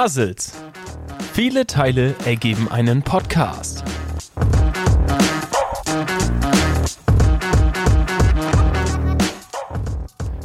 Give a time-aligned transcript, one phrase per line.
[0.00, 0.52] Puzzles.
[1.32, 3.82] Viele Teile ergeben einen Podcast.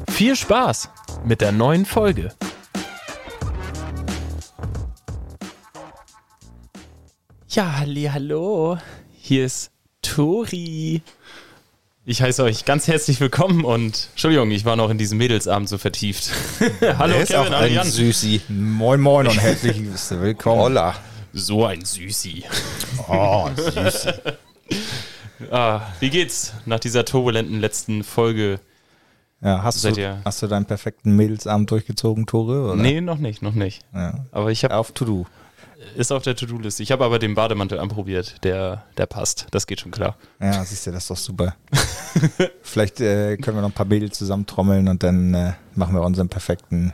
[0.10, 0.90] Viel Spaß
[1.24, 2.34] mit der neuen Folge.
[7.50, 8.80] Ja, halli, hallo.
[9.12, 11.04] Hier ist Tori.
[12.06, 15.78] Ich heiße euch ganz herzlich willkommen und Entschuldigung, ich war noch in diesem Mädelsabend so
[15.78, 16.32] vertieft.
[16.82, 17.88] hallo Er ist auch Kevin, ein hallo Jan.
[17.88, 18.42] Süßi.
[18.50, 19.78] Moin Moin und herzlich
[20.10, 20.62] willkommen.
[20.62, 20.96] Holla.
[21.32, 22.44] So ein Süßi.
[23.10, 24.08] Oh, süß.
[25.52, 28.60] Ah, wie geht's nach dieser turbulenten letzten Folge?
[29.42, 32.66] Ja, hast, Seid du, ihr- hast du deinen perfekten Mädelsabend durchgezogen, Tore?
[32.74, 32.76] Oder?
[32.76, 33.82] Nee, noch nicht, noch nicht.
[33.94, 34.26] Ja.
[34.32, 35.26] Aber ich habe Auf To-Do.
[35.96, 36.84] Ist auf der To-Do-Liste.
[36.84, 39.48] Ich habe aber den Bademantel anprobiert, der der passt.
[39.52, 40.18] Das geht schon klar.
[40.40, 41.56] Ja, siehst du, das ist doch super.
[42.62, 46.30] Vielleicht äh, können wir noch ein paar Mädels zusammentrommeln und dann äh, machen wir unseren
[46.30, 46.94] perfekten,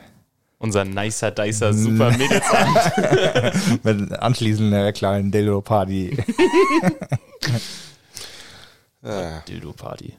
[0.57, 3.83] Unser nicer, dicer, super Mädelsabend.
[3.85, 6.17] mit anschließend einer kleinen Dildo-Party.
[9.47, 10.13] Dildo-Party.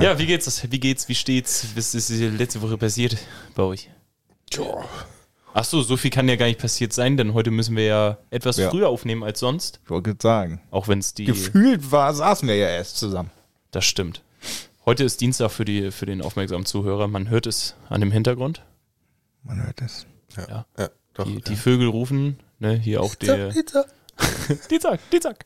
[0.00, 0.62] Ja, wie geht's?
[0.70, 1.08] Wie geht's?
[1.08, 1.66] Wie steht's?
[1.74, 3.16] Was ist letzte Woche passiert
[3.54, 3.90] bei euch?
[5.54, 8.18] Ach so, so viel kann ja gar nicht passiert sein, denn heute müssen wir ja
[8.30, 8.70] etwas Ja.
[8.70, 9.80] früher aufnehmen als sonst.
[9.84, 10.60] Ich wollte gerade sagen.
[10.70, 11.24] Auch wenn es die.
[11.26, 13.30] Gefühlt war, saßen wir ja erst zusammen.
[13.70, 14.22] Das stimmt.
[14.84, 17.06] Heute ist Dienstag für, die, für den aufmerksamen Zuhörer.
[17.06, 18.62] Man hört es an dem Hintergrund.
[19.44, 20.06] Man hört es.
[20.36, 20.66] Ja.
[20.78, 21.24] Ja, doch.
[21.26, 23.50] Die, die Vögel rufen, ne, hier auch der.
[24.70, 25.44] Dienstag, Dienstag.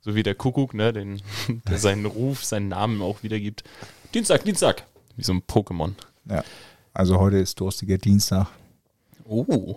[0.00, 1.20] So wie der Kuckuck, ne, den,
[1.68, 3.64] der seinen Ruf, seinen Namen auch wiedergibt.
[4.14, 4.84] Dienstag, Dienstag.
[5.16, 5.92] Wie so ein Pokémon.
[6.28, 6.44] Ja.
[6.92, 8.48] Also heute ist durstiger Dienstag.
[9.24, 9.76] Oh.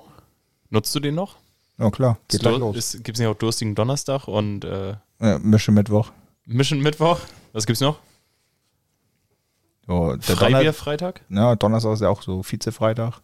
[0.70, 1.36] Nutzt du den noch?
[1.78, 2.94] Ja klar, geht gleich los.
[3.04, 6.12] Gibt es nicht auch durstigen Donnerstag und äh, Ja, Mische Mittwoch.
[6.46, 7.20] Mission Mittwoch?
[7.54, 8.00] Was gibt's noch?
[9.86, 11.22] Donner Freitag?
[11.30, 13.22] ja, Donnerstag ist ja auch so Vize-Freitag.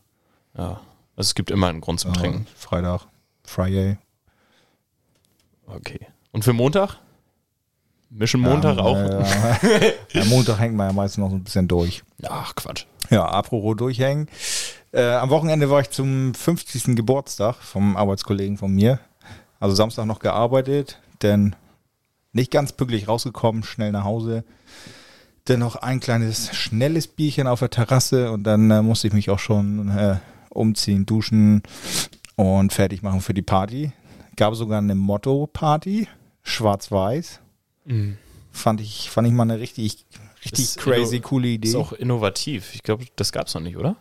[0.57, 0.79] Ja.
[1.15, 2.47] Also es gibt immer einen Grund zum Ja, Trinken.
[2.55, 3.01] Freitag,
[3.43, 3.97] Friday.
[5.65, 6.07] Okay.
[6.31, 6.97] Und für Montag?
[8.15, 8.97] Mission Montag ja, auch?
[8.97, 9.23] Ja,
[10.21, 12.03] ja, Montag hängt man ja meistens noch so ein bisschen durch.
[12.23, 12.85] Ach, Quatsch.
[13.09, 14.27] Ja, apropos durchhängen.
[14.91, 16.95] Äh, am Wochenende war ich zum 50.
[16.95, 18.99] Geburtstag vom Arbeitskollegen von mir.
[19.59, 21.55] Also Samstag noch gearbeitet, denn
[22.33, 24.43] nicht ganz pünktlich rausgekommen, schnell nach Hause.
[25.45, 29.29] Dann noch ein kleines, schnelles Bierchen auf der Terrasse und dann äh, musste ich mich
[29.29, 30.17] auch schon äh,
[30.49, 31.63] umziehen, duschen
[32.35, 33.91] und fertig machen für die Party.
[34.35, 36.07] Gab sogar eine Motto-Party,
[36.43, 37.42] schwarz-weiß.
[38.51, 40.05] Fand ich, fand ich mal eine richtig,
[40.45, 41.69] richtig Ist crazy, coole Idee.
[41.69, 42.75] Ist auch innovativ.
[42.75, 43.95] Ich glaube, das gab's noch nicht, oder?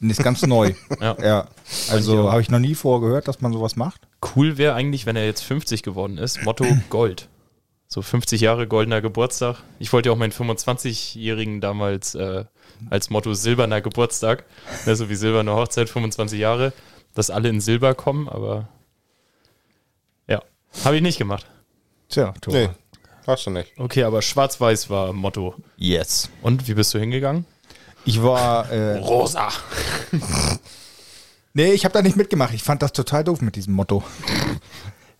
[0.00, 0.74] Ist ganz neu.
[1.00, 1.16] Ja.
[1.20, 1.48] Ja,
[1.90, 4.06] also habe ich noch nie vorher gehört, dass man sowas macht.
[4.34, 6.42] Cool wäre eigentlich, wenn er jetzt 50 geworden ist.
[6.44, 7.28] Motto Gold.
[7.88, 9.62] So 50 Jahre goldener Geburtstag.
[9.78, 12.44] Ich wollte ja auch meinen 25-Jährigen damals äh,
[12.90, 14.44] als Motto silberner Geburtstag.
[14.86, 16.72] Ne, so wie silberne Hochzeit, 25 Jahre.
[17.14, 18.68] Dass alle in Silber kommen, aber
[20.26, 20.42] ja,
[20.84, 21.46] habe ich nicht gemacht.
[22.08, 22.54] Tja, Tor.
[22.54, 22.70] Nee,
[23.26, 23.72] hast du nicht.
[23.78, 25.54] Okay, aber schwarz-weiß war Motto.
[25.76, 26.28] Yes.
[26.42, 27.46] Und wie bist du hingegangen?
[28.04, 29.48] Ich war, äh, Rosa.
[31.54, 32.54] nee, ich habe da nicht mitgemacht.
[32.54, 34.02] Ich fand das total doof mit diesem Motto.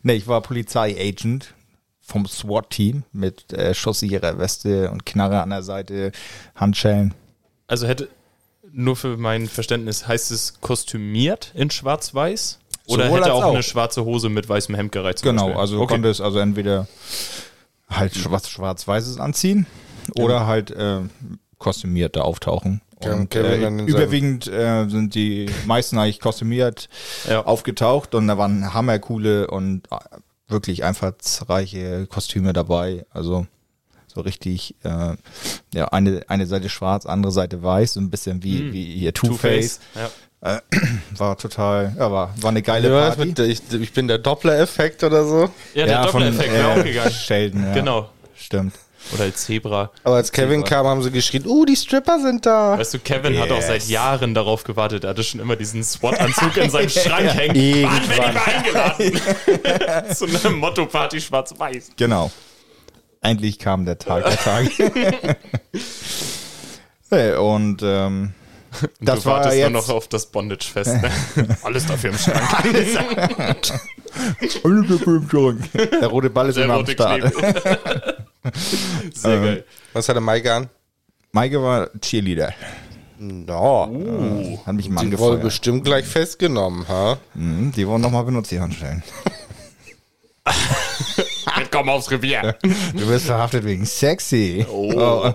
[0.03, 1.55] nee, ich war Polizeiagent
[2.01, 6.13] vom SWAT-Team mit äh, schusssicherer Weste und Knarre an der Seite,
[6.55, 7.15] Handschellen.
[7.67, 8.09] Also hätte,
[8.71, 12.59] nur für mein Verständnis, heißt es kostümiert in schwarz-weiß?
[12.87, 13.55] Oder Sowohl hätte auch, auch.
[13.55, 15.21] eine schwarze Hose mit weißem Hemd gereicht?
[15.21, 15.61] zum Genau, Beispiel?
[15.61, 15.95] also okay.
[15.95, 16.87] konnte es also entweder
[17.89, 19.67] halt was Schwarz-Weißes anziehen
[20.17, 21.01] oder halt äh,
[21.59, 22.81] kostümiert da auftauchen.
[23.03, 26.89] Ja, Und äh, überwiegend äh, sind die meisten eigentlich kostümiert
[27.29, 27.45] Ja.
[27.45, 29.97] aufgetaucht und da waren hammercoole und äh,
[30.49, 33.05] wirklich einfallsreiche Kostüme dabei.
[33.11, 33.47] Also
[34.07, 35.17] so richtig, äh,
[35.75, 39.81] ja, eine, eine Seite schwarz, andere Seite weiß, so ein bisschen wie, wie hier Two-Face.
[39.97, 40.11] Ja.
[41.17, 43.27] War total, ja, war, war eine geile Ja, Party.
[43.27, 45.49] mit, ich, ich bin der Doppler-Effekt oder so.
[45.75, 47.11] Ja, der Doppeleffekt äh, wäre auch gegangen.
[47.13, 47.73] Sheldon, ja.
[47.73, 48.11] Genau.
[48.37, 48.75] Stimmt.
[49.13, 49.91] Oder als Zebra.
[50.03, 50.77] Aber als Kevin Zebra.
[50.77, 52.79] kam, haben sie geschrien, uh, die Stripper sind da.
[52.79, 53.67] Weißt du, Kevin hat auch Yes.
[53.69, 55.05] seit Jahren darauf gewartet.
[55.05, 57.87] Er hatte schon immer diesen SWAT-Anzug in seinem Schrank hängen.
[57.87, 59.21] Wann bin ich mal eingeladen?
[60.15, 61.91] Zu einer Motto-Party schwarz-weiß.
[61.97, 62.31] Genau.
[63.23, 64.71] Endlich kam der Tag der Tage.
[67.11, 68.33] hey, und ähm,
[69.01, 71.03] das du war wartest jetzt nur noch auf das Bondage-Fest.
[71.03, 71.11] Ne?
[71.63, 72.41] Alles dafür im Schrank.
[75.75, 77.33] der rote Ball ist Der immer am Start.
[79.15, 79.65] Sehr geil.
[79.93, 80.69] Was hat der Maike an?
[81.33, 82.53] Maike war Cheerleader.
[83.19, 84.61] No.
[84.67, 87.19] Hat mich mal die wurde bestimmt gleich festgenommen, ha?
[87.35, 89.03] Mhm, die wollen nochmal benutzt, die Handstellen.
[91.71, 92.57] Komm aufs Revier.
[92.95, 94.65] Du wirst verhaftet wegen sexy.
[94.71, 95.33] Oh.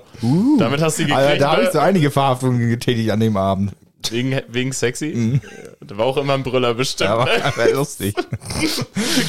[0.57, 1.73] Damit hast du gekriegt, Alter, da habe ich ne?
[1.73, 3.71] so einige Verhaftungen getätigt an dem Abend.
[4.09, 5.13] wegen, wegen sexy.
[5.15, 5.41] Mhm.
[5.81, 7.09] Das war auch immer ein Brüller bestimmt.
[7.09, 8.13] Ja, war, war lustig.
[8.15, 8.25] Kann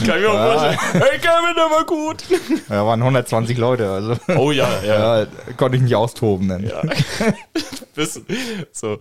[0.00, 0.52] ich mir auch Ja.
[0.52, 0.78] vorstellen.
[0.92, 2.24] Hey Kevin, der war gut.
[2.68, 5.20] Da waren 120 Leute, also Oh ja, ja.
[5.22, 5.26] ja,
[5.56, 6.64] konnte ich mich austoben dann.
[6.64, 6.82] ja.
[7.94, 8.20] Bis,
[8.72, 8.98] so,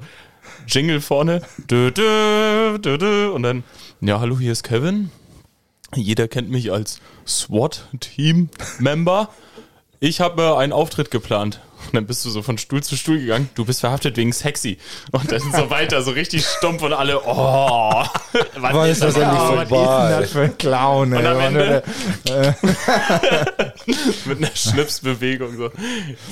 [0.67, 1.41] Jingle vorne.
[1.69, 3.63] Dö, dö, dö, dö, und dann,
[4.01, 5.11] ja, hallo, hier ist Kevin.
[5.95, 9.29] Jeder kennt mich als SWAT-Team-Member.
[9.99, 11.59] Ich habe äh, einen Auftritt geplant.
[11.87, 13.49] Und dann bist du so von Stuhl zu Stuhl gegangen.
[13.55, 14.77] Du bist verhaftet wegen sexy.
[15.11, 17.91] Und dann so weiter, so richtig stumpf und alle, oh.
[18.57, 19.23] Was Wann ist das denn?
[19.23, 20.17] Oh, was denn vorbei?
[20.21, 21.13] das für ein Clown?
[21.13, 21.25] Und ey?
[21.27, 21.83] am War nur Ende-
[24.25, 25.69] Mit einer Schnipsbewegung so.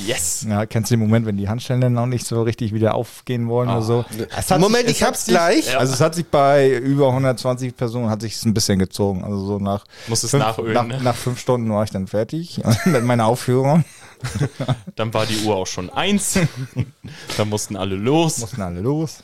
[0.05, 0.45] Yes.
[0.47, 3.47] Ja, kennst du den Moment, wenn die Handstellen dann noch nicht so richtig wieder aufgehen
[3.47, 4.05] wollen oder so?
[4.31, 5.77] Hat Moment, sich- ich hab's sich- gleich.
[5.77, 9.23] Also es hat sich bei über 120 Personen hat sich ein bisschen gezogen.
[9.23, 10.99] Also so nach Musst es fünf, nachölen, nach, ne?
[11.01, 13.83] nach fünf Stunden war ich dann fertig und dann meine Aufführung.
[14.95, 16.39] Dann war die Uhr auch schon eins.
[17.37, 18.39] Dann mussten alle los.
[18.39, 19.23] Mussten alle los.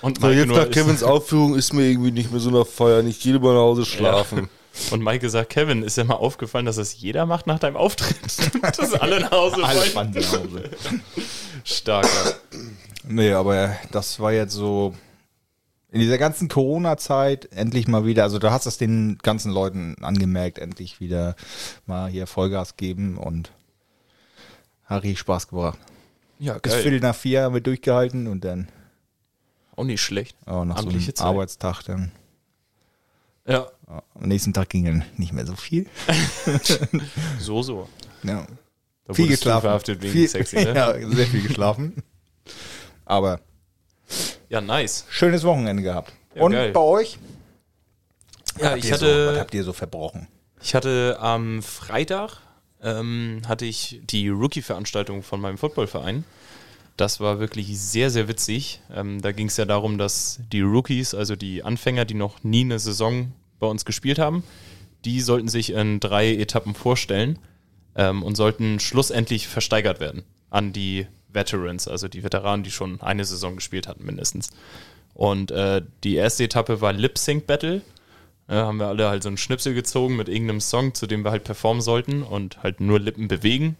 [0.00, 3.02] Und So, Maike, jetzt nach Kevins Aufführung ist mir irgendwie nicht mehr so nach Feuer.
[3.02, 4.48] Nicht jede mal nach Hause schlafen.
[4.90, 8.16] und Maike sagt, Kevin, ist ja mal aufgefallen, dass das jeder macht nach deinem Auftritt.
[8.78, 9.90] dass alle nach Hause Alle wollen.
[9.90, 10.70] fanden nach Hause.
[11.64, 12.04] Stark.
[12.06, 12.58] Ja.
[13.06, 14.94] Nee, aber das war jetzt so
[15.92, 20.58] in dieser ganzen Corona-Zeit endlich mal wieder, also du hast es den ganzen Leuten angemerkt,
[20.58, 21.36] endlich wieder
[21.86, 23.52] mal hier Vollgas geben und
[24.94, 25.78] hat richtig Spaß gebracht.
[26.38, 26.82] Ja, Bis geil.
[26.82, 28.68] Viertel nach vier haben wir durchgehalten und dann
[29.76, 30.36] Auch nicht schlecht.
[30.46, 31.26] oh, nach so Amtliche einem Zeit.
[31.26, 32.12] Arbeitstag dann.
[33.46, 35.86] Ja, Am nächsten Tag ging dann nicht mehr so viel.
[37.38, 37.88] so, so.
[38.22, 38.46] Ja.
[39.06, 39.68] Da viel geschlafen.
[39.86, 40.74] wegen viel, sexy, ne?
[40.74, 42.02] ja, sehr viel geschlafen.
[43.04, 43.40] Aber
[44.48, 45.04] ja, nice.
[45.10, 46.12] schönes Wochenende gehabt.
[46.34, 46.72] Ja, und geil.
[46.72, 47.18] bei euch?
[48.58, 50.28] Ja, ich ihr so, was hatte, habt ihr so verbrochen?
[50.62, 52.38] ich hatte am Freitag
[52.84, 56.24] ähm, hatte ich die Rookie-Veranstaltung von meinem Footballverein.
[56.96, 58.80] Das war wirklich sehr, sehr witzig.
[58.94, 62.60] Ähm, da ging es ja darum, dass die Rookies, also die Anfänger, die noch nie
[62.60, 64.44] eine Saison bei uns gespielt haben,
[65.04, 67.38] die sollten sich in drei Etappen vorstellen
[67.96, 73.24] ähm, und sollten schlussendlich versteigert werden an die Veterans, also die Veteranen, die schon eine
[73.24, 74.50] Saison gespielt hatten mindestens.
[75.14, 77.82] Und äh, die erste Etappe war Lip Sync Battle.
[78.48, 81.30] Ja, haben wir alle halt so einen Schnipsel gezogen mit irgendeinem Song, zu dem wir
[81.30, 83.76] halt performen sollten und halt nur Lippen bewegen.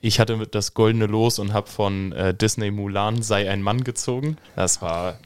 [0.00, 3.82] Ich hatte mit das goldene Los und habe von äh, Disney Mulan sei ein Mann
[3.82, 4.36] gezogen.
[4.54, 5.18] Das war,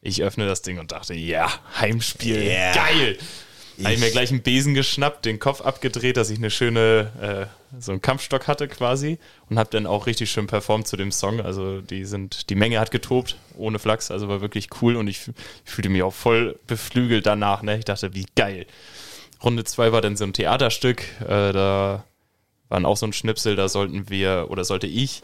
[0.00, 1.50] ich öffne das Ding und dachte, ja,
[1.80, 2.72] Heimspiel, Yeah.
[2.74, 3.18] geil.
[3.84, 7.80] Habe ich mir gleich einen Besen geschnappt, den Kopf abgedreht, dass ich eine schöne, äh,
[7.80, 11.40] so einen Kampfstock hatte quasi und habe dann auch richtig schön performt zu dem Song.
[11.40, 15.28] Also die sind, die Menge hat getobt, ohne Flachs, also war wirklich cool und ich,
[15.64, 17.62] ich fühlte mich auch voll beflügelt danach.
[17.62, 17.78] Ne?
[17.78, 18.66] Ich dachte, wie geil.
[19.44, 22.04] Runde 2 war dann so ein Theaterstück, äh, da
[22.68, 25.22] waren auch so ein Schnipsel, da sollten wir oder sollte ich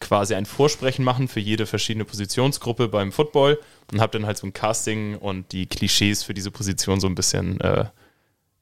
[0.00, 3.58] quasi ein Vorsprechen machen für jede verschiedene Positionsgruppe beim Football
[3.92, 7.14] und habe dann halt so ein Casting und die Klischees für diese Position so ein
[7.14, 7.86] bisschen äh,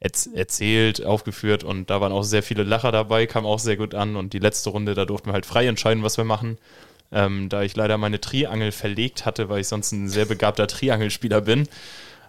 [0.00, 3.94] erz erzählt, aufgeführt und da waren auch sehr viele Lacher dabei, kam auch sehr gut
[3.94, 6.58] an und die letzte Runde, da durften wir halt frei entscheiden, was wir machen.
[7.12, 11.40] Ähm, da ich leider meine Triangel verlegt hatte, weil ich sonst ein sehr begabter Triangelspieler
[11.40, 11.68] bin,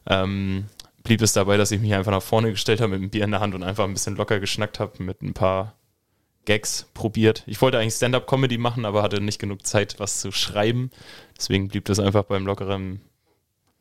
[0.06, 0.66] ähm,
[1.04, 3.32] blieb es dabei, dass ich mich einfach nach vorne gestellt habe mit einem Bier in
[3.32, 5.74] der Hand und einfach ein bisschen locker geschnackt habe mit ein paar
[6.48, 7.44] Gags probiert.
[7.46, 10.90] Ich wollte eigentlich Stand-up-Comedy machen, aber hatte nicht genug Zeit, was zu schreiben.
[11.38, 13.02] Deswegen blieb das einfach beim lockeren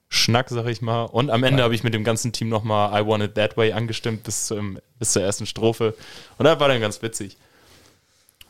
[0.08, 1.04] Schnack, sag ich mal.
[1.04, 3.72] Und am Ende habe ich mit dem ganzen Team nochmal I Want It That Way
[3.72, 5.94] angestimmt bis, zum, bis zur ersten Strophe.
[6.38, 7.36] Und das war dann ganz witzig.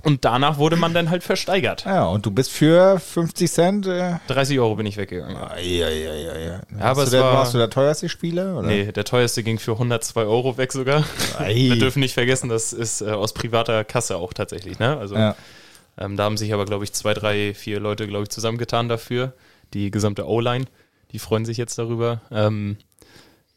[0.07, 1.85] Und danach wurde man dann halt versteigert.
[1.85, 3.87] Ja, und du bist für 50 Cent.
[3.87, 5.37] Äh, 30 Euro bin ich weggegangen.
[5.37, 6.39] ja, ja, ja, ja.
[6.39, 6.61] ja.
[6.79, 8.59] aber du der, war- warst du der teuerste Spieler?
[8.59, 8.69] Oder?
[8.69, 11.05] Nee, der teuerste ging für 102 Euro weg sogar.
[11.39, 11.55] Ei.
[11.55, 14.79] Wir dürfen nicht vergessen, das ist äh, aus privater Kasse auch tatsächlich.
[14.79, 14.97] Ne?
[14.97, 15.35] Also Ja.
[15.99, 19.33] ähm, da haben sich aber, glaube ich, zwei, drei, vier Leute, glaube ich, zusammengetan dafür.
[19.75, 20.67] Die gesamte O-Line,
[21.11, 22.21] die freuen sich jetzt darüber.
[22.31, 22.77] Ähm,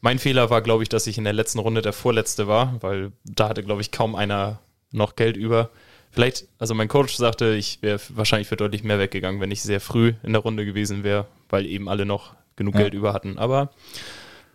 [0.02, 3.12] mein Fehler war, glaube ich, dass ich in der letzten Runde der Vorletzte war, weil
[3.24, 4.58] da hatte, glaube ich, kaum einer
[4.92, 5.70] noch Geld über.
[6.12, 9.80] Vielleicht, also mein Coach sagte, ich wäre wahrscheinlich für deutlich mehr weggegangen, wenn ich sehr
[9.80, 12.82] früh in der Runde gewesen wäre, weil eben alle noch genug Ja.
[12.82, 13.38] Geld über hatten.
[13.38, 13.70] Aber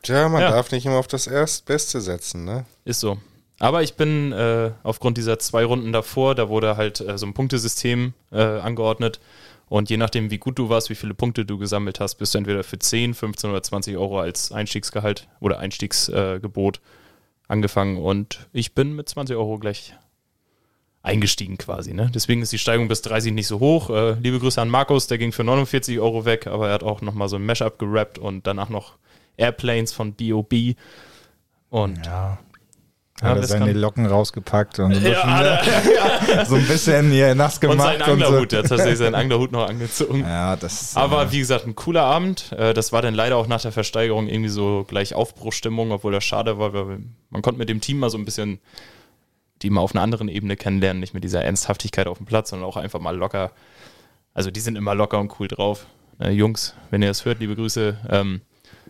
[0.02, 0.50] Tja, man Ja.
[0.50, 2.66] darf nicht immer auf das Erstbeste setzen, ne?
[2.84, 3.18] Ist so.
[3.58, 7.32] Aber ich bin äh, aufgrund dieser zwei Runden davor, da wurde halt äh, so ein
[7.34, 9.20] Punktesystem äh, angeordnet.
[9.66, 12.38] Und je nachdem, wie gut du warst, wie viele Punkte du gesammelt hast, bist du
[12.38, 16.80] entweder für 10, 15 oder 20 Euro als Einstiegsgehalt oder Einstiegsgebot äh, Gebot
[17.48, 17.96] angefangen.
[17.96, 19.94] Und ich bin mit 20 Euro gleich
[21.04, 21.92] eingestiegen quasi.
[21.94, 22.10] Ne?
[22.12, 23.90] Deswegen ist die Steigung bis 30 nicht so hoch.
[23.90, 27.02] Äh, liebe Grüße an Markus, der ging für 49 Euro weg, aber er hat auch
[27.02, 28.94] nochmal so ein Mashup gerappt und danach noch
[29.36, 30.74] Airplanes von B.O.B.
[31.70, 32.38] Und Ja.
[33.22, 36.44] Hat er seine Locken rausgepackt und so ein Ja, bisschen, Alter.
[36.46, 37.98] so ein bisschen hier nass Und gemacht.
[37.98, 38.24] seinen so.
[38.24, 40.20] Anglerhut, der hat tatsächlich seinen Anglerhut noch angezogen.
[40.22, 42.50] Ja, das ist, Aber wie gesagt, ein cooler Abend.
[42.58, 46.24] Äh, Das war dann leider auch nach der Versteigerung irgendwie so gleich Aufbruchstimmung, obwohl das
[46.24, 48.58] schade war, weil man konnte mit dem Team mal so ein bisschen
[49.64, 52.68] die mal auf einer anderen Ebene kennenlernen, nicht mit dieser Ernsthaftigkeit auf dem Platz, sondern
[52.68, 53.50] auch einfach mal locker.
[54.34, 55.86] Also die sind immer locker und cool drauf.
[56.20, 57.98] Äh, Jungs, wenn ihr das hört, liebe Grüße.
[58.08, 58.42] Ähm,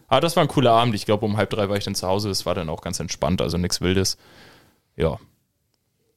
[0.09, 0.95] aber das war ein cooler Abend.
[0.95, 2.31] Ich glaube, um halb drei war ich dann zu Hause.
[2.31, 4.19] Es war dann auch ganz entspannt, also nichts Wildes.
[4.97, 5.19] Ja.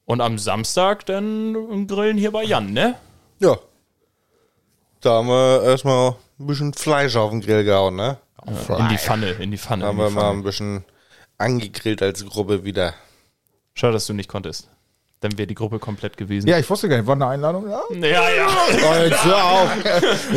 [0.04, 2.96] Und am Samstag dann grillen hier bei Jan, ne?
[3.38, 3.58] Ja.
[5.00, 8.18] Da haben wir erstmal ein bisschen Fleisch auf den Grill gehauen, ne?
[8.46, 9.82] In die Pfanne, in die Pfanne.
[9.82, 10.84] Da haben wir mal ein bisschen
[11.36, 12.94] angegrillt als Gruppe wieder.
[13.78, 14.68] Schade, dass du nicht konntest.
[15.20, 16.48] Dann wäre die Gruppe komplett gewesen.
[16.48, 17.80] ja, ich wusste gar nicht, war eine Einladung da?
[17.94, 18.28] ja.
[18.30, 18.48] ja.
[18.48, 19.70] Oh, jetzt hör auf.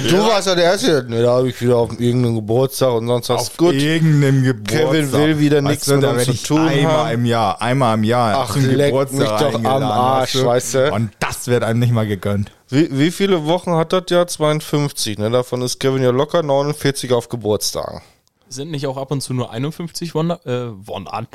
[0.09, 1.05] Du warst ja der Erste.
[1.07, 3.57] Ne, da habe ich wieder auf irgendeinen Geburtstag und sonst was.
[3.57, 3.73] Gut.
[3.73, 4.89] irgendeinem Geburtstag.
[4.89, 7.11] Kevin will wieder nichts mit uns zu tun einmal haben.
[7.13, 10.93] im Jahr, einmal im Jahr Ach, leck Geburtstag mich doch am Arsch, weißt du?
[10.93, 12.51] Und das wird einem nicht mal gegönnt.
[12.69, 14.27] Wie, wie viele Wochen hat das Jahr?
[14.27, 15.31] 52, ne?
[15.31, 18.01] Davon ist Kevin ja locker 49 auf Geburtstagen.
[18.51, 21.25] Sind nicht auch ab und zu nur 51 Won, äh, Won an?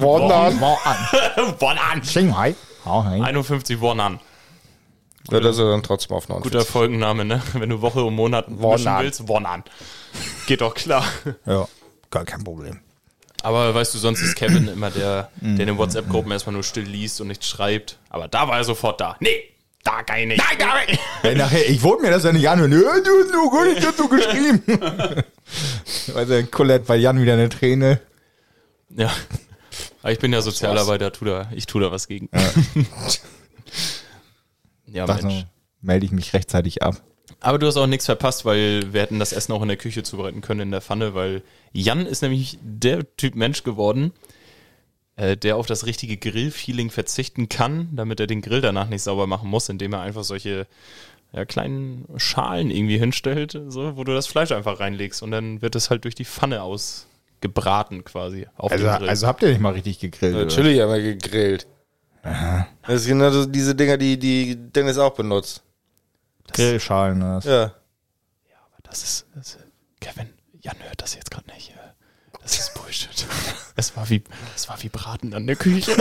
[0.00, 0.60] Worden an.
[0.60, 1.54] War an.
[1.60, 2.02] Won an!
[2.04, 2.56] Shanghai.
[2.84, 3.20] Oh, hey.
[3.20, 4.20] 51 Won an.
[5.30, 6.52] Ja, das ist er dann trotzdem auf 49.
[6.52, 7.40] Guter Folgenname, ne?
[7.52, 9.04] Wenn du Woche um Monat Won mischen an.
[9.04, 9.62] willst, Won an.
[10.46, 11.04] Geht doch klar.
[11.46, 11.68] Ja,
[12.10, 12.80] gar kein Problem.
[13.42, 16.84] Aber weißt du, sonst ist Kevin immer der, der in den WhatsApp-Gruppen erstmal nur still
[16.84, 17.98] liest und nichts schreibt.
[18.10, 19.16] Aber da war er sofort da.
[19.20, 19.52] Nee,
[19.86, 20.38] da ich nicht.
[20.38, 21.00] Nein, da nicht.
[21.22, 22.72] Hey, nachher, ich wollte mir das ja nicht anhören.
[22.72, 24.62] Ja, du, du, gut, ich hab so geschrieben.
[26.14, 28.00] also, Colette bei Jan wieder eine Träne.
[28.90, 29.12] Ja.
[30.02, 32.28] Aber ich bin ja Sozialarbeiter, tu da, ich tue da was gegen.
[34.86, 35.46] Ja, Also, Mensch.
[35.80, 37.02] melde ich mich rechtzeitig ab.
[37.40, 40.02] Aber du hast auch nichts verpasst, weil wir hätten das Essen auch in der Küche
[40.02, 44.12] zubereiten können, in der Pfanne, weil Jan ist nämlich der Typ Mensch geworden,
[45.16, 49.26] äh, der auf das richtige Grillfeeling verzichten kann, damit er den Grill danach nicht sauber
[49.26, 50.66] machen muss, indem er einfach solche
[51.32, 55.74] ja, kleinen Schalen irgendwie hinstellt, so, wo du das Fleisch einfach reinlegst und dann wird
[55.74, 59.98] es halt durch die Pfanne ausgebraten quasi auf Also, also habt ihr nicht mal richtig
[59.98, 60.34] gegrillt?
[60.34, 60.44] oder?
[60.44, 61.66] Natürlich haben wir gegrillt.
[62.86, 65.62] Das sind genau so diese Dinger, die, die Dennis auch benutzt.
[66.52, 67.22] Grillschalen.
[67.22, 67.44] oder was?
[67.44, 67.74] Ja.
[68.82, 69.58] Das ist, das ist
[70.00, 70.28] Kevin,
[70.60, 71.75] Jan hört das jetzt gerade nicht.
[72.46, 73.26] Das ist Bullshit.
[73.74, 74.22] Es war wie,
[74.54, 75.96] es war wie Braten an der Küche.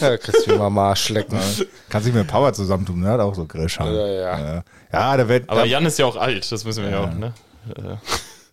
[0.00, 1.40] Ja, kriegst du mal schlecken.
[1.88, 3.08] Kannst dich mit Power zusammentun, ne?
[3.08, 3.96] Hat auch so Grillschalen.
[3.96, 4.38] Ja, ja.
[4.38, 5.50] Ja, ja da wird.
[5.50, 7.34] Aber Jan ist ja auch alt, das wissen wir ja, auch, ne?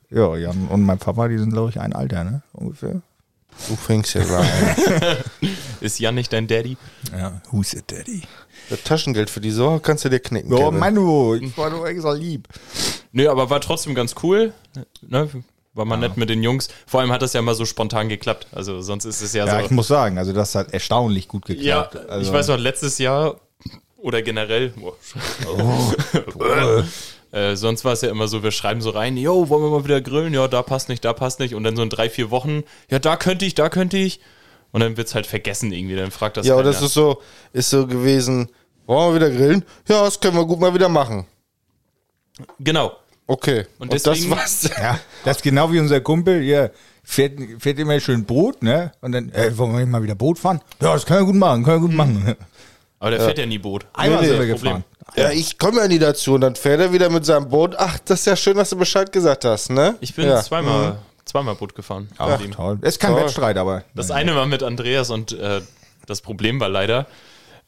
[0.10, 2.42] Ja, Jan und mein Papa, die sind, glaube ich, ein Alter, ne?
[2.54, 3.04] Ungefähr.
[3.68, 4.48] Du fängst ja an.
[5.82, 6.78] Ist Jan nicht dein Daddy?
[7.16, 8.24] Ja, who's it, Daddy?
[8.72, 10.52] Das Taschengeld für die Sorge kannst du dir knicken.
[10.52, 10.80] Oh, Kevin.
[10.80, 12.48] Manu, ich war nur extra lieb.
[13.12, 14.54] Nö, aber war trotzdem ganz cool.
[15.02, 15.30] Ne?
[15.74, 16.68] War mal nett mit den Jungs.
[16.88, 18.48] Vor allem hat das ja mal so spontan geklappt.
[18.52, 19.74] Also sonst ist es ja, Ja, ich so.
[19.76, 22.10] muss sagen, also das hat erstaunlich gut Ja, geklappt.
[22.10, 23.40] also, ich weiß noch, letztes Jahr
[23.98, 24.96] oder generell, boah,
[27.32, 29.84] äh, sonst war es ja immer so, wir schreiben so rein, yo, wollen wir mal
[29.84, 30.34] wieder grillen?
[30.34, 31.54] Ja, da passt nicht, da passt nicht.
[31.54, 34.20] Und dann so in drei, vier Wochen, ja, da könnte ich, da könnte ich.
[34.72, 35.96] Und dann wird's halt vergessen irgendwie.
[35.96, 37.22] Dann fragt das Ja, aber das ist so,
[37.54, 38.50] ist so gewesen.
[38.86, 39.66] Wollen wir wieder grillen?
[39.88, 41.26] Ja, das können wir gut mal wieder machen.
[42.60, 42.94] Genau.
[43.30, 43.68] Okay.
[43.78, 44.70] Und deswegen- das war's.
[44.82, 46.72] Ja, das ist genau wie unser Kumpel, hier
[47.04, 48.92] fährt, fährt immer schön Boot, ne?
[49.02, 50.62] Und dann, äh, wollen wir mal wieder Boot fahren?
[50.82, 52.36] Ja, das können wir gut machen, können wir gut machen.
[52.98, 53.86] Aber der fährt ja nie Boot.
[53.94, 54.74] Einmal nee, sind wir Problem.
[54.74, 54.84] gefahren.
[55.16, 56.34] Ja, ich komme ja nie dazu.
[56.34, 57.76] Und dann fährt er wieder mit seinem Boot.
[57.78, 59.96] Ach, das ist ja schön, dass du Bescheid gesagt hast, ne?
[60.02, 60.42] Ich bin ja.
[60.42, 62.10] zweimal, zweimal Boot gefahren.
[62.18, 62.80] Ach, toll.
[62.82, 63.22] Ist kein Toll.
[63.22, 63.84] Wettstreit, aber.
[63.94, 65.62] Das eine war mit Andreas und äh,
[66.08, 67.06] das Problem war leider,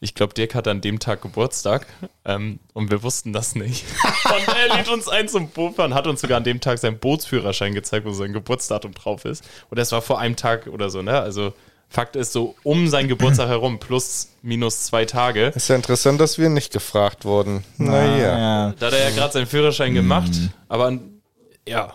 [0.04, 1.86] ich glaube, Dirk hatte an dem Tag Geburtstag
[2.26, 3.86] ähm, und wir wussten das nicht.
[4.26, 7.74] und er lädt uns ein zum Bootfahren, hat uns sogar an dem Tag seinen Bootsführerschein
[7.74, 9.44] gezeigt, wo sein Geburtsdatum drauf ist.
[9.70, 11.20] Und das war vor einem Tag oder so, ne?
[11.20, 11.54] Also
[11.88, 15.48] Fakt ist so um seinen Geburtstag herum, plus minus zwei Tage.
[15.56, 17.64] Ist ja interessant, dass wir nicht gefragt wurden.
[17.78, 18.18] Naja.
[18.38, 18.74] ja.
[18.80, 20.32] Da hat er ja gerade seinen Führerschein gemacht,
[20.68, 21.22] aber an-
[21.68, 21.94] ja.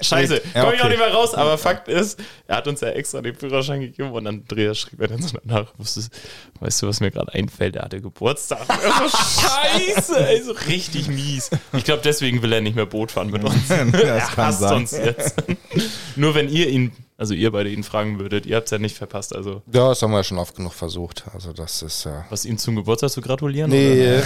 [0.00, 2.88] Scheiße, Ja, komm ich auch nicht mehr raus, aber Fakt ist, er hat uns ja
[2.88, 7.12] extra den Führerschein gegeben und Andreas schrieb er dann so danach, weißt du, was mir
[7.12, 8.58] gerade einfällt, er hatte Geburtstag.
[8.68, 11.50] Also, scheiße, also richtig mies.
[11.72, 13.68] Ich glaube, deswegen will er nicht mehr Boot fahren mit uns.
[13.68, 14.76] Das er hasst sein.
[14.78, 15.36] uns jetzt.
[16.16, 18.96] Nur wenn ihr ihn, also ihr beide ihn fragen würdet, ihr habt es ja nicht
[18.96, 21.24] verpasst, also Ja, das haben wir ja schon oft genug versucht.
[21.32, 22.24] Also das ist ja.
[22.30, 23.70] was ihm zum Geburtstag zu gratulieren?
[23.70, 24.20] Nee.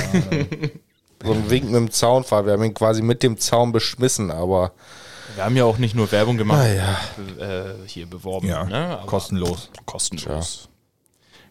[1.22, 2.46] so ein Wink mit dem Zaunfahrt.
[2.46, 4.72] Wir haben ihn quasi mit dem Zaun beschmissen, aber
[5.38, 6.98] Wir haben ja auch nicht nur Werbung gemacht, Ah, ja.
[7.38, 8.48] äh, hier beworben.
[8.48, 8.98] Ja, ne?
[9.06, 9.70] Kostenlos.
[9.86, 10.68] Kostenlos.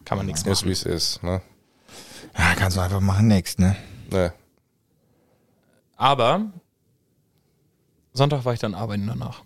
[0.04, 0.72] Kann man nichts ist wie machen.
[0.72, 1.40] es ist, ne?
[2.36, 3.76] Ja, kannst du einfach machen, next, ne?
[4.10, 4.34] Ne.
[5.96, 6.42] Aber
[8.12, 9.40] Sonntag war ich dann arbeiten danach.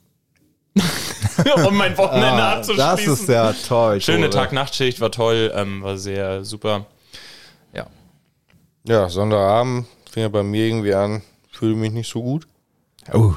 [1.65, 3.13] um mein Wochenende Ah, das abzuschließen.
[3.13, 4.01] ist ja toll.
[4.01, 4.29] Schöne.
[4.29, 6.87] Tag-Nacht-Schicht, war toll, ähm, war sehr super.
[7.73, 7.87] Ja.
[8.83, 11.23] Ja, Sonntagabend fing ja bei mir irgendwie an,
[11.53, 12.49] fühle mich nicht so gut.
[13.13, 13.35] Oh.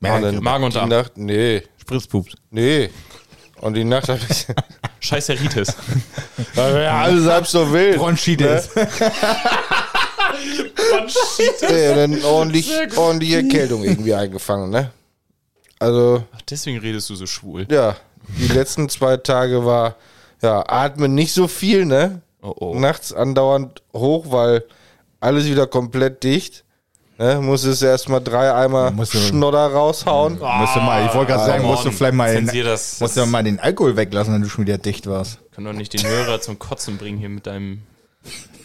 [0.00, 0.88] Dann Magen und Darm.
[0.88, 2.34] Nacht, nee, Spritzpups.
[2.50, 2.90] nee.
[3.60, 4.46] Und die Nacht habe ich,
[5.00, 5.74] Scheißeritis.
[6.56, 7.96] ja, alles halb so wild.
[7.98, 8.68] Bronchitis.
[11.62, 14.90] Nee, und dann ordentlich, ordentliche Erkältung irgendwie eingefangen, ne?
[15.78, 17.66] Also, Ach, deswegen redest du so schwul.
[17.70, 17.96] ja,
[18.28, 19.96] die letzten zwei Tage war,
[20.42, 22.20] ja, atmen nicht so viel, ne?
[22.42, 22.74] Oh, oh.
[22.78, 24.64] Nachts andauernd hoch, weil
[25.20, 26.64] alles wieder komplett dicht.
[27.18, 27.40] Ne?
[27.40, 30.38] Muss es erstmal drei Eimer musst du- Schnodder raushauen.
[30.38, 33.00] Musst du mal, ich wollte gerade Ah, sagen, musst du vielleicht mal den, das.
[33.00, 35.38] musst du mal den Alkohol weglassen, wenn du schon wieder dicht warst.
[35.54, 37.82] kann doch nicht den Hörer zum Kotzen bringen hier mit deinem.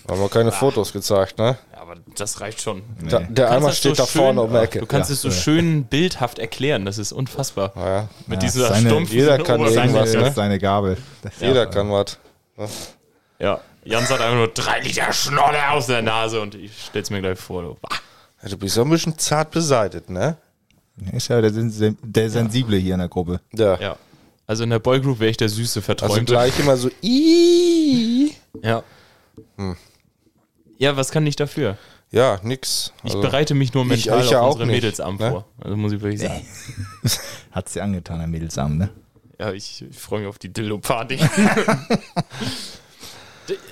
[0.09, 1.57] Haben wir keine Fotos gezeigt, ne?
[1.73, 2.81] Ja, aber das reicht schon.
[3.07, 3.27] Da, Nee.
[3.29, 4.79] der kannst Eimer steht so da schön- vorne um die Ecke.
[4.79, 5.13] Du kannst Ja.
[5.13, 7.71] es so schön bildhaft erklären, das ist unfassbar.
[7.77, 10.31] Ja, Mit Ja, dieser seine- stumpfen jeder kann irgendwas, ne?
[10.35, 10.97] seine Gabel.
[11.21, 12.17] Das- jeder kann was.
[13.39, 17.21] Ja, Jan sagt einfach nur drei Liter Schnodder aus der Nase und ich stell's mir
[17.21, 17.61] gleich vor.
[17.63, 17.77] Du.
[17.81, 17.89] Bah.
[18.43, 20.37] Ja, Du bist so ein bisschen zart beseitet, ne?
[21.13, 23.39] Ist ja der, der Sensible hier in der Gruppe.
[23.53, 23.79] Ja.
[23.79, 23.95] Ja.
[24.45, 26.25] Also in der Boygroup wäre ich der süße Also Verträumte.
[26.25, 28.31] gleich immer so, Ii.
[28.61, 28.83] ja.
[29.57, 29.77] Hm.
[30.77, 31.77] Ja, was kann ich dafür?
[32.11, 32.91] Ja, nix.
[33.03, 35.29] Ich Also, bereite mich nur ich mental euch ja auf auch unsere nicht, Mädelsabend ne?
[35.31, 35.45] vor.
[35.61, 36.45] Also muss ich wirklich sagen.
[37.51, 38.89] Hat sie angetan, der Mädelsabend, ne?
[39.39, 41.17] Ja, ich, ich freue mich auf die Dildo-Party.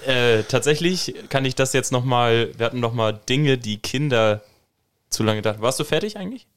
[0.05, 4.41] Äh, tatsächlich kann ich das jetzt nochmal, wir hatten nochmal Dinge, die Kinder
[5.09, 5.61] zu lange dachten.
[5.61, 6.47] Warst du fertig eigentlich?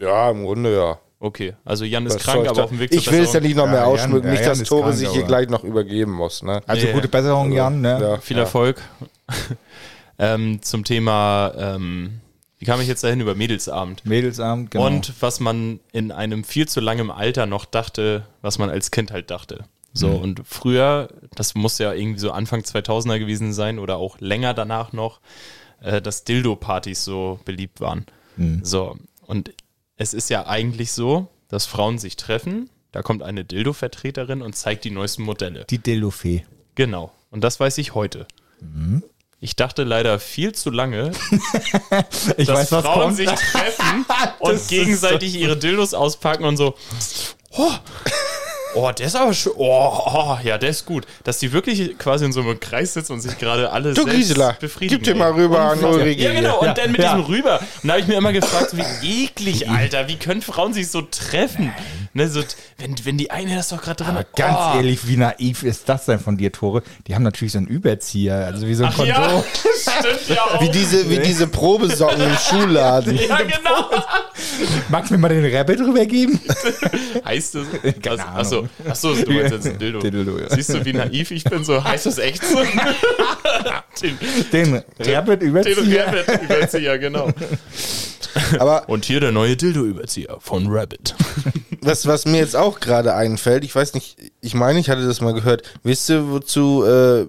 [0.00, 0.98] ja, im Grunde ja.
[1.20, 3.32] Okay, also Jan ist Was krank, aber da- auf dem Weg zur ich will es
[3.32, 5.08] ja nicht noch Ja, mehr Jan- ausschmücken, ja, nicht, Jan dass ist Tore krank, sich
[5.08, 6.42] hier aber- gleich noch übergeben muss.
[6.42, 6.60] Ne?
[6.66, 6.92] Also Nee.
[6.92, 7.98] gute Besserung, Jan, ne?
[8.00, 8.42] Ja, Viel ja.
[8.42, 8.82] Erfolg.
[10.18, 12.20] ähm, zum Thema, ähm,
[12.58, 14.04] wie kam ich jetzt dahin über Mädelsabend?
[14.04, 14.86] Mädelsabend, genau.
[14.86, 19.10] Und was man in einem viel zu langen Alter noch dachte, was man als Kind
[19.10, 19.64] halt dachte.
[19.92, 20.16] So, Mhm.
[20.16, 24.92] und früher, das muss ja irgendwie so Anfang 2000er gewesen sein oder auch länger danach
[24.92, 25.20] noch,
[25.84, 28.06] äh, dass Dildo-Partys so beliebt waren.
[28.36, 28.64] Mhm.
[28.64, 29.52] So, und
[29.96, 34.84] es ist ja eigentlich so, dass Frauen sich treffen, da kommt eine Dildo-Vertreterin und zeigt
[34.84, 35.64] die neuesten Modelle.
[35.70, 36.44] die Dildo-Fee.
[36.74, 37.12] Genau.
[37.30, 38.26] Und das weiß ich heute.
[38.60, 39.02] Mhm.
[39.40, 41.10] Ich dachte leider viel zu lange,
[42.38, 43.16] Ich dass weiß, was Frauen kommt.
[43.16, 44.06] sich treffen
[44.38, 46.74] und gegenseitig ihre Dildos auspacken und so.
[47.50, 47.70] Oh,
[48.74, 49.52] oh der ist aber schön.
[49.56, 51.06] Oh, oh, ja, der ist gut.
[51.24, 54.60] Dass die wirklich quasi in so einem Kreis sitzen und sich gerade alle Du selbst
[54.60, 55.02] befriedigen.
[55.02, 55.82] gib dir mal rüber an.
[55.84, 56.58] Ulrike Ja, genau.
[56.60, 56.74] Und hier.
[56.74, 57.14] dann mit Ja.
[57.16, 57.60] diesem rüber.
[57.82, 60.08] Und da habe ich mir immer gefragt, so wie eklig, Alter.
[60.08, 61.72] Wie können Frauen sich so treffen?
[62.16, 62.42] Ne, so,
[62.78, 64.36] wenn, wenn die eine das doch gerade drin Aber hat.
[64.36, 64.76] ganz oh.
[64.76, 66.84] ehrlich, wie naiv ist das denn von dir, Tore?
[67.08, 69.14] Die haben natürlich so einen Überzieher, also wie so ein Ach Kondom.
[69.16, 70.60] ja, stimmt ja auch.
[70.60, 73.16] Wie diese, wie diese Probesocken im Schuhladen.
[73.28, 73.90] ja, genau.
[74.90, 76.38] Magst du mir mal den Rabbit rübergeben?
[77.24, 77.64] Heißt das?
[77.82, 78.36] Keine Also, Ahnung.
[78.38, 79.98] achso, achso, du meinst jetzt ein Dildo.
[80.10, 80.50] Dildo, ja.
[80.50, 81.64] Siehst du, wie naiv ich bin?
[81.64, 82.58] So, heißt das echt so?
[84.02, 84.18] den,
[84.52, 84.82] Den
[85.14, 86.06] Rabbit den Überzieher?
[86.06, 87.30] Rabbit-Überzieher, genau.
[88.58, 91.14] Aber Und hier der neue Dildo-Überzieher von Rabbit.
[91.80, 95.20] was, was mir jetzt auch gerade einfällt, ich weiß nicht, ich meine, ich hatte das
[95.20, 95.62] mal gehört.
[95.82, 97.26] Wisst ihr, wozu äh,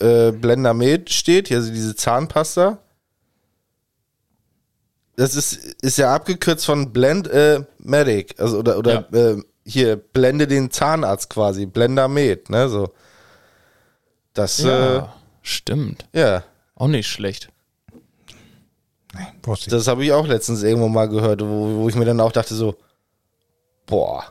[0.00, 1.50] äh, Blender Med steht?
[1.52, 2.78] Also diese Zahnpasta.
[5.16, 8.36] Das ist, ist ja abgekürzt von Blend äh, Medic.
[8.38, 11.66] Also oder, oder äh, hier, blende den Zahnarzt quasi.
[11.66, 12.68] Blender Med, ne?
[12.68, 12.90] So.
[14.34, 14.96] Das, ja.
[14.96, 15.02] Äh,
[15.42, 16.06] stimmt.
[16.12, 16.42] ja.
[16.74, 17.50] Auch nicht schlecht.
[19.54, 19.66] Ich.
[19.66, 22.54] Das habe ich auch letztens irgendwo mal gehört, wo, wo ich mir dann auch dachte
[22.54, 22.76] so,
[23.86, 24.24] boah,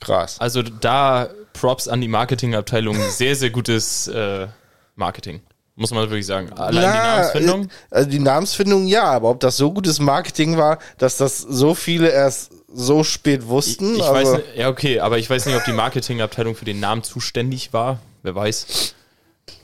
[0.00, 0.36] krass.
[0.38, 2.96] Also da Props an die Marketingabteilung.
[3.10, 4.46] Sehr, sehr gutes äh,
[4.94, 5.40] Marketing.
[5.74, 6.52] Muss man wirklich sagen.
[6.52, 7.64] Allein die Namensfindung.
[7.64, 11.74] äh, Also die Namensfindung ja, aber ob das so gutes Marketing war, dass das so
[11.74, 13.96] viele erst so spät wussten.
[13.96, 16.80] Ich also, weiß nicht, ja, okay, aber ich weiß nicht, ob die Marketingabteilung für den
[16.80, 17.98] Namen zuständig war.
[18.22, 18.94] Wer weiß.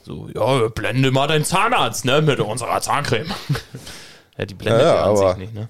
[0.03, 3.27] So, ja, blende mal deinen Zahnarzt, ne, mit unserer Zahncreme.
[4.37, 5.67] ja, die blendet Ja, ja, an aber- sich nicht, ne?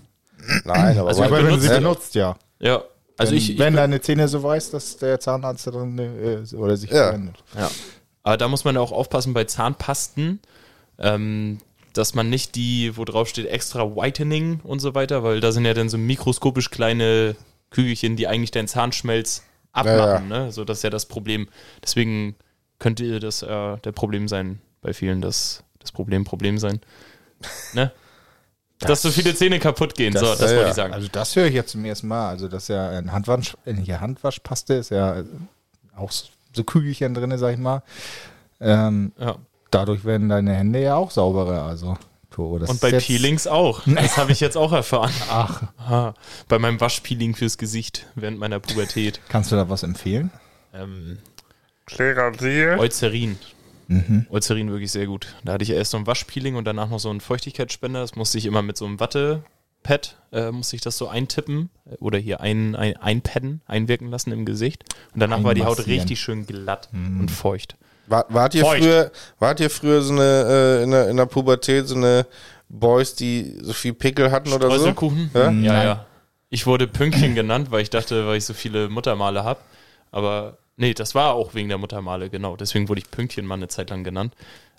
[0.64, 2.36] Nein, aber Also Aber wenn du sie benutzt- ja.
[2.60, 2.84] Ja,
[3.18, 6.42] also wenn, ich, ich wenn deine Zähne so weiß, dass der Zahnarzt da drin äh,
[6.42, 7.06] ist oder sich Ja.
[7.08, 7.36] verwendet.
[7.58, 7.70] ja.
[8.24, 10.40] Aber da muss man ja auch aufpassen bei Zahnpasten,
[11.00, 11.60] ähm,
[11.98, 15.66] dass man nicht die, wo drauf steht, extra Whitening und so weiter, weil da sind
[15.66, 17.36] ja dann so mikroskopisch kleine
[17.72, 20.52] Kügelchen, die eigentlich deinen Zahnschmelz abmachen, ne?
[20.52, 21.48] So, das ist ja das Problem.
[21.84, 22.36] Deswegen
[22.80, 26.82] könnte das äh, der Problem sein, bei vielen das, das Problem Problem sein.
[27.74, 27.92] Ne?
[28.80, 30.14] Dass so viele Zähne kaputt gehen.
[30.14, 30.70] so, das- das ja, wollte ja.
[30.72, 30.94] ich sagen.
[30.94, 32.28] Also das höre ich jetzt zum ersten Mal.
[32.30, 35.26] Also dass ja ein Handwasch, äh, hier Handwaschpaste ist ja äh,
[35.96, 37.84] auch so Kügelchen drin, sag ich mal.
[38.60, 39.38] Ähm, ja.
[39.76, 41.64] Dadurch werden deine Hände ja auch sauberer.
[41.64, 41.98] Also.
[42.60, 43.84] Das Und bei Peelings auch.
[43.86, 45.14] Das habe ich jetzt auch erfahren.
[45.30, 46.14] Ach, Aha.
[46.50, 49.22] Bei meinem Waschpeeling fürs Gesicht während meiner Pubertät.
[49.30, 50.32] kannst du da was empfehlen?
[50.74, 51.20] Ähm,
[51.86, 52.76] Klerasil.
[52.78, 53.38] Eucerin.
[53.88, 54.26] Mhm.
[54.30, 55.28] Eucerin wirklich sehr gut.
[55.46, 58.02] Da hatte ich erst so ein Waschpeeling und danach noch so einen Feuchtigkeitsspender.
[58.02, 61.96] Das musste ich immer mit so einem Wattepad, äh, musste ich das so eintippen äh,
[62.00, 64.84] oder hier ein, ein, einpadden, einwirken lassen im Gesicht.
[65.14, 67.22] Und danach war die Haut richtig schön glatt Mhm.
[67.22, 67.78] und feucht.
[68.08, 68.84] War, wart, ihr Feucht.
[68.84, 72.26] früher, wart ihr früher so eine, äh, in, der, in der Pubertät so eine
[72.70, 74.88] Boys, die so viel Pickel hatten oder so?
[74.88, 74.94] Ja?
[75.34, 75.64] Ja, Nein.
[75.64, 76.06] ja.
[76.50, 79.60] Ich wurde Pünktchen genannt, weil ich dachte, weil ich so viele Muttermale habe.
[80.12, 82.56] Aber nee, das war auch wegen der Muttermale, genau.
[82.56, 84.34] Deswegen wurde ich Pünktchen mal eine Zeit lang genannt.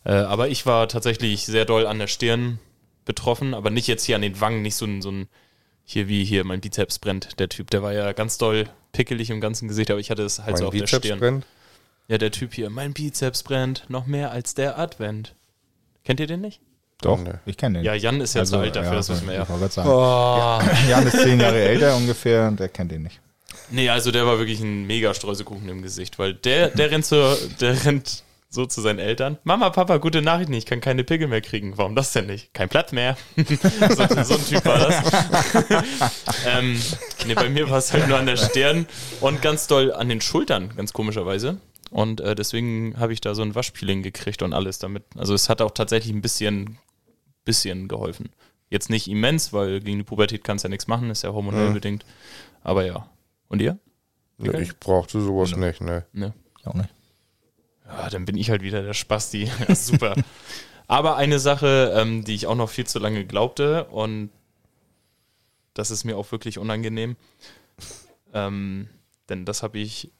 [0.04, 2.60] Äh, aber ich war tatsächlich sehr doll an der Stirn
[3.04, 5.28] betroffen, aber nicht jetzt hier an den Wangen, nicht so ein, so ein
[5.84, 7.70] hier wie hier mein Bizeps brennt, der Typ.
[7.70, 10.64] Der war ja ganz doll pickelig im ganzen Gesicht, aber ich hatte es halt so
[10.64, 11.18] Mein auf der Bizeps Stirn.
[11.18, 11.46] brennt.
[12.08, 15.34] Ja, der Typ hier, mein Bizeps brennt noch mehr als der Advent.
[16.04, 16.60] Kennt ihr den nicht?
[17.02, 17.32] Doch, Nee.
[17.44, 17.84] ich kenne den.
[17.84, 19.42] Ja, Jan ist ja zu alt dafür, das wissen wir ja.
[19.42, 19.88] Ich wollte gerade sagen.
[19.90, 20.88] Oh.
[20.88, 23.20] Jan ist zehn Jahre älter ungefähr und der kennt den nicht.
[23.70, 27.34] Nee, also der war wirklich ein mega Streusekuchen im Gesicht, weil der, der rennt so,
[27.60, 29.38] der rennt so zu seinen Eltern.
[29.44, 31.76] Mama, Papa, gute Nachrichten, ich kann keine Pickel mehr kriegen.
[31.76, 32.54] Warum das denn nicht?
[32.54, 33.16] Kein Platz mehr.
[33.36, 35.02] so, so ein Typ war das.
[36.46, 36.80] ähm,
[37.26, 38.86] nee, bei mir war es halt nur an der Stirn
[39.20, 41.58] und ganz doll an den Schultern, ganz komischerweise.
[41.90, 45.04] Und äh, deswegen habe ich da so ein Waschpeeling gekriegt und alles damit.
[45.16, 46.78] Also es hat auch tatsächlich ein bisschen,
[47.44, 48.30] bisschen geholfen.
[48.70, 51.66] Jetzt nicht immens, weil gegen die Pubertät kannst du ja nichts machen, ist ja hormonell
[51.68, 51.72] Ja.
[51.72, 52.04] bedingt.
[52.64, 53.08] Aber ja.
[53.48, 53.78] Und ihr?
[54.38, 56.04] Ja, ich brauchte sowas nicht, ne.
[56.12, 56.34] Ne.
[56.64, 56.90] Auch nicht.
[57.86, 59.48] Ja, dann bin ich halt wieder der Spasti.
[59.68, 60.14] Ja, super.
[60.88, 64.30] Aber eine Sache, ähm, die ich auch noch viel zu lange glaubte und
[65.74, 67.16] das ist mir auch wirklich unangenehm,
[68.32, 68.88] ähm,
[69.28, 70.10] denn das habe ich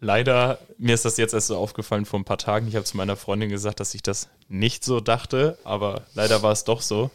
[0.00, 2.66] leider, mir ist das jetzt erst so aufgefallen vor ein paar Tagen.
[2.66, 6.52] Ich habe zu meiner Freundin gesagt, dass ich das nicht so dachte, aber leider war
[6.52, 7.10] es doch so.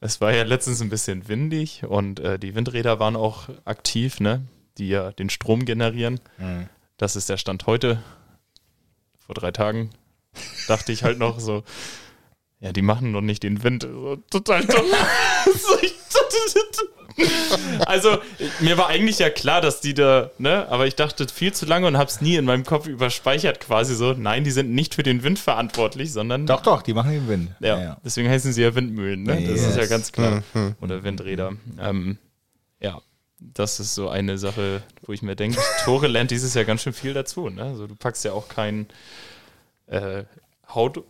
[0.00, 4.42] Es war ja letztens ein bisschen windig und äh, die Windräder waren auch aktiv, ne?
[4.76, 6.20] die ja den Strom generieren.
[6.98, 8.02] Das ist der Stand heute.
[9.24, 9.90] Vor drei Tagen
[10.68, 11.62] dachte ich halt noch so,
[12.64, 13.82] ja, die machen noch nicht den Wind.
[13.82, 14.84] So, total dumm.
[15.82, 15.94] Ich-
[17.86, 18.18] also,
[18.60, 21.86] mir war eigentlich ja klar, dass die da, ne, aber ich dachte viel zu lange
[21.86, 24.14] und hab's nie in meinem Kopf überspeichert, quasi so.
[24.14, 26.46] Nein, die sind nicht für den Wind verantwortlich, sondern.
[26.46, 27.50] Doch, doch, die machen den Wind.
[27.60, 29.42] Ja, deswegen heißen sie ja Windmühlen, ne?
[29.42, 29.90] Das ist ja Yes.
[29.90, 30.42] ganz klar.
[30.80, 31.52] Oder Windräder.
[31.80, 32.18] Ähm,
[32.80, 33.00] ja,
[33.38, 36.92] das ist so eine Sache, wo ich mir denke, Tore lernt dieses Jahr ganz schön
[36.94, 37.48] viel dazu.
[37.48, 37.62] Ne?
[37.62, 38.88] Also du packst ja auch keinen
[39.86, 40.24] äh,
[40.74, 41.04] Haut,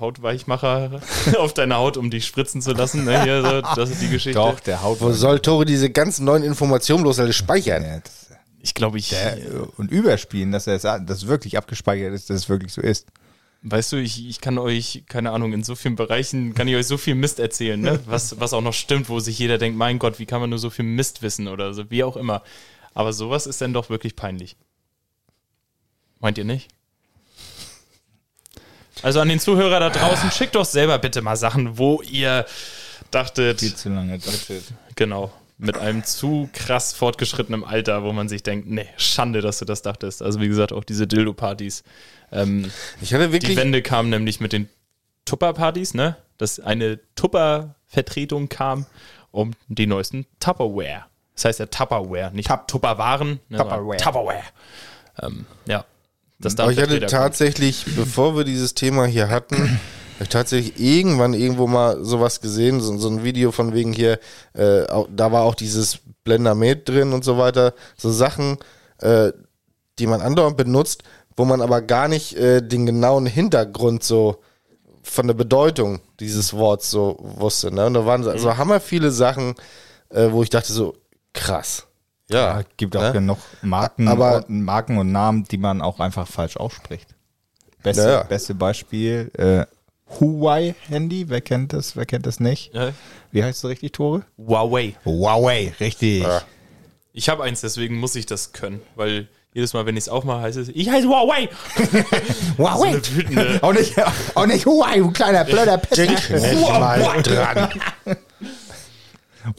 [0.00, 1.00] Hautweichmacher
[1.38, 3.04] auf deine Haut, um dich spritzen zu lassen.
[3.04, 3.22] Ne?
[3.22, 4.38] Hier, so, das ist die Geschichte.
[4.38, 5.00] Doch, der Haut.
[5.00, 7.82] Wo soll Tore diese ganzen neuen Informationen bloß alle speichern?
[7.82, 8.30] Ja, das,
[8.60, 9.38] Ich glaube, ich, der,
[9.76, 13.06] und überspielen, dass er das wirklich abgespeichert ist, dass es wirklich so ist.
[13.62, 16.86] weißt du, ich, ich kann euch, keine Ahnung, in so vielen Bereichen kann ich euch
[16.86, 18.00] so viel Mist erzählen, ne?
[18.06, 20.58] was, was auch noch stimmt, wo sich jeder denkt, mein Gott, wie kann man nur
[20.58, 22.42] so viel Mist wissen oder so, wie auch immer.
[22.94, 24.56] Aber sowas ist dann doch wirklich peinlich.
[26.20, 26.68] Meint ihr nicht?
[29.02, 32.46] Also an den Zuhörer da draußen, schickt doch selber bitte mal Sachen, wo ihr
[33.10, 34.62] dachtet, Viel zu lange Deutsche.
[34.96, 39.64] genau, mit einem zu krass fortgeschrittenen Alter, wo man sich denkt, nee, Schande, dass du
[39.64, 40.22] das dachtest.
[40.22, 41.82] Also wie gesagt, auch diese Dildo-Partys.
[42.32, 43.56] Ähm, Ich hatte die wirklich.
[43.56, 44.68] Wende kam nämlich mit den
[45.26, 46.16] Tupper-Partys, ne?
[46.38, 48.86] Dass eine Tupper-Vertretung kam
[49.30, 51.04] um die neuesten Tupperware.
[51.34, 53.96] Das heißt ja Tupperware, nicht Tup- Tupperwaren, ne, Tupperware.
[53.98, 54.42] Tupperware.
[55.22, 55.84] Ähm, ja.
[56.38, 57.10] Das Aber ich hatte Darmvertreter kommt.
[57.10, 59.78] tatsächlich, bevor wir dieses Thema hier hatten,
[60.20, 64.18] ich tatsächlich irgendwann irgendwo mal sowas gesehen, so, so ein Video von wegen hier,
[64.54, 68.58] äh, auch, da war auch dieses Blendermet drin und so weiter, so Sachen,
[68.98, 69.32] äh,
[69.98, 71.02] die man andauernd benutzt,
[71.36, 74.42] wo man aber gar nicht äh, den genauen Hintergrund so
[75.02, 77.72] von der Bedeutung dieses Worts so wusste.
[77.72, 77.86] Ne?
[77.86, 79.54] Und da waren so, so hammer viele Sachen,
[80.08, 80.94] äh, wo ich dachte so,
[81.32, 81.86] krass.
[82.34, 83.12] Ja, Ja, gibt auch ne?
[83.12, 87.14] genug Marken, Aber- und, Marken und Namen, die man auch einfach falsch ausspricht.
[87.82, 89.64] Beste, Ja, beste Beispiel, äh,
[90.20, 92.72] Huawei-Handy, wer kennt das, wer kennt das nicht?
[92.74, 92.90] Ja.
[93.32, 94.22] Wie heißt es richtig, Tore?
[94.38, 94.94] Huawei.
[95.04, 96.22] Huawei, richtig.
[96.22, 96.42] Ja.
[97.12, 100.40] Ich habe eins, deswegen muss ich das können, weil jedes Mal, wenn ich es aufmache,
[100.42, 101.48] heißt es, ich heiße Huawei.
[102.58, 103.00] Huawei.
[103.62, 103.94] auch, nicht,
[104.34, 106.34] auch nicht Huawei, du kleiner blöder Denk Pisser.
[106.54, 107.68] nicht mal dran.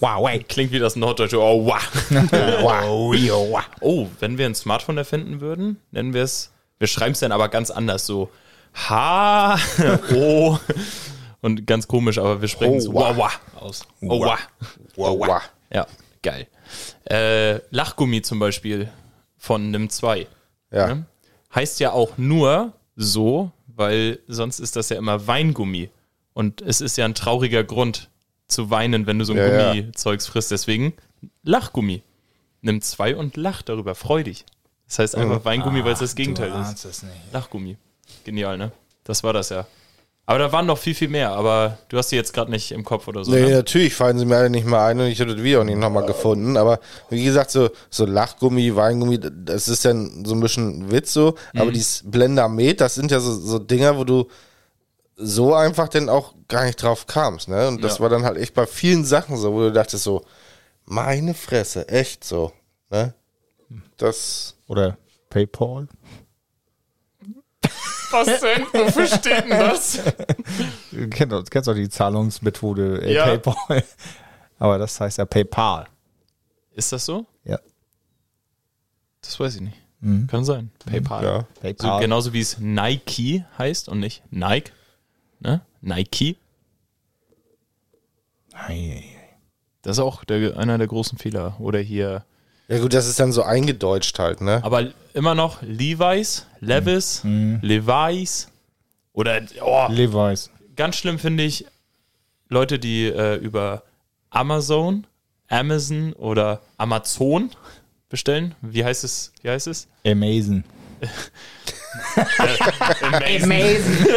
[0.02, 0.40] Huawei.
[0.40, 1.40] Klingt wie das Norddeutsche.
[1.40, 1.82] Oh, wow.
[2.62, 3.64] Wow.
[3.82, 7.50] Oh, wenn wir ein Smartphone erfinden würden, nennen wir es, wir schreiben es dann aber
[7.50, 8.30] ganz anders, so
[8.74, 9.58] H,
[10.14, 10.58] O
[11.42, 13.18] und ganz komisch, aber wir sprechen es Owa.
[13.18, 13.88] Wawa aus.
[14.02, 14.38] Owa.
[14.96, 15.42] Wow.
[15.72, 15.88] Ja,
[16.22, 16.48] geil.
[17.10, 18.90] Äh, Lachgummi zum Beispiel
[19.38, 20.28] von NIM 2.
[20.72, 20.88] Ja.
[20.88, 21.06] Ne?
[21.54, 25.90] Heißt ja auch nur so, weil sonst ist das ja immer Weingummi.
[26.34, 28.10] Und es ist ja ein trauriger Grund
[28.48, 29.68] zu weinen, wenn du so ein Ja, ja.
[29.74, 30.52] Gummizeugs frisst.
[30.52, 30.94] Deswegen
[31.44, 32.04] Lachgummi.
[32.62, 34.46] Nimm zwei und lach darüber, freu dich.
[34.88, 36.68] Das heißt einfach Weingummi, weil es das Gegenteil du ist.
[36.68, 37.16] ahnst es nicht.
[37.32, 37.78] Lachgummi.
[38.24, 38.72] Genial, ne?
[39.04, 39.66] Das war das ja.
[40.28, 42.84] Aber da waren noch viel, viel mehr, aber du hast die jetzt gerade nicht im
[42.84, 43.32] Kopf oder so.
[43.32, 43.52] Nee, ne?
[43.52, 45.78] natürlich fallen sie mir alle nicht mal ein und ich hätte das Video auch nicht
[45.78, 46.58] nochmal gefunden.
[46.58, 46.80] Aber
[47.12, 51.36] wie gesagt, so, so Lachgummi, Weingummi, das ist ja so ein bisschen Witz so.
[51.56, 54.28] Aber dieses Blendermet, das sind ja so, so Dinger, wo du
[55.16, 57.48] so einfach denn auch gar nicht drauf kamst.
[57.48, 57.68] Ne?
[57.68, 58.00] Und das Ja.
[58.02, 60.26] war dann halt echt bei vielen Sachen so, wo du dachtest so,
[60.86, 62.52] meine Fresse, echt so.
[62.90, 63.14] Ne?
[63.98, 64.98] Das, Oder
[65.30, 65.88] PayPal.
[68.12, 68.66] Was denn?
[68.72, 70.00] Wofür steht denn das?
[70.92, 73.26] Du kennst, doch- kennst doch die Zahlungsmethode äh, Ja.
[73.26, 73.84] PayPal.
[74.60, 75.88] Aber das heißt ja PayPal.
[76.74, 77.26] Ist das so?
[77.44, 77.60] Ja.
[79.22, 79.78] Das weiß ich nicht.
[80.30, 80.72] Kann sein.
[80.86, 81.24] PayPal.
[81.24, 81.40] ja.
[81.40, 82.00] So, PayPal.
[82.02, 84.72] genauso wie es Nike heißt und nicht Nike.
[85.46, 85.62] Ne?
[85.82, 86.38] Nike.
[88.54, 89.04] Ei,
[89.82, 91.56] Das ist auch der, einer der großen Fehler.
[91.60, 92.26] Oder hier.
[92.68, 94.60] Ja gut, das ist dann so eingedeutscht halt, ne?
[94.64, 98.48] Aber immer noch Levi's, Levis, Levi's.
[99.14, 100.50] Oder, oh, Levi's.
[100.76, 101.66] ganz schlimm finde ich
[102.50, 103.84] Leute, die äh, über
[104.32, 105.06] Amazon,
[105.48, 107.52] Amazon oder Amazon
[108.10, 108.56] bestellen.
[108.62, 109.32] Wie heißt es?
[109.44, 109.88] Wie heißt es?
[113.02, 113.44] Amazing.
[113.44, 114.08] Amazing.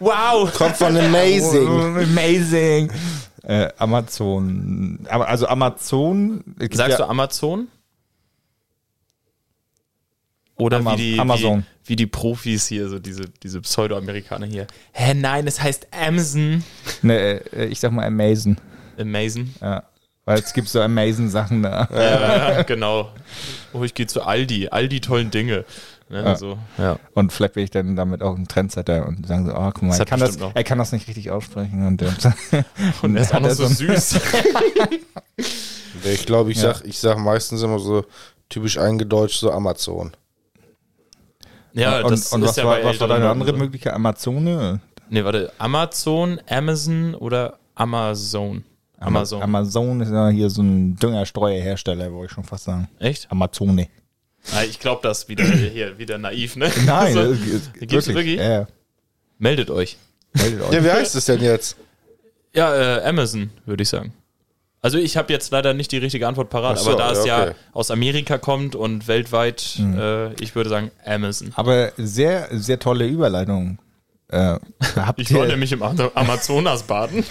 [0.00, 0.50] wow.
[0.52, 1.68] Kommt von Amazing.
[1.68, 2.92] Amazing.
[3.42, 5.06] Äh, Amazon.
[5.08, 6.44] Also Amazon.
[6.70, 7.68] Sagst ja, du Amazon?
[10.56, 11.64] Oder Ama- wie, die, Amazon.
[11.84, 14.66] Wie, wie die Profis hier, so diese, diese Pseudo-Amerikaner hier.
[14.92, 16.64] Hä, nein, es heißt Amazon.
[17.02, 18.56] Ne, äh, ich sag mal Amazing.
[18.98, 19.54] Amazing.
[19.60, 19.84] Ja.
[20.28, 21.88] Weil es gibt so amazing Sachen da.
[21.90, 23.10] Ja, genau.
[23.72, 24.68] Oh, ich gehe zu Aldi.
[24.68, 25.64] Aldi tollen Dinge.
[26.10, 26.36] Ne, Ja.
[26.36, 26.98] So, ja.
[27.14, 29.98] Und vielleicht bin ich dann damit auch ein Trendsetter und sagen so, ah, guck mal,
[29.98, 31.86] er kann, das, er kann das nicht richtig aussprechen.
[31.86, 32.06] Und, äh,
[33.02, 34.20] Und er ist auch noch so süß.
[36.04, 36.74] Ich glaube, ich Ja.
[36.74, 38.04] sag, ich sag meistens immer so
[38.48, 40.12] typisch eingedeutscht so Amazon.
[41.72, 43.56] Ja, und, das und ist was ja war, was war deine andere so.
[43.56, 43.94] Möglichkeit?
[43.94, 44.80] Amazone?
[45.10, 45.52] Nee, warte.
[45.58, 48.64] Amazon, Amazon oder Amazon?
[49.00, 49.42] Amazon.
[49.42, 52.88] Amazon ist ja hier so ein Düngerstreuerhersteller, wollte ich schon fast sagen.
[52.98, 53.30] Echt?
[53.30, 53.88] Amazone.
[54.54, 56.70] Ah, ich glaube das wieder hier, wieder naiv, ne?
[56.86, 57.36] Nein, Also,
[57.80, 58.38] gibt's wirklich?
[58.38, 58.66] Ja, ja.
[59.38, 59.96] meldet euch.
[60.32, 60.72] Meldet euch.
[60.72, 61.76] Ja, wie heißt es denn jetzt?
[62.54, 64.12] Ja, äh, Amazon, würde ich sagen.
[64.80, 67.38] Also ich habe jetzt leider nicht die richtige Antwort parat, so, aber da es ja,
[67.38, 67.54] ja okay.
[67.72, 71.52] aus Amerika kommt und weltweit, äh, ich würde sagen Amazon.
[71.56, 73.78] Aber sehr, sehr tolle Überleitung.
[74.28, 74.56] Äh,
[74.94, 77.24] habt, Ich ihr, nämlich im Am- Amazonas baden.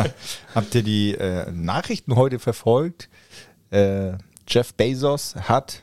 [0.54, 3.08] habt ihr die äh, Nachrichten heute verfolgt?
[3.70, 4.12] Äh,
[4.48, 5.82] Jeff Bezos hat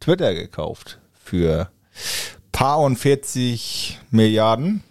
[0.00, 1.70] Twitter gekauft für
[2.52, 4.82] paar und 40 Milliarden.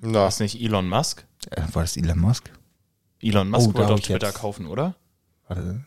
[0.00, 1.24] Na, Was nicht Elon Musk?
[1.50, 2.50] Äh, war das Elon Musk?
[3.20, 4.94] Elon Musk Oh, wollte ich Twitter jetzt- kaufen, oder?
[5.48, 5.80] Warte.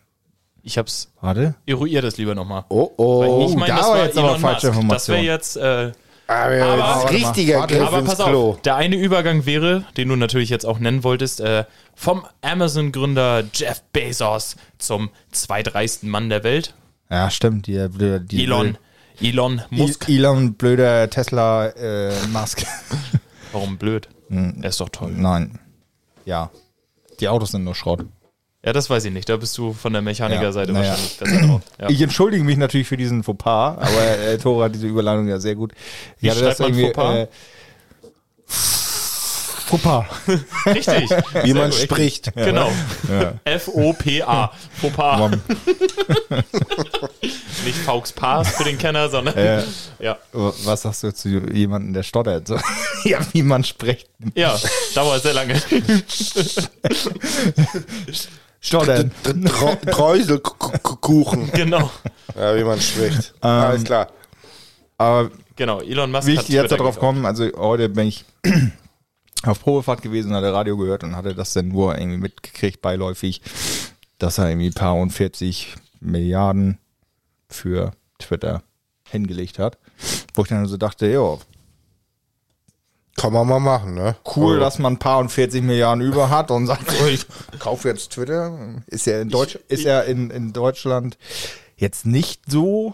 [0.64, 1.56] Ich hab's Warte.
[1.66, 2.66] eruiert es lieber nochmal.
[2.70, 2.92] oh
[3.22, 3.48] Weil oh.
[3.50, 4.76] ich meine, da das war war jetzt aber Elon falsche Musk.
[4.90, 5.16] Das Information.
[5.18, 5.92] wäre jetzt äh,
[6.28, 8.50] Aber, Aber- aber richtiger warte, Griff Aber pass Klo.
[8.52, 11.66] auf, der eine Übergang wäre, den du natürlich jetzt auch nennen wolltest, äh,
[11.96, 16.74] vom Amazon-Gründer Jeff Bezos zum zweitreichsten Mann der Welt,
[17.12, 17.68] Ja, stimmt.
[17.68, 18.78] Die, die, die, Elon,
[19.22, 20.08] Elon Musk.
[20.08, 22.64] Elon, blöder Tesla, äh, Musk.
[23.52, 24.08] Warum blöd?
[24.30, 24.60] Hm.
[24.62, 25.12] Er ist doch toll.
[25.16, 25.60] Nein.
[26.26, 26.50] Ja.
[27.20, 28.06] Die Autos sind nur Schrott.
[28.64, 29.28] Ja, das weiß ich nicht.
[29.28, 30.92] Da bist du von der Mechanikerseite Ja, naja.
[30.92, 31.62] wahrscheinlich besser drauf.
[31.82, 31.90] Ja.
[31.90, 35.56] Ich entschuldige mich natürlich für diesen Fauxpas, aber äh, Tore hat diese Überleitung ja sehr
[35.56, 35.74] gut.
[36.18, 37.16] Ich Wie hatte schreibt man Fauxpas?
[37.16, 37.28] Äh,
[39.66, 40.06] Fauxpas.
[40.68, 41.10] Richtig.
[41.44, 42.34] Wie man spricht.
[42.36, 42.72] Genau.
[43.10, 43.34] Ja.
[43.46, 44.52] F-O-P-A.
[44.74, 45.32] Fauxpas.
[47.66, 49.36] Nicht Faux Pass für den Kenner, sondern.
[49.38, 49.64] Äh,
[50.00, 50.18] Ja.
[50.32, 52.48] was sagst du zu jemandem, der stottert?
[52.48, 52.58] So,
[53.04, 54.10] ja, wie man spricht.
[54.36, 54.60] Ja,
[54.96, 55.62] dauert sehr lange.
[58.60, 59.12] Stottern.
[59.92, 61.52] Träuselkuchen.
[61.52, 61.90] genau.
[62.36, 63.34] Ja, wie man spricht.
[63.42, 64.08] Ähm, Alles klar.
[64.98, 65.82] Aber Genau.
[65.82, 68.26] Elon Musk wie ich jetzt darauf komme, also heute bin ich
[69.44, 73.42] auf Probefahrt gewesen, hatte Radio gehört und hatte das dann nur irgendwie mitgekriegt, beiläufig,
[74.18, 76.78] dass er irgendwie ein paar und 40 Milliarden
[77.52, 78.64] für Twitter
[79.08, 79.78] hingelegt hat.
[80.34, 81.38] Wo ich dann so dachte, ja,
[83.18, 84.16] Kann man mal machen, ne?
[84.36, 87.26] cool, Aber- dass man ein paar und 40 Milliarden über hat und sagt, so, ich
[87.60, 88.82] kaufe jetzt Twitter.
[88.88, 91.18] Ist ja in, Deutsch, ist ja in, in Deutschland
[91.76, 92.94] jetzt nicht so.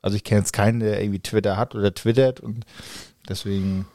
[0.00, 2.64] Also ich kenne jetzt keinen, der irgendwie Twitter hat oder twittert und
[3.28, 3.86] deswegen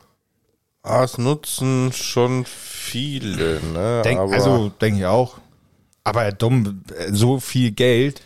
[0.84, 4.02] Ah, es nutzen schon viele, ne?
[4.06, 5.38] denk, also denke ich auch.
[6.06, 8.22] Aber dumm, so viel Geld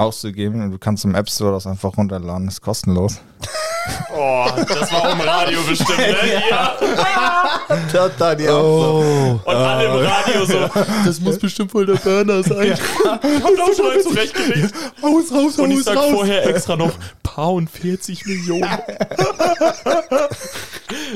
[0.00, 3.20] auszugeben und du kannst im App Store das einfach runterladen, ist kostenlos.
[4.14, 6.16] Oh, das war auch im Radio bestimmt, ne?
[6.50, 6.76] Ja.
[7.90, 9.40] Das da die Oh.
[9.42, 10.70] Und alle im Radio so,
[11.04, 12.78] das muss bestimmt wohl der Burner sein.
[13.12, 14.74] Und auch schon zurechtgelegt.
[15.02, 18.68] Raus, raus, Und ich sag vorher extra noch paar und 40 Millionen.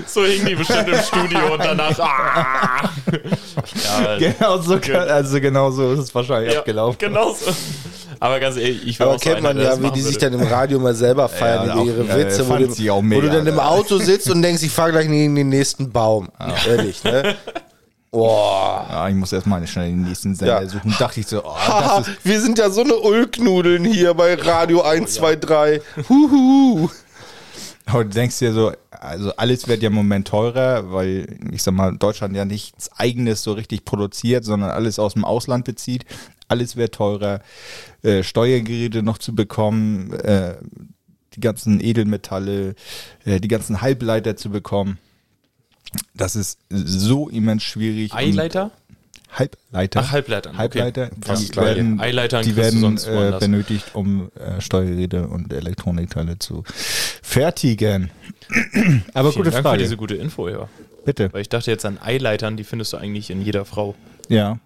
[0.07, 1.99] so hingen die bestimmt im Studio und danach.
[1.99, 2.91] Ah.
[3.95, 6.99] Ja, Genau so, kann, also genau so ist es wahrscheinlich ja, abgelaufen.
[6.99, 7.53] Genau so.
[8.21, 10.15] Aber ganz ehrlich, ich war Aber auch so kennt einer, man ja, wie die sich
[10.21, 10.31] würde.
[10.31, 13.21] dann im Radio mal selber feiern, Ja, über ihre äh, Witze, wo, du, wo mega,
[13.23, 13.59] du dann im.
[13.59, 16.29] Auto sitzt und denkst, ich fahre gleich gegen den nächsten Baum.
[16.67, 17.35] Ehrlich, ne?
[18.11, 18.87] Boah.
[18.91, 20.69] Ja, ich muss erstmal schnell den nächsten Sender Ja.
[20.69, 20.95] suchen.
[20.99, 24.35] Dachte ich so, oh, Haha, das ist, wir sind ja so eine Ulknudeln hier bei
[24.35, 25.83] Radio 123.
[26.09, 26.89] Huhu.
[27.87, 31.75] aber du denkst dir so, also alles wird ja im Moment teurer, weil ich sag
[31.75, 36.05] mal, Deutschland ja nichts eigenes so richtig produziert, sondern alles aus dem Ausland bezieht.
[36.49, 37.41] Alles wird teurer,
[38.03, 40.57] äh, Steuergeräte noch zu bekommen, äh,
[41.35, 42.75] die ganzen Edelmetalle,
[43.25, 44.99] äh, die ganzen Halbleiter zu bekommen.
[46.15, 48.13] Das ist so immens schwierig.
[48.15, 48.71] Eileiter?
[49.33, 50.01] Halbleiter.
[50.05, 50.57] Ach, Halbleitern.
[50.59, 51.35] Halbleiter, Okay.
[51.41, 51.67] die gleich.
[51.67, 56.63] werden, Eileitern die werden sonst äh, benötigt, um äh, Steuergeräte und Elektronikteile zu
[57.23, 58.11] fertigen.
[59.15, 59.79] Aber Vielen gute Dank Frage.
[59.79, 60.69] für diese gute Info, ja.
[61.05, 61.33] Bitte.
[61.33, 63.95] Weil ich dachte jetzt an Eileitern, die findest du eigentlich in jeder Frau.
[64.29, 64.59] Ja.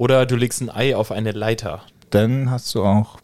[0.00, 1.82] Oder du legst ein Ei auf eine Leiter.
[2.08, 3.18] Dann hast du auch.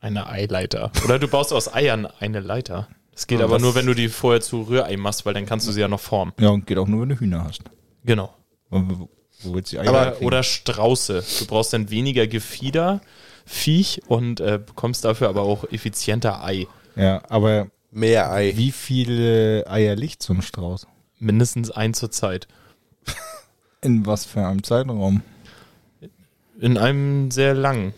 [0.00, 0.90] Eine Eileiter.
[1.04, 2.88] Oder du baust aus Eiern eine Leiter.
[3.12, 5.68] Das geht aber was- nur, wenn du die vorher zu Rührei machst, weil dann kannst
[5.68, 6.32] du sie ja noch formen.
[6.40, 7.62] Ja, und geht auch nur, wenn du Hühner hast.
[8.04, 8.34] Genau.
[8.68, 8.82] Wo,
[9.42, 10.26] wo willst du die Eier Oder, herkriegen?
[10.26, 11.24] oder Strauße.
[11.38, 13.00] Du brauchst dann weniger Gefieder,
[13.46, 16.66] Viech und äh, bekommst dafür aber auch effizienter Ei.
[16.96, 18.54] Ja, aber Mehr Ei.
[18.56, 20.88] wie viele Eier liegt so ein Strauß?
[21.20, 22.48] Mindestens ein zur Zeit.
[23.82, 25.22] In was für einem Zeitraum?
[26.60, 27.92] In einem sehr langen.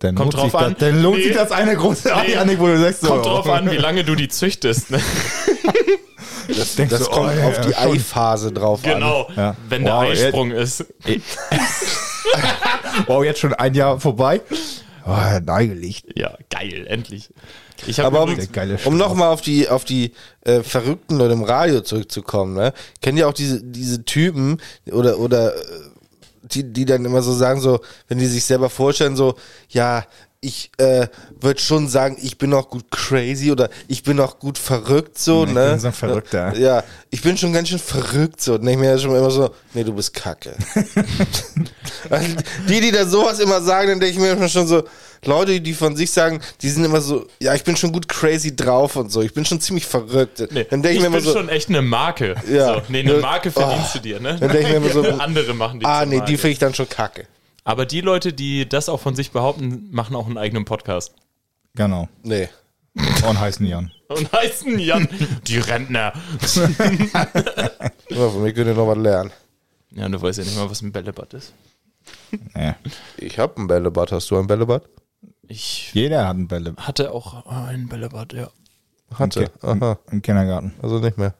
[0.00, 0.76] Dann Kommt lohnt, sich drauf das, an.
[0.78, 1.24] dann lohnt Nee.
[1.24, 2.36] sich das eine große Nee.
[2.36, 4.90] an, wo du sagst, so, Kommt drauf an, wie lange du die züchtest.
[4.90, 5.00] Ne?
[6.48, 7.92] Das, denkst das du, kommt oh, ja, auf die schon.
[7.92, 9.28] Eiphase drauf Genau.
[9.34, 9.56] Ja.
[9.68, 10.84] Wenn der Wow, Eisprung ist.
[13.06, 14.40] Wow, jetzt schon ein Jahr vorbei.
[15.04, 16.06] Oh, Neigelicht.
[16.16, 17.28] Ja, geil, endlich.
[17.86, 21.34] Ich habe Aber um, Der geile um nochmal auf die, auf die äh, verrückten Leute
[21.34, 22.72] im Radio zurückzukommen, ne?
[23.02, 25.60] Kennt ihr auch diese, diese Typen oder, oder äh,
[26.52, 29.36] die, die dann immer so sagen, so, wenn die sich selber vorstellen, so,
[29.68, 30.04] ja,
[30.40, 31.08] ich äh,
[31.40, 35.44] würde schon sagen, ich bin auch gut crazy oder ich bin auch gut verrückt so,
[35.44, 35.70] Ich ne?
[35.70, 36.56] bin so ein Verrückter.
[36.56, 38.54] Ja, ich bin schon ganz schön verrückt so.
[38.54, 40.54] Und ich mir schon immer so, nee, du bist kacke.
[42.10, 42.28] Also
[42.68, 44.84] die, die da sowas immer sagen, dann denke ich mir immer schon so,
[45.26, 48.54] Leute, die von sich sagen, die sind immer so, ja, ich bin schon gut crazy
[48.56, 49.22] drauf und so.
[49.22, 50.40] Ich bin schon ziemlich verrückt.
[50.52, 52.34] Nee, dann denke ich mir immer bin so, schon echt eine Marke.
[52.50, 52.74] Ja.
[52.74, 53.14] So, nee, eine.
[53.14, 53.98] Marke verdienst Oh.
[53.98, 54.36] du dir, ne?
[54.40, 56.30] Dann denke ich mir immer so, Andere machen die ah, nee, Marke.
[56.30, 57.26] die finde ich dann schon kacke.
[57.64, 61.12] Aber die Leute, die das auch von sich behaupten, machen auch einen eigenen Podcast.
[61.74, 62.08] Genau.
[62.22, 62.48] Nee.
[63.28, 63.90] Und heißen Jan.
[64.08, 65.08] Und heißen Jan,
[65.46, 66.12] die Rentner.
[68.08, 69.30] Ja, von mir könnt ihr noch was lernen.
[69.90, 71.52] Ja, du weißt ja nicht mal, was ein Bällebad ist.
[72.54, 72.76] Ja.
[73.16, 74.12] Ich habe ein Bällebad.
[74.12, 74.82] Hast du ein Bällebad?
[75.48, 78.50] Ich Jeder hat ein Bälle hatte auch ein Bällebad, ja.
[79.14, 79.50] Hatte.
[79.62, 79.98] Aha.
[80.10, 80.74] im Kindergarten.
[80.82, 81.34] Also nicht mehr.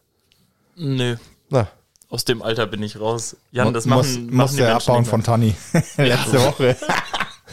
[0.76, 1.16] Nö,
[1.48, 1.68] Na.
[2.08, 3.36] aus dem Alter bin ich raus.
[3.50, 5.54] Jan, das muss, machen, muss machen die der Menschen abbauen nicht von Tanni.
[5.96, 6.76] Letzte Woche.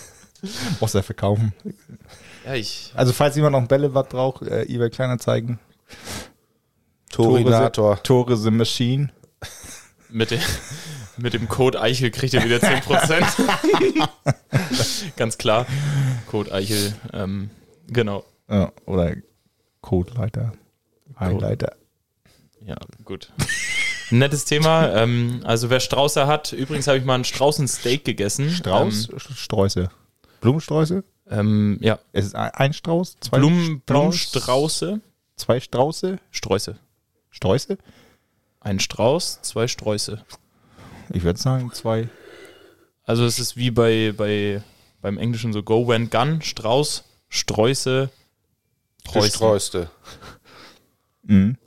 [0.80, 1.54] muss er verkaufen.
[2.46, 5.60] Ja, ich, Also falls jemand noch ein Bällebad braucht, äh, eBay Kleinanzeigen.
[7.12, 8.02] Torinator.
[8.04, 9.12] Tore the Machine.
[10.10, 10.40] mit, dem,
[11.18, 14.08] mit dem Code Eichel kriegt ihr wieder 10%.
[15.16, 15.66] Ganz klar.
[16.30, 17.50] Code Eichel, ähm,
[17.88, 18.24] genau.
[18.50, 19.16] Ja, oder
[19.82, 20.54] Codeleiter.
[21.20, 21.76] Highlighter.
[22.66, 23.32] Ja, gut.
[24.10, 24.90] Nettes Thema.
[24.94, 28.50] Ähm, also wer Strauße hat, übrigens habe ich mal einen Straußensteak gegessen.
[28.50, 29.90] Strauß, Sträuße.
[30.42, 31.04] Blumensträuße?
[31.30, 35.02] Ähm, ähm, ja, Es ist ein, ein Strauß, zwei Blumen, Strauß, Blumenstrauße,
[35.36, 36.78] zwei Strauße, Sträuße.
[37.32, 37.78] Sträuße?
[38.60, 40.24] Ein Strauß, zwei Sträuße.
[41.14, 42.10] Ich würde sagen zwei.
[43.06, 44.62] Also es ist wie bei, bei
[45.02, 48.10] beim Englischen so Go When Gun, Strauß, Sträuße,
[49.04, 49.30] Preußen.
[49.30, 49.90] Gesträuste.
[51.24, 51.58] Mhm.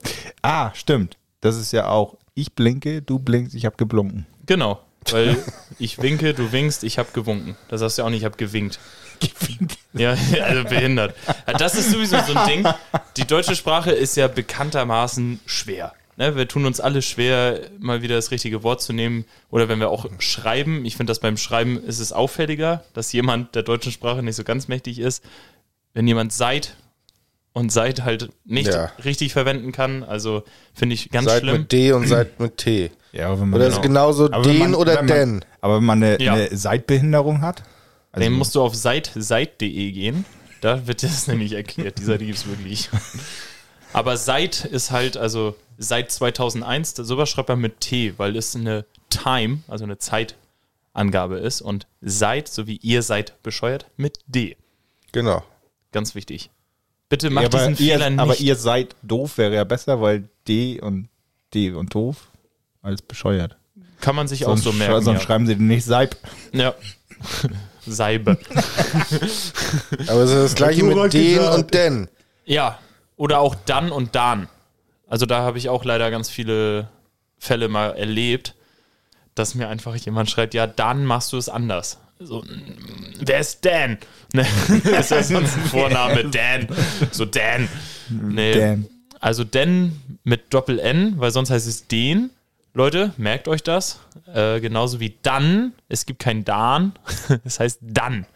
[0.43, 1.17] Ah, stimmt.
[1.41, 4.27] Das ist ja auch, ich blinke, du blinkst, ich habe geblunken.
[4.47, 4.81] Genau,
[5.11, 5.37] weil
[5.79, 7.57] ich winke, du winkst, ich habe gewunken.
[7.69, 8.81] Das heißt ja auch nicht, ich habe gewinkt.
[9.95, 11.15] Ja, also behindert.
[11.59, 12.69] Das ist sowieso so ein Ding.
[13.17, 15.95] Die deutsche Sprache ist ja bekanntermaßen schwer.
[16.19, 19.27] Ne, wir tun uns alle schwer, mal wieder das richtige Wort zu nehmen.
[19.51, 20.85] Oder wenn wir auch schreiben.
[20.87, 24.43] Ich finde, dass beim Schreiben ist es auffälliger, dass jemand der deutschen Sprache nicht so
[24.45, 25.23] ganz mächtig ist.
[25.93, 26.75] Wenn jemand seid
[27.53, 28.93] und seid halt nicht Ja.
[29.05, 30.43] richtig verwenden kann, also
[30.75, 31.59] finde ich ganz Seid schlimm.
[31.61, 32.91] mit D und seid mit T.
[33.13, 35.45] Ja, aber wenn man, Oder ist genauso Aber den man- oder man, denn.
[35.61, 36.33] Aber wenn man eine, Ja.
[36.35, 37.63] eine Seitbehinderung hat,
[38.13, 40.25] also Dann musst du auf seit, seit.de gehen.
[40.63, 41.99] Da wird das nämlich erklärt.
[41.99, 42.89] Dieser, die gibt es wirklich.
[43.97, 48.85] Aber seit ist halt, also seit 2001, sowas schreibt man mit T, weil es eine
[49.09, 51.63] Time, also eine Zeitangabe ist.
[51.63, 54.57] Und seit, so wie ihr seid bescheuert, mit D.
[55.13, 55.43] Genau.
[55.93, 56.51] Ganz wichtig.
[57.09, 58.21] Bitte macht Ja, diesen Fehler ihr, nicht.
[58.21, 61.09] aber ihr seid doof, wäre ja besser, weil D und
[61.55, 62.17] D und doof
[62.83, 63.57] als bescheuert.
[64.01, 65.05] Kann man sich auch Sonst, so schrei- merken.
[65.05, 65.25] sonst Ja.
[65.27, 66.17] schreiben sie nicht Seib.
[66.53, 66.75] ja.
[67.87, 68.37] Seibe.
[70.09, 72.09] Aber es ist das gleiche mit den und denn.
[72.45, 72.79] Ja,
[73.17, 74.49] oder auch dann und dann.
[75.09, 76.89] Also da habe ich auch leider ganz viele
[77.39, 78.55] Fälle mal erlebt,
[79.35, 81.99] dass mir einfach jemand schreibt, ja, dann machst du es anders.
[82.19, 82.47] So, mm,
[83.21, 83.99] wer ist Dan?
[84.33, 84.45] Ne?
[84.99, 86.67] ist ja sonst ein Vorname, Dan.
[87.13, 87.69] So Dan.
[88.11, 88.59] Nee.
[88.59, 88.87] Dan.
[89.21, 89.93] Also Dan
[90.25, 92.31] mit Doppel N, weil sonst heißt es den.
[92.75, 94.01] Leute, merkt euch das.
[94.35, 95.73] Äh, genauso wie dann.
[95.89, 96.93] Es gibt kein Dan.
[97.45, 98.27] es heißt dann.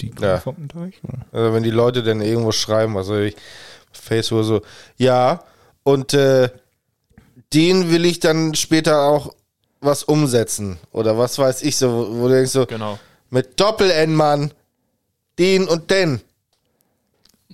[0.00, 0.38] Die Ja.
[0.38, 0.90] vom oder?
[1.32, 3.36] Also wenn die Leute dann irgendwo schreiben, also ich,
[3.92, 4.62] Facebook so,
[4.96, 5.44] ja,
[5.82, 6.50] und äh,
[7.52, 9.34] den will ich dann später auch
[9.80, 10.78] was umsetzen.
[10.92, 12.98] Oder was weiß ich so, wo du denkst so, Genau.
[13.30, 14.52] mit Doppel-N, Mann,
[15.38, 16.20] den und den.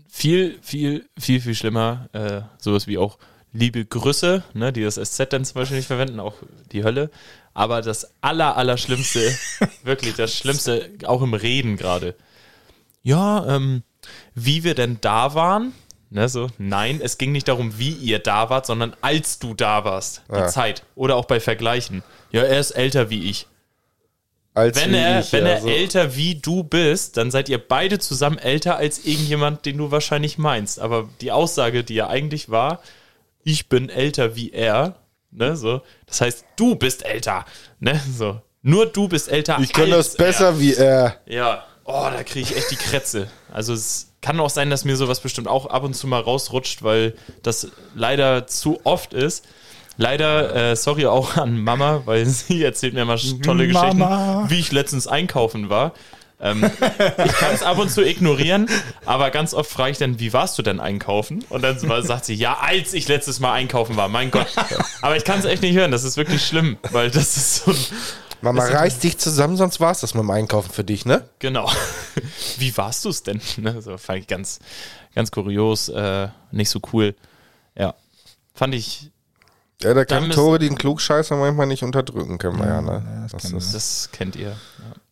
[0.08, 2.08] viel, viel, viel, viel schlimmer.
[2.12, 3.18] Äh, sowas wie auch
[3.52, 6.34] liebe Grüße, ne, die das SZ dann zum Beispiel nicht verwenden, auch
[6.72, 7.10] die Hölle.
[7.54, 9.20] Aber das aller, aller Schlimmste,
[9.82, 12.14] wirklich das Schlimmste, auch im Reden gerade.
[13.02, 13.82] Ja, ähm,
[14.34, 15.72] wie wir denn da waren.
[16.08, 19.84] Ne, so, nein, es ging nicht darum, wie ihr da wart, sondern als du da
[19.84, 20.22] warst.
[20.30, 20.46] Die Ja.
[20.48, 20.84] Zeit.
[20.94, 22.02] Oder auch bei Vergleichen.
[22.30, 23.46] Ja, er ist älter wie ich.
[24.54, 25.68] Als Wenn wie er, ich, wenn er also.
[25.68, 30.38] älter wie du bist, dann seid ihr beide zusammen älter als irgendjemand, den du wahrscheinlich
[30.38, 30.78] meinst.
[30.80, 32.80] Aber die Aussage, die ja eigentlich war,
[33.42, 34.96] ich bin älter wie er,
[35.30, 35.82] ne, so.
[36.06, 37.44] Das heißt, du bist älter,
[37.80, 38.40] ne, so.
[38.62, 41.20] Nur du bist älter Ich kann als das besser wie er.
[41.26, 41.34] Er.
[41.34, 41.64] Ja.
[41.88, 43.28] Oh, da kriege ich echt die Krätze.
[43.52, 46.82] Also es kann auch sein, dass mir sowas bestimmt auch ab und zu mal rausrutscht,
[46.82, 49.46] weil das leider zu oft ist.
[49.96, 54.42] Leider, äh, sorry auch an Mama, weil sie erzählt mir immer tolle Mama.
[54.42, 55.92] Geschichten, wie ich letztens einkaufen war.
[56.38, 56.64] Ähm,
[57.24, 58.68] ich kann es ab und zu ignorieren,
[59.06, 61.44] aber ganz oft frage ich dann, wie warst du denn einkaufen?
[61.48, 64.48] Und dann sagt sie, ja, als ich letztes Mal einkaufen war, mein Gott.
[65.00, 67.70] Aber ich kann es echt nicht hören, das ist wirklich schlimm, weil das ist so
[67.70, 67.76] ein,
[68.42, 71.28] Mama, reiß dich zusammen, sonst war's das mit dem Einkaufen für dich, ne?
[71.38, 71.70] Genau.
[72.58, 73.40] Wie warst du es denn?
[73.56, 74.58] Ne, so fand ich ganz,
[75.14, 77.14] ganz kurios, äh, nicht so cool.
[77.76, 77.94] Ja.
[78.54, 79.10] Fand ich,
[79.82, 83.28] Ja, da kann Tore den Klugscheißer manchmal nicht unterdrücken, kennen wir ja, ne?
[83.30, 84.56] das Das ist, das kennt ihr.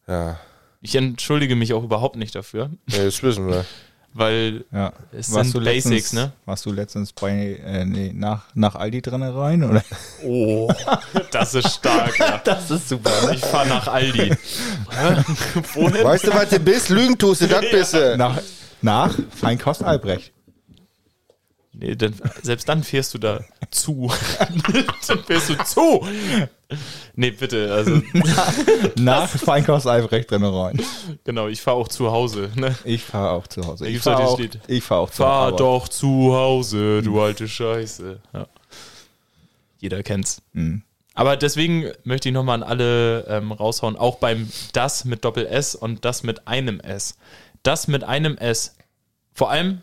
[0.07, 0.15] Ja.
[0.15, 0.41] ja.
[0.81, 3.65] Ich entschuldige mich auch überhaupt nicht dafür, ja, das wissen wir.
[4.15, 4.93] weil Ja.
[5.13, 6.33] Es sind Basics, ne?
[6.47, 9.83] Warst du letztens bei, äh, nee, nach, nach Aldi drin rein, oder?
[10.25, 10.73] oh,
[11.33, 12.19] das ist stark.
[12.19, 12.39] Ja.
[12.45, 14.31] Das ist super, Ich fahre nach Aldi.
[14.95, 16.89] Weißt du, was du bist?
[16.91, 18.17] Lügen tust du, das bist du.
[18.17, 18.41] Nach,
[18.83, 20.33] nach Feinkost Albrecht.
[21.73, 23.41] Nee, dann, selbst dann fährst du da
[23.71, 24.13] zu.
[25.09, 26.07] dann fährst du zu.
[27.15, 27.73] Nee, bitte.
[27.73, 28.03] Also,
[28.99, 30.81] Nach Feinkost Albrecht drin rein.
[31.25, 32.51] genau, ich fahre auch zu Hause.
[32.57, 32.75] Ne?
[32.85, 33.87] Ich fahre auch zu Hause.
[33.89, 34.59] Ich fahre auch, Lied.
[34.67, 35.61] ich fahr auch zur Fahr Arbeit.
[35.61, 38.21] doch zu Hause, du alte Scheiße.
[38.33, 38.47] Ja.
[39.81, 40.43] Jeder kennt's.
[40.53, 40.83] Mhm.
[41.15, 45.75] Aber deswegen möchte ich nochmal an alle ähm, raushauen, auch beim das mit Doppel S
[45.75, 47.17] und das mit einem S.
[47.63, 48.75] Das mit einem S,
[49.33, 49.83] vor allem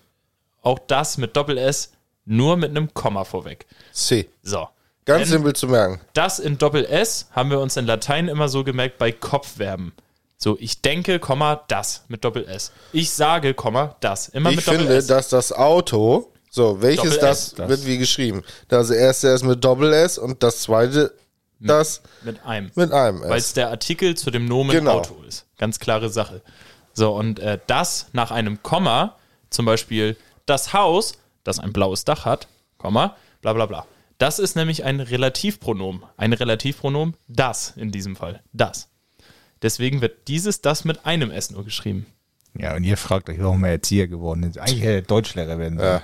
[0.62, 1.94] auch das mit Doppel S,
[2.26, 3.66] nur mit einem Komma vorweg.
[3.94, 4.30] C.
[4.44, 4.68] So.
[5.06, 5.99] Ganz Denn simpel zu merken.
[6.14, 9.93] das in Doppel S haben wir uns in Latein immer so gemerkt bei Kopfverben.
[10.38, 12.72] So, ich denke, Komma, das mit Doppel S.
[12.93, 14.30] Ich sage, Komma, das.
[14.30, 15.08] Immer Ich mit Doppel finde, S.
[15.08, 17.70] dass das Auto, so, welches das, S, das.
[17.70, 18.43] wird wie geschrieben?
[18.68, 21.14] Das erste ist mit Doppel S und das zweite
[21.60, 22.72] das mit einem.
[22.74, 23.54] mit einem weil es S.
[23.54, 24.93] der Artikel zu dem Nomen Genau.
[24.97, 25.45] Auto ist.
[25.60, 26.41] Ganz klare Sache.
[26.93, 29.16] So, und äh, das nach einem Komma,
[29.52, 32.47] zum Beispiel das Haus, das ein blaues Dach hat,
[32.80, 33.86] Komma, bla bla bla.
[34.22, 36.03] Das ist nämlich ein Relativpronomen.
[36.15, 38.43] Ein Relativpronomen, das in diesem Fall.
[38.53, 38.88] Das.
[39.63, 42.05] Deswegen wird dieses das mit einem S nur geschrieben.
[42.53, 44.59] Ja, und ihr fragt euch, warum er Erzieher geworden ist.
[44.59, 46.01] Eigentlich hätte er Deutschlehrer werden sollen.
[46.01, 46.03] Ja.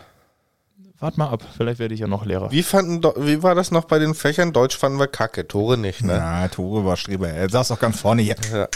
[0.97, 2.49] Wart mal ab, vielleicht werde ich ja noch Lehrer.
[2.49, 4.51] Wie, fanden, wie war das noch bei den Fächern?
[4.51, 6.17] Deutsch fanden wir kacke, Tore nicht, ne?
[6.17, 7.29] Na, Tore war Streber.
[7.29, 8.35] Er saß doch ganz vorne hier.
[8.51, 8.67] Ja.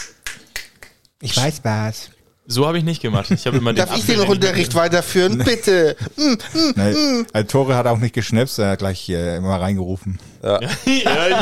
[1.20, 2.10] Ich weiß was.
[2.46, 3.30] So habe ich nicht gemacht.
[3.30, 5.38] Ich habe immer den Darf ich den Unterricht weiterführen?
[5.38, 5.96] Bitte.
[6.16, 6.74] Hm, hm.
[6.76, 10.18] Nee, also Tore hat auch nicht geschnipst, er hat gleich äh, immer reingerufen.
[10.42, 10.60] ja,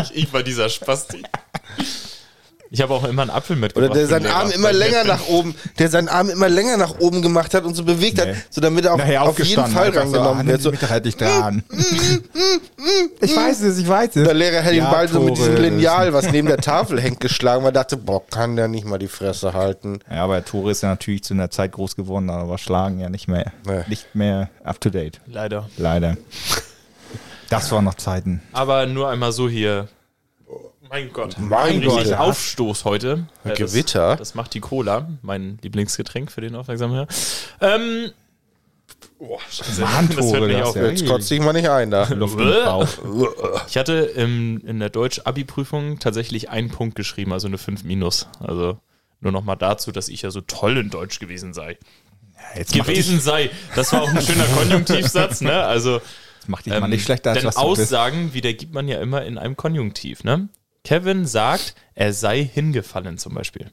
[0.03, 1.23] ich, ich war dieser Spasti.
[2.73, 3.91] Ich habe auch immer einen Apfel mitgebracht.
[3.91, 7.21] Oder der seinen Arm immer länger nach oben, der seinen Arm immer länger nach oben
[7.21, 8.31] gemacht hat und so bewegt Nee.
[8.35, 10.81] hat, so damit er auch Nachher auf jeden Fall ah, rangenommen nehmen wird.
[10.81, 11.65] So, halt nicht dran.
[13.21, 14.25] ich weiß es, ich weiß es.
[14.25, 17.19] der Lehrer hätte ihn Ja, bald so mit diesem Lineal, was neben der Tafel hängt,
[17.19, 19.99] geschlagen, weil er dachte, boah, kann der nicht mal die Fresse halten.
[20.09, 23.27] Ja, aber Tore ist ja natürlich zu einer Zeit groß geworden, aber Schlagen ja nicht
[23.27, 23.83] mehr, Nee.
[23.89, 25.21] nicht mehr up to date.
[25.27, 25.69] Leider.
[25.77, 26.17] Leider.
[27.49, 28.43] Das waren noch Zeiten.
[28.53, 29.89] Aber nur einmal so hier.
[30.91, 31.37] Mein Gott.
[31.39, 32.13] Mein Gott.
[32.13, 33.27] Aufstoß heute.
[33.45, 34.17] Ja, das- Gewitter.
[34.17, 37.07] Das macht die Cola, mein Lieblingsgetränk für den aufmerksamen Hörer.
[37.61, 38.11] Ähm,
[39.21, 39.83] oh, scheiße.
[39.83, 39.89] Das
[40.33, 40.77] hört nicht das auf.
[40.77, 42.09] ja- Jetzt kotzt dich mal nicht ein da.
[43.69, 48.27] Ich hatte im, in der Deutsch-Abi-Prüfung tatsächlich einen Punkt geschrieben, also eine 5 minus.
[48.41, 48.79] Also
[49.21, 51.79] nur noch mal dazu, dass ich ja so toll in Deutsch gewesen sei.
[52.59, 53.51] Dich, Gewesen sei.
[53.77, 55.63] Das war auch ein schöner Konjunktivsatz, ne?
[55.63, 57.57] Also jetzt mach dich mal nicht schlechter, als denn was.
[57.59, 60.49] Aussagen wiedergibt man ja immer in einem Konjunktiv, ne?
[60.85, 63.71] Kevin sagt, er sei hingefallen zum Beispiel.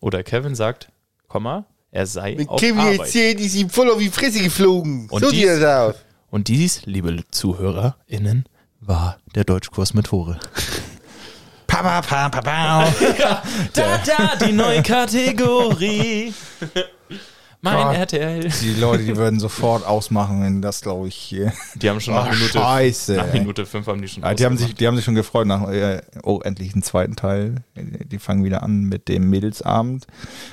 [0.00, 0.88] Oder Kevin sagt,
[1.28, 3.00] Komma, er sei auf Kim Arbeit.
[3.00, 5.08] erzählt, die ist ihm voll auf die Fresse geflogen.
[5.10, 5.94] Und so dies- sieht er da aus.
[6.30, 8.44] Und dies, liebe ZuhörerInnen,
[8.80, 10.38] war der Deutschkurs mit Tore.
[11.66, 12.92] Pa, pa, pa, pa, pa.
[13.72, 16.32] Da, da, die neue Kategorie.
[17.72, 17.96] mein Gott.
[17.96, 18.48] RTL.
[18.62, 21.52] Die Leute, die würden sofort ausmachen, wenn das, glaube ich, hier.
[21.74, 23.32] Die haben schon nach Oh, Minute, Scheiße, nach.
[23.32, 25.68] Minute fünf haben die schon Ah, die, haben sich, die haben sich schon gefreut nach,
[25.70, 27.56] äh, oh, endlich einen zweiten Teil.
[27.76, 30.06] Die fangen wieder an mit dem Mädelsabend.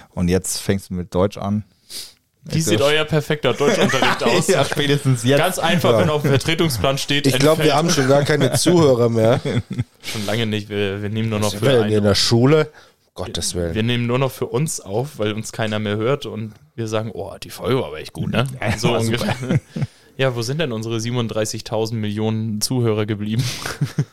[0.10, 1.64] Und jetzt fängst du mit Deutsch an.
[2.44, 4.48] Wie sieht euer perfekter Deutschunterricht aus?
[4.48, 5.38] ja, spätestens jetzt.
[5.38, 6.00] Ganz einfach, Ja.
[6.00, 9.40] wenn auf dem Vertretungsplan steht, Ich glaube, wir haben schon gar keine Zuhörer mehr.
[10.02, 10.68] schon lange nicht.
[10.70, 12.72] Wir, wir nehmen nur noch Was für in der Schule?
[13.26, 13.74] Gottes Willen.
[13.76, 17.12] Wir nehmen nur noch für uns auf, weil uns keiner mehr hört und wir sagen,
[17.14, 18.46] oh, die Folge war aber echt gut, ne?
[18.78, 19.36] So war ungefähr.
[20.18, 23.44] Ja, wo sind denn unsere 37.000 Millionen Zuhörer geblieben?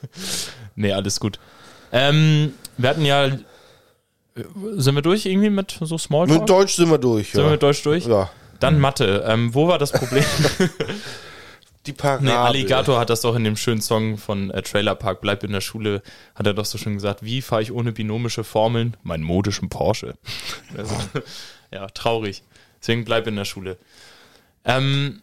[0.76, 1.38] nee, alles gut.
[1.92, 3.30] Ähm, wir hatten ja,
[4.76, 6.40] sind wir durch irgendwie mit so Smalltalk?
[6.40, 7.32] Mit Deutsch sind wir durch.
[7.32, 7.50] sind wir Ja.
[7.52, 8.06] mit Deutsch durch?
[8.06, 8.30] ja.
[8.60, 9.24] Dann Mathe.
[9.26, 10.24] Ähm, wo war das Problem?
[11.88, 12.26] Die Parabel.
[12.26, 15.52] Nee, Alligator hat das doch in dem schönen Song von äh, Trailer Park, Bleib in
[15.52, 16.02] der Schule,
[16.34, 20.14] hat er doch so schön gesagt, wie fahre ich ohne binomische Formeln meinen modischen Porsche?
[20.76, 20.94] Also,
[21.72, 22.42] ja, traurig.
[22.78, 23.78] Deswegen bleib in der Schule.
[24.66, 25.22] Ähm,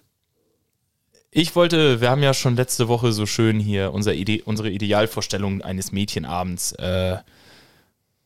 [1.29, 5.61] ich wollte, wir haben ja schon letzte Woche so schön hier unser Ide unsere Idealvorstellung
[5.61, 7.17] eines Mädchenabends äh,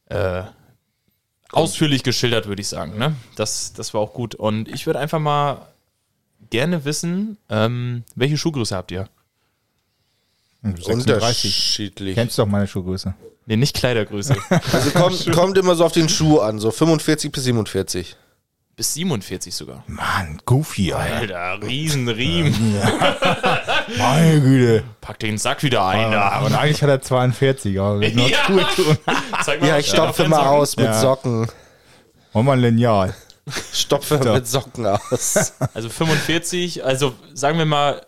[0.05, 0.43] äh,
[1.51, 2.97] ausführlich geschildert, würde ich sagen.
[2.97, 3.17] Ne?
[3.35, 4.33] Das, das war auch gut.
[4.33, 5.67] Und ich würde einfach mal
[6.49, 9.07] gerne wissen, ähm, welche Schuhgröße habt ihr?
[10.63, 11.07] 36.
[11.07, 12.15] Unterschiedlich.
[12.15, 13.13] Kennst du doch meine Schuhgröße.
[13.45, 14.35] Nee, nicht Kleidergröße.
[14.73, 18.15] Also kommt, kommt immer so auf den Schuh an, so 45 bis 47.
[18.75, 19.83] Bis 47 sogar.
[19.87, 21.37] Mann, Goofy, Alter.
[21.37, 22.53] Alter, Riesenriemen.
[23.97, 24.83] Meine Güte.
[25.01, 26.11] Pack den Sack wieder ein.
[26.11, 26.29] da.
[26.29, 28.37] Aber eigentlich hat er 42, aber Ja.
[28.49, 28.97] cool tun.
[29.43, 30.93] Zeig mal, Ja, was ich stopfe mal aus mit Ja.
[31.01, 31.47] Socken.
[32.33, 33.13] Mach mal ein Lineal.
[33.73, 35.53] Stopfe mit Socken aus.
[35.73, 38.05] Also 45, also sagen wir mal,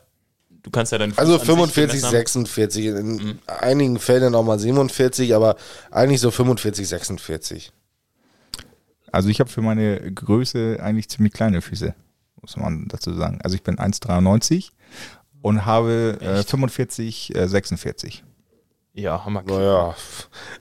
[0.63, 2.11] du kannst ja Fuß Also an sich 45, gemessen haben.
[2.11, 2.85] 46.
[2.85, 5.55] In einigen Fällen auch mal 47, aber
[5.89, 7.71] eigentlich so 45, 46.
[9.11, 11.93] Also ich habe für meine Größe eigentlich ziemlich kleine Füße,
[12.41, 13.39] muss man dazu sagen.
[13.43, 14.69] Also ich bin 1,93
[15.41, 18.23] und habe äh, 45, äh, 46.
[18.93, 19.41] Ja, Hammer.
[19.45, 19.95] Naja.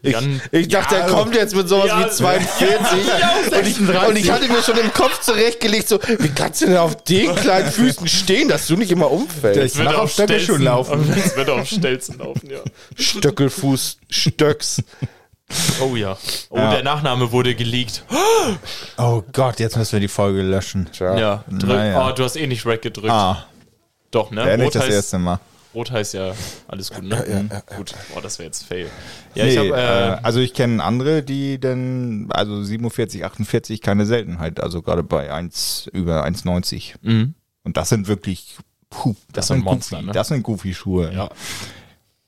[0.03, 0.17] Ich,
[0.53, 2.69] ich dachte, Ja, er kommt jetzt mit sowas Ja, wie 42.
[3.59, 6.77] und, ich, und ich hatte mir schon im Kopf zurechtgelegt, so, wie kannst du denn
[6.77, 9.77] auf den kleinen Füßen stehen, dass du nicht immer umfällst?
[9.77, 11.13] Ich mach auf Stöckelschuhen laufen.
[11.25, 12.61] Es wird auf Stelzen laufen, ja.
[12.97, 14.81] Stöckelfuß, Stöcks.
[15.81, 16.17] Oh ja.
[16.51, 16.71] Oh, Ja.
[16.75, 18.05] der Nachname wurde geleakt.
[18.97, 20.89] Oh Gott, jetzt müssen wir die Folge löschen.
[20.93, 21.19] Tja.
[21.19, 21.69] Ja, drück.
[21.71, 22.09] Naja.
[22.09, 23.11] Oh, du hast eh nicht Rack gedrückt.
[23.11, 23.45] Ah,
[24.13, 24.45] Doch, ne?
[24.45, 25.41] wäre nicht das heißt, erste Mal.
[25.75, 26.35] Rot heißt ja
[26.69, 27.63] alles gut, ne?
[27.77, 27.95] Gut.
[28.13, 28.89] Boah, das wäre jetzt fail.
[29.35, 33.81] Ja, nee, ich habe äh, äh, also ich kenne andere, die dann, also 47, 48,
[33.81, 36.95] keine Seltenheit, also gerade bei 1, über 1,90.
[37.03, 37.35] mhm.
[37.63, 38.57] Und das sind wirklich,
[38.89, 40.13] puh, das, sind sind Monster, Goofy, ne?
[40.13, 41.13] das sind Goofy-Schuhe.
[41.13, 41.31] Ja.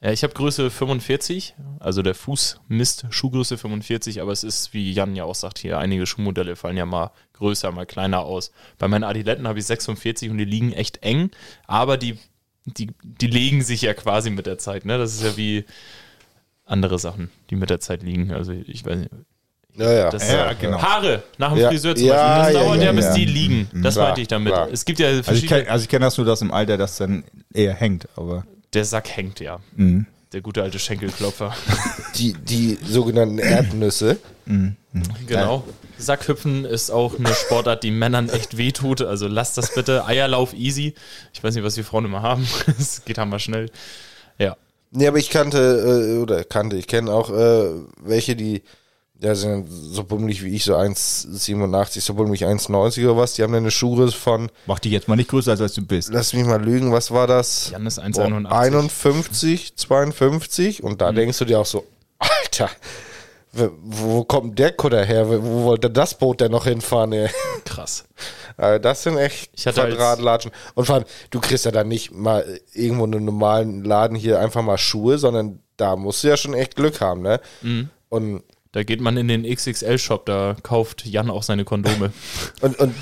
[0.03, 4.93] Ja, ich habe Größe 45, also der Fuß misst Schuhgröße 45, aber es ist, wie
[4.93, 8.51] Jan ja auch sagt, hier einige Schuhmodelle fallen ja mal größer, mal kleiner aus.
[8.79, 11.31] Bei meinen Adiletten habe ich 46 und die liegen echt eng,
[11.69, 12.19] aber die,
[12.65, 14.99] die, die legen sich ja quasi mit der Zeit, ne?
[14.99, 15.65] Das ist ja wie
[16.65, 18.33] andere Sachen, die mit der Zeit liegen.
[18.33, 19.11] Also ich weiß nicht.
[19.77, 20.11] Ja, ja.
[20.11, 20.81] Das Ja, genau.
[20.83, 22.45] Haare nach dem Ja, Friseur zum ja, Beispiel.
[22.45, 23.15] Das ja, dauert ja, ja, bis ja.
[23.15, 23.71] die liegen.
[23.83, 24.53] Das Klar, meinte ich damit.
[24.53, 24.69] klar.
[24.71, 25.61] Es gibt ja Also ich verschiedene.
[25.61, 28.45] kenne also ich kenn das nur, dass im Alter das dann eher hängt, aber
[28.75, 29.61] der Sack hängt ja.
[29.77, 30.07] Mhm.
[30.33, 31.55] Der gute alte Schenkelklopfer.
[32.17, 34.19] Die, die sogenannten Erdnüsse.
[35.27, 35.65] Genau.
[36.03, 39.03] Sackhüpfen ist auch eine Sportart, die Männern echt wehtut.
[39.03, 40.05] Also lasst das bitte.
[40.05, 40.95] Eierlauf easy.
[41.33, 42.47] Ich weiß nicht, was die Frauen immer haben.
[42.79, 43.71] Es geht hammer schnell.
[44.39, 44.57] Ja.
[44.91, 47.71] Nee, aber ich kannte, äh, oder kannte, ich kenne auch äh,
[48.03, 48.63] welche, die
[49.23, 53.35] ja, sind so bummelig wie ich, so 1,87, so bummelig 1,90 oder was.
[53.35, 55.83] Die haben dann eine Schuhgröße von, Mach dich jetzt mal nicht größer, als, als du
[55.87, 56.11] bist.
[56.13, 57.71] lass mich mal lügen, was war das?
[57.71, 58.47] Jan ist Boah, 1,81.
[58.51, 61.87] 51, 52 und da denkst du dir auch so,
[62.19, 62.69] Alter,
[63.53, 65.29] wo, kommt der Kutter her?
[65.29, 67.13] Wo, wo wollte das Boot denn noch hinfahren?
[67.13, 67.29] Ey?
[67.65, 68.05] Krass.
[68.57, 70.53] Also das sind echt Quadratlatschen.
[70.75, 74.41] Und vor allem, du kriegst ja dann nicht mal irgendwo in einem normalen Laden hier
[74.41, 77.41] einfach mal Schuhe, sondern da musst du ja schon echt Glück haben, ne?
[77.63, 77.91] Mhm.
[78.09, 78.43] Und,
[78.73, 82.13] Da geht man in den XXL-Shop, da kauft Jan auch seine Kondome.
[82.61, 82.95] und, und,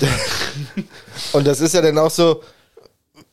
[1.33, 2.41] und das ist ja dann auch so,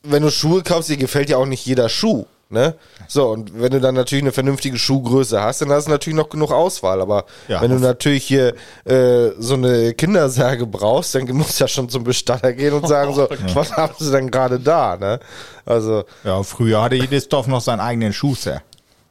[0.03, 2.25] wenn du Schuhe kaufst, dir gefällt ja auch nicht jeder Schuh.
[2.51, 2.73] Ne?
[3.07, 6.29] So, und wenn du dann natürlich eine vernünftige Schuhgröße hast, dann hast du natürlich noch
[6.29, 6.99] genug Auswahl.
[6.99, 7.61] Aber Ja.
[7.61, 12.03] wenn du natürlich hier äh, so eine Kindersärge brauchst, dann musst du ja schon zum
[12.03, 14.97] Bestatter gehen und sagen so, was haben sie denn gerade da?
[14.97, 15.19] Ne?
[15.63, 18.63] Also, Ja, früher hatte jedes Dorf noch seinen eigenen Schuster.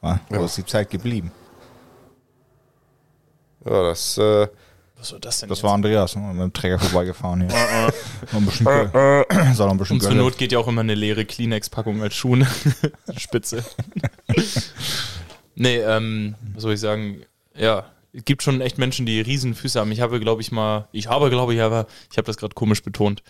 [0.02, 1.30] Ja, wo ist die Zeit geblieben?
[3.64, 4.48] ja, das äh,
[4.98, 7.50] Was soll das denn Das war Andreas, ne, mit dem Träger vorbeigefahren hier.
[8.32, 10.80] Noch ein bisschen, Gö- soll noch ein bisschen Und zur Not geht ja auch immer
[10.80, 12.46] eine leere Kleenex-Packung als Schuhe.
[13.16, 13.64] Spitze.
[15.54, 17.22] nee, ähm, was soll ich sagen?
[17.56, 19.92] Ja, es gibt schon echt Menschen, die riesen Füße haben.
[19.92, 22.82] Ich habe, glaube ich, mal, ich habe, glaube ich, aber ich habe das gerade komisch
[22.82, 23.22] betont.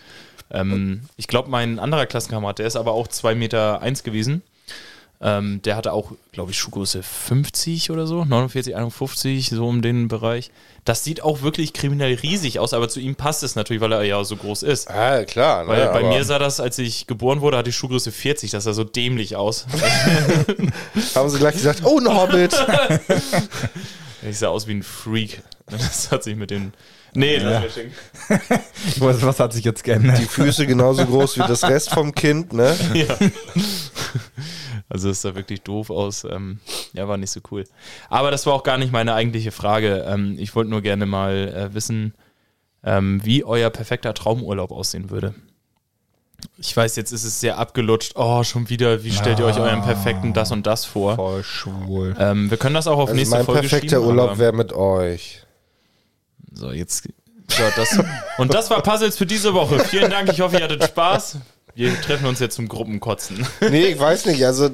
[0.51, 4.41] Ähm, ich glaube, mein anderer Klassenkamerad, der ist aber auch 2 Meter eins gewesen.
[5.21, 10.07] Ähm, der hatte auch, glaube ich, Schuhgröße 50 oder so, 49, 51, so um den
[10.07, 10.49] Bereich.
[10.85, 14.03] Das sieht auch wirklich kriminell riesig aus, aber zu ihm passt es natürlich, weil er
[14.03, 14.87] ja so groß ist.
[14.89, 15.67] ja, klar.
[15.67, 18.51] Weil ne, bei aber mir sah das, als ich geboren wurde, hatte ich Schuhgröße 40.
[18.51, 19.65] Das sah so dämlich aus.
[21.15, 22.55] haben sie gleich gesagt, oh, ein Hobbit.
[24.21, 25.41] Ich sah aus wie ein Freak.
[25.67, 26.73] Das hat sich mit den.
[27.13, 27.95] Nee, lass mir schenken.
[28.99, 30.19] Was, was hat sich jetzt geändert?
[30.19, 32.75] Die Füße genauso groß wie das Rest vom Kind, ne?
[32.93, 33.17] Ja.
[34.89, 36.23] Also es sah wirklich doof aus.
[36.23, 36.59] Ähm,
[36.93, 37.63] ja, war nicht so cool.
[38.09, 40.05] Aber das war auch gar nicht meine eigentliche Frage.
[40.07, 42.15] Ähm, ich wollte nur gerne mal äh, wissen,
[42.83, 45.35] ähm, wie euer perfekter Traumurlaub aussehen würde.
[46.57, 48.13] Ich weiß, jetzt ist es sehr abgelutscht.
[48.15, 49.03] Oh, schon wieder.
[49.03, 51.15] Wie stellt ihr euch euren perfekten das und das vor?
[51.15, 52.15] Voll schwul.
[52.17, 54.73] Ähm, wir können das auch auf Also nächste mein Folge perfekter schieben, Urlaub wäre mit
[54.73, 55.43] euch.
[56.51, 57.09] So, jetzt.
[57.49, 57.99] So, das,
[58.37, 59.79] und das war Puzzles für diese Woche.
[59.79, 60.29] Vielen Dank.
[60.29, 61.37] Ich hoffe, ihr hattet Spaß.
[61.79, 63.47] Wir treffen uns jetzt zum Gruppenkotzen.
[63.71, 64.45] Nee, ich weiß nicht.
[64.45, 64.69] Also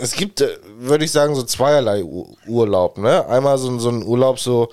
[0.00, 2.02] es gibt, äh, würde ich sagen, so zweierlei
[2.46, 2.96] Urlaub.
[2.96, 3.26] Ne?
[3.26, 4.68] Einmal so, ein- so ein Urlaub, so,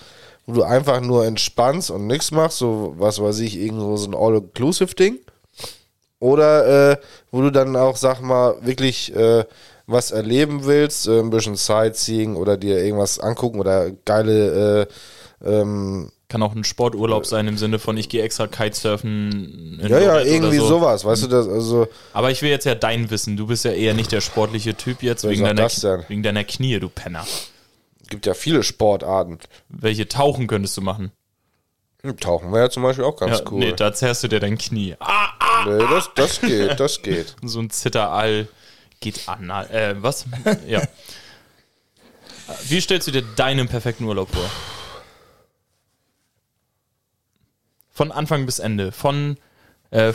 [0.45, 4.15] wo du einfach nur entspannst und nichts machst, so was weiß ich, irgendwo so ein
[4.15, 5.19] All-Inclusive-Ding.
[6.19, 6.97] Oder äh,
[7.31, 9.43] wo du dann auch, sag mal, wirklich äh,
[9.87, 14.87] was erleben willst, äh, ein bisschen Sightseeing oder dir irgendwas angucken oder geile
[15.43, 19.79] äh, ähm, Kann auch ein Sporturlaub sein im Sinne von, ich gehe extra Kitesurfen.
[19.87, 20.65] ja, ja, irgendwie so.
[20.67, 23.37] sowas, weißt du, das, also, Aber ich will jetzt ja dein Wissen.
[23.37, 25.69] Du bist ja eher nicht der sportliche Typ jetzt wegen deiner,
[26.07, 27.25] wegen deiner Knie, du Penner.
[28.09, 29.37] gibt ja viele Sportarten.
[29.69, 31.11] Welche Tauchen könntest du machen?
[32.19, 33.59] Tauchen wäre ja zum Beispiel auch ganz ja, cool.
[33.59, 34.95] Nee, da zerrst du dir dein Knie.
[34.99, 35.29] Ah,
[35.65, 37.35] Nee, das, das geht, das geht.
[37.43, 38.47] so ein Zitterall
[38.99, 39.49] geht an.
[39.49, 40.25] Äh, was?
[40.67, 40.81] ja.
[42.67, 44.49] Wie stellst du dir deinen perfekten Urlaub vor?
[47.95, 48.91] Von Anfang bis Ende.
[48.91, 49.37] Von
[49.89, 50.11] äh,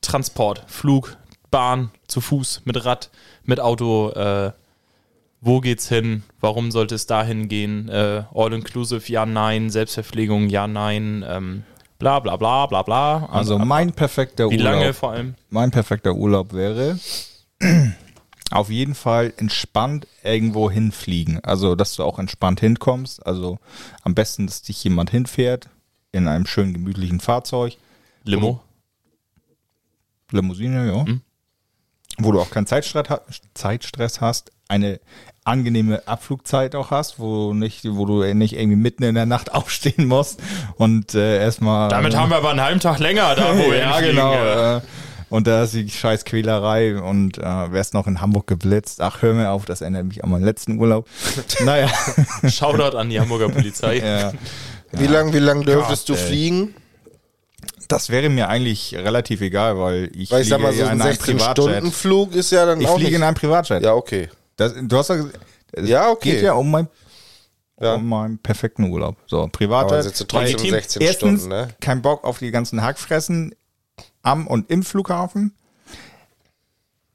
[0.00, 1.16] Transport, Flug,
[1.50, 3.10] Bahn, zu Fuß, mit Rad,
[3.42, 4.10] mit Auto.
[4.10, 4.52] Äh,
[5.40, 6.22] wo geht's hin?
[6.40, 7.88] Warum sollte es dahin gehen?
[7.88, 9.70] Äh, All-inclusive, ja, nein.
[9.70, 11.24] Selbstverpflegung, ja, nein.
[11.26, 11.64] Ähm,
[11.98, 13.26] bla, bla, bla, bla, bla.
[13.32, 14.74] Also mein perfekter Wie Urlaub.
[14.74, 15.34] lange vor allem?
[15.48, 16.96] Mein perfekter Urlaub wäre
[18.52, 21.42] auf jeden Fall entspannt irgendwo hinfliegen.
[21.42, 23.26] Also, dass du auch entspannt hinkommst.
[23.26, 23.58] Also
[24.02, 25.68] am besten, dass dich jemand hinfährt
[26.12, 27.76] in einem schönen gemütlichen Fahrzeug.
[28.24, 28.60] Limo?
[30.32, 31.04] Limousine, ja.
[32.18, 33.22] Wo du auch keinen Zeitstress, ha-
[33.54, 35.00] Zeitstress hast, eine
[35.44, 40.06] angenehme Abflugzeit auch hast, wo nicht, wo du nicht irgendwie mitten in der Nacht aufstehen
[40.06, 40.40] musst
[40.76, 41.88] und äh, erstmal.
[41.88, 44.34] Damit haben wir aber einen halben Tag länger da, wo wir ja, genau.
[44.76, 44.80] Äh,
[45.30, 47.42] und da ist die scheiß Quälerei und äh,
[47.72, 49.00] wärst noch in Hamburg geblitzt.
[49.00, 51.08] Ach, hör mir auf, das erinnert mich an meinen letzten Urlaub.
[51.64, 51.88] naja.
[52.48, 53.98] Shoutout an die Hamburger Polizei.
[53.98, 54.32] ja.
[54.92, 56.28] Wie lang, wie lang dürftest du Gott, ey.
[56.28, 56.74] fliegen?
[57.88, 60.96] Das wäre mir eigentlich relativ egal, weil ich Weil ich sag mal, so ja ein
[60.96, 63.16] in einem 16-Stunden-Flug ist ja dann Ich auch fliege nicht.
[63.18, 63.82] in einem Privatjet.
[63.82, 64.28] ja, okay.
[64.56, 65.24] Das, du hast ja
[65.82, 66.32] Ja, okay.
[66.32, 66.88] geht ja um mein
[67.80, 67.94] Ja.
[67.94, 69.16] um meinen perfekten Urlaub.
[69.26, 70.04] So, Privatjet.
[70.04, 70.70] sitzt du trotzdem Legitim.
[70.72, 71.68] 16 Erstens, Stunden, ne?
[71.80, 73.54] kein Bock auf die ganzen Hackfressen
[74.22, 75.54] am und im Flughafen.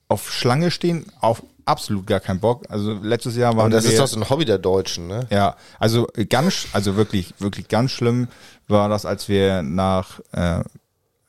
[0.08, 2.64] Auf Schlange stehen, auf absolut gar keinen Bock.
[2.70, 5.28] Also letztes Jahr waren Und das ist doch so ein Hobby der Deutschen, ne?
[5.30, 8.28] ja, also ganz, also wirklich, wirklich ganz schlimm
[8.68, 10.64] war das, als wir nach, äh,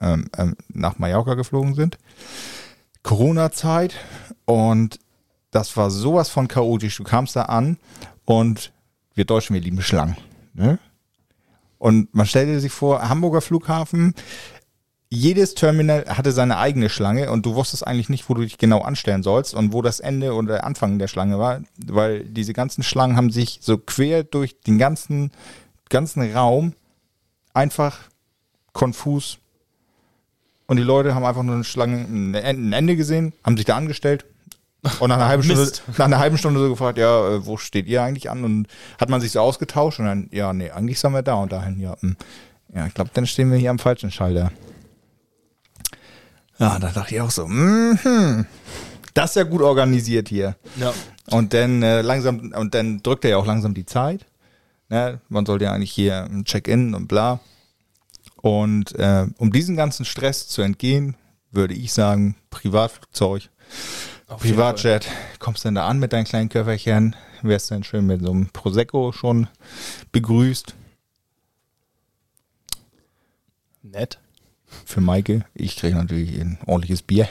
[0.01, 1.99] ähm, ähm, nach Mallorca geflogen sind.
[3.03, 3.95] Corona-Zeit
[4.45, 4.99] und
[5.51, 6.97] das war sowas von chaotisch.
[6.97, 7.79] Du kamst da an
[8.25, 8.73] und
[9.15, 10.17] wir Deutschen, wir lieben Schlangen.
[10.55, 10.79] Ne?
[11.79, 14.15] Und man stellte sich vor, Hamburger Flughafen,
[15.09, 18.81] jedes Terminal hatte seine eigene Schlange und du wusstest eigentlich nicht, wo du dich genau
[18.81, 22.83] anstellen sollst und wo das Ende oder der Anfang der Schlange war, weil diese ganzen
[22.83, 25.31] Schlangen haben sich so quer durch den ganzen,
[25.89, 26.73] ganzen Raum
[27.55, 27.99] einfach
[28.73, 29.39] konfus
[30.67, 34.25] und die Leute haben einfach nur eine Schlange, ein Ende gesehen, haben sich da angestellt
[34.99, 37.87] und nach einer halben Stunde, nach einer halben Stunde so gefragt, ja, äh, wo steht
[37.87, 38.45] ihr eigentlich an?
[38.45, 38.67] Und
[39.01, 41.81] hat man sich so ausgetauscht und dann, ja, nee, eigentlich sollen wir da und dahin,
[41.81, 41.97] ja.
[42.01, 42.17] hm.
[42.75, 44.51] Ja, ich glaube, dann stehen wir hier am falschen Schalter.
[46.59, 48.47] Ja, da dachte ich auch so, mhm,
[49.15, 50.57] das ist ja gut organisiert hier.
[50.77, 50.93] Ja.
[51.31, 54.27] Und dann äh, langsam, und dann drückt er ja auch langsam die Zeit.
[54.89, 55.21] Ne?
[55.29, 57.41] Man sollte ja eigentlich hier ein Check-in und bla.
[58.37, 61.17] Und äh, um diesen ganzen Stress zu entgehen,
[61.51, 63.51] würde ich sagen, Privatflugzeug,
[64.29, 68.31] Auf Privatjet, kommst dann da an mit deinem kleinen Köfferchen, wärst dann schön mit so
[68.31, 69.49] einem Prosecco schon
[70.13, 70.75] begrüßt.
[73.83, 74.19] Nett.
[74.85, 77.29] Für Maike, ich kriege natürlich ein ordentliches Bier.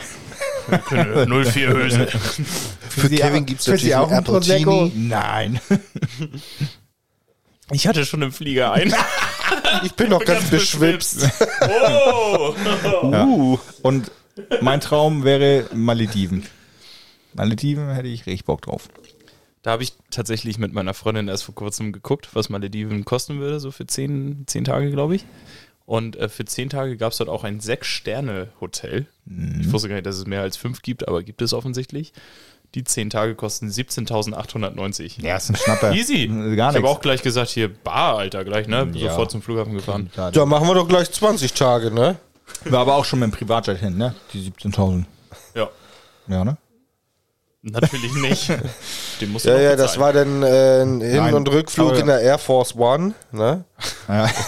[0.68, 2.08] 04 Hülse.
[2.08, 4.91] Für Kevin gibt's natürlich ein Appletini.
[4.96, 5.60] Nein.
[7.72, 8.93] Ich hatte schon im Flieger ein.
[9.84, 11.28] Ich bin noch ganz Ganz beschwipst.
[11.62, 12.56] Oh!
[13.04, 13.60] Uh.
[13.82, 14.12] Und
[14.62, 16.46] mein Traum wäre Malediven.
[17.34, 18.89] Malediven hätte ich richtig Bock drauf.
[19.62, 23.60] Da habe ich tatsächlich mit meiner Freundin erst vor kurzem geguckt, was Malediven kosten würde,
[23.60, 25.26] so für zehn, zehn Tage, glaube ich.
[25.86, 29.06] Und äh, für zehn Tage gab es dort auch ein Sechs-Sterne-Hotel.
[29.62, 32.12] Ich wusste gar nicht, dass es mehr als fünf gibt, aber gibt es offensichtlich.
[32.74, 35.22] Die zehn Tage kosten 17.890.
[35.22, 35.94] Ja, ist ein Schnapper.
[35.94, 36.28] Easy.
[36.56, 38.90] Gar ich habe auch gleich gesagt, hier Bar, Alter, gleich, ne?
[38.94, 39.10] Ja.
[39.12, 40.10] Sofort zum Flughafen gefahren.
[40.16, 42.18] Da machen wir doch gleich 20 Tage, ne?
[42.66, 44.14] War aber auch schon mit dem Privatjet hin, ne?
[44.34, 45.06] Die 17.000.
[45.56, 45.70] Ja.
[46.28, 46.58] Ja, ne?
[47.62, 48.50] Natürlich nicht.
[49.22, 52.08] Den musst du Ja, ja, das war dann äh, ein Hin- Nein, und Rückflug in
[52.08, 53.64] der Air Force One, ne?
[54.08, 54.30] Ja.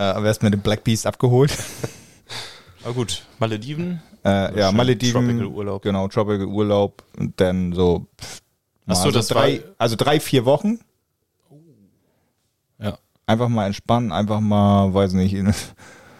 [0.00, 1.56] äh, aber mit dem Black Beast abgeholt.
[2.82, 4.00] Aber gut, Malediven.
[4.24, 5.12] Äh, ja, Malediven.
[5.26, 5.82] Tropical Urlaub.
[5.82, 7.02] Genau, Tropical Urlaub.
[7.18, 8.06] Und dann so.
[8.18, 8.40] pff,
[8.86, 10.80] Ach so, mal das drei, war- Also drei, vier Wochen.
[12.78, 12.96] Ja.
[13.26, 15.52] Einfach mal entspannen, einfach mal, weiß nicht, in,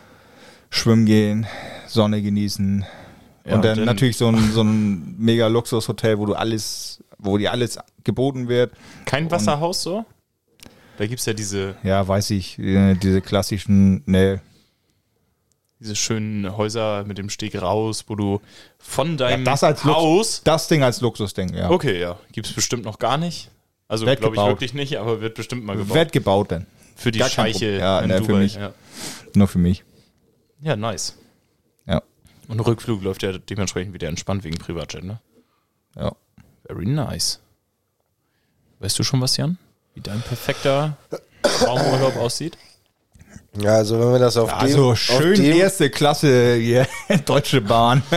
[0.70, 1.47] schwimmen gehen,
[1.87, 2.85] Sonne genießen.
[3.47, 7.39] Ja, und dann denn- natürlich so ein, so ein mega Luxushotel, wo du alles, wo
[7.39, 8.72] dir alles geboten wird.
[9.07, 10.05] Kein Wasserhaus so?
[11.01, 14.43] Da gibt es ja diese, Ja, weiß ich, äh, diese klassischen, ne,
[15.79, 18.43] diese schönen Häuser mit dem Steg raus, wo du
[18.79, 20.41] von deinem das als Lux- Haus.
[20.45, 21.71] das Ding als Luxusding, ja.
[21.71, 22.19] Okay, ja.
[22.33, 23.51] Gibt es bestimmt noch gar nicht.
[23.89, 25.95] Also glaube ich wirklich nicht, aber wird bestimmt mal gebaut.
[25.97, 26.67] Wird gebaut denn.
[26.97, 27.79] für die gar Scheiche.
[27.79, 28.39] Ja, in ne, für Dubai.
[28.41, 28.57] mich.
[28.57, 28.75] Ja.
[29.35, 29.83] Nur für mich.
[30.61, 31.17] ja, nice.
[31.87, 32.03] Ja.
[32.47, 35.19] Und Rückflug läuft ja dementsprechend wieder entspannt wegen Privatjet, ne?
[35.97, 36.13] Ja.
[36.67, 37.41] Very nice.
[38.81, 39.57] Weißt du schon was, Jan?
[39.95, 40.97] Wie dein perfekter
[41.43, 42.57] Traumurlaub aussieht?
[43.61, 46.86] Ja, also wenn wir das auf Also dem, schön auf dem erste Klasse hier,
[47.26, 48.03] Deutsche Bahn.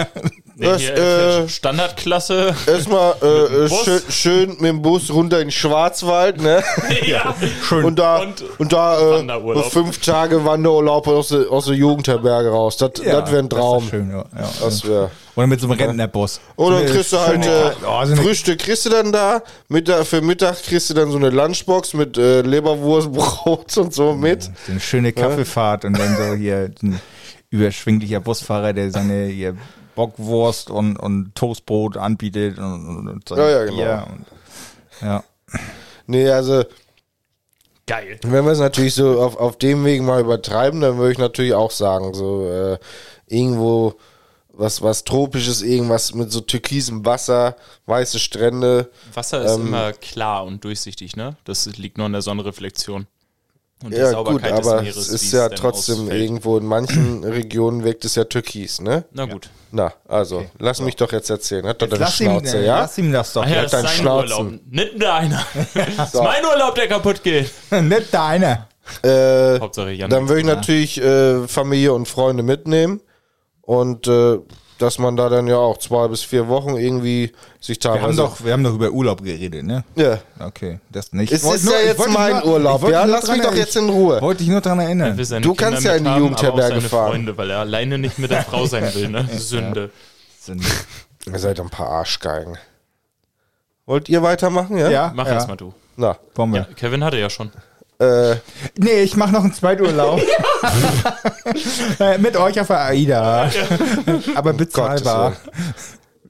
[0.56, 2.54] Nee, Das, hier, äh, Standardklasse.
[2.68, 3.26] erstmal äh,
[3.66, 6.64] äh, schön, schön mit dem Bus runter in den Schwarzwald, ne?
[7.08, 7.34] ja.
[7.68, 7.84] Schön.
[7.84, 12.78] Und da, Und und, da äh, fünf Tage Wanderurlaub aus der, aus der Jugendherberge raus.
[12.78, 13.78] Das, Ja, das wäre ein Traum.
[13.80, 14.26] Das ist schön, ja.
[14.40, 14.50] ja.
[14.62, 15.12] Das wär.
[15.36, 16.40] Oder mit so einem Rentnerbus.
[16.56, 20.22] Oder So kriegst du halt äh, oh, so Frühstück kriegst du dann da, Mittag, für
[20.22, 24.44] Mittag kriegst du dann so eine Lunchbox mit äh, Leberwurst, Brot und so mit.
[24.44, 27.02] so eine schöne Kaffeefahrt und dann so hier ein
[27.50, 29.56] überschwinglicher Busfahrer, der seine hier
[29.96, 33.76] Bockwurst und, und Toastbrot anbietet und, und, und sein Ja, ja, genau.
[33.76, 34.26] Bier und,
[35.02, 35.24] ja.
[36.08, 36.64] Nee, also
[37.86, 38.20] Geil.
[38.24, 41.54] wenn wir es natürlich so auf, auf dem Weg mal übertreiben, dann würde ich natürlich
[41.54, 42.78] auch sagen, so äh,
[43.28, 43.96] irgendwo
[44.54, 47.56] was, was Tropisches, irgendwas mit so türkisem Wasser,
[47.88, 48.90] weiße Strände.
[49.14, 51.36] Wasser ist Ähm, immer klar und durchsichtig, ne?
[51.46, 53.08] Das liegt nur an der Sonnenreflexion.
[53.84, 56.22] Und die Ja, gut, Sauberkeit des aber Meeres, es ist ja trotzdem ausfällt.
[56.22, 59.04] irgendwo in manchen Regionen wirkt es ja türkis, ne?
[59.12, 59.50] Na gut.
[59.72, 61.66] Na, also, lass mich doch jetzt erzählen.
[61.68, 62.80] Hat doch deine Lass ihm, Schnauze, äh, ja?
[62.80, 63.44] lass ihm das doch.
[63.44, 64.32] Ach ja, das ist sein Schnauzen.
[64.46, 64.60] Urlaub.
[64.70, 65.46] Nicht deiner.
[65.98, 67.50] Das ist mein Urlaub, der kaputt geht.
[67.82, 68.68] Nicht deine.
[69.02, 70.10] Äh, Hauptsache Jan.
[70.10, 73.02] dann würde ich natürlich äh, Familie und Freunde mitnehmen
[73.64, 74.40] und äh,
[74.80, 78.18] dass man da dann ja auch zwei bis vier Wochen irgendwie sich Wir haben, teilweise.
[78.18, 79.84] doch, wir haben doch über Urlaub geredet, ne?
[79.96, 80.20] ja.
[80.40, 81.32] Okay, das nicht.
[81.32, 83.06] Es ist nur- ja jetzt mein nur- Urlaub, ja?
[83.06, 84.20] Lass mich dran doch jetzt in Ruhe.
[84.22, 85.16] Wollte ich nur daran erinnern.
[85.16, 87.12] Du Kinder kannst ja in die auch Jugendherberge fahren.
[87.12, 89.28] Freunde, weil er alleine nicht mit der Frau sein will, ne?
[89.38, 89.92] Sünde.
[91.32, 92.58] Ihr seid ein paar Arschgeigen.
[93.86, 94.90] Wollt ihr weitermachen, ja?
[94.90, 95.34] Ja, Mach ja.
[95.34, 95.74] erst mal du.
[95.96, 96.60] Na, Wollen wir.
[96.62, 97.52] Ja, Kevin hatte ja schon.
[98.04, 98.36] Äh,
[98.78, 100.22] Nee, ich mache noch einen Zweiturlaub.
[102.00, 103.50] Äh, Mit euch auf der AIDA.
[104.36, 105.36] Aber bezahlbar.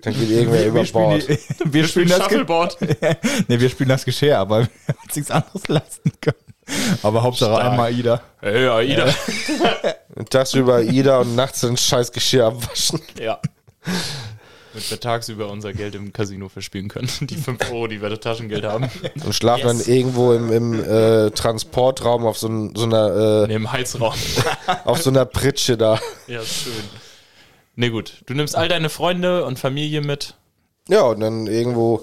[0.01, 1.28] Dann geht irgendwer über Wir spielen, Bord.
[1.30, 2.78] die, wir, spielen das Shuffleboard.
[3.47, 6.38] nee, wir spielen das Geschirr, aber wir haben uns nichts anderes leisten können.
[7.03, 7.71] Aber Hauptsache Stark.
[7.71, 8.21] einmal Ida.
[8.41, 9.05] Hey, Aida.
[10.30, 13.01] Tagsüber Ida und nachts den scheiß Geschirr abwaschen.
[13.19, 13.39] Ja.
[14.74, 17.07] Damit wir tagsüber unser Geld im Casino verspielen können.
[17.21, 18.89] Die 5 Euro, die wir das Taschengeld haben.
[19.24, 19.86] Und schlafen Yes.
[19.86, 24.13] dann irgendwo im, im äh, Transportraum auf so, n- so einer Nee, im Heizraum.
[24.67, 25.99] äh, auf so einer Pritsche da.
[26.28, 26.74] Ja, ist schön.
[27.76, 28.21] Nee, gut.
[28.26, 30.36] Du nimmst all deine Freunde und Familie mit.
[30.89, 32.01] Ja, und dann irgendwo,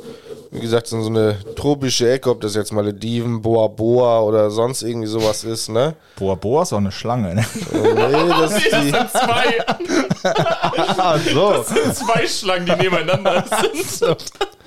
[0.51, 5.07] wie gesagt, so eine tropische Ecke, ob das jetzt Malediven, Boa Boa oder sonst irgendwie
[5.07, 5.97] sowas ist, ne?
[6.17, 7.35] Boah, Boah ist auch eine Schlange.
[7.35, 7.45] Ne?
[7.73, 9.65] Nee, das ist die, Zwei,
[10.23, 11.63] Ah, so.
[11.65, 13.45] zwei Schlangen, die nebeneinander
[13.85, 14.17] sind.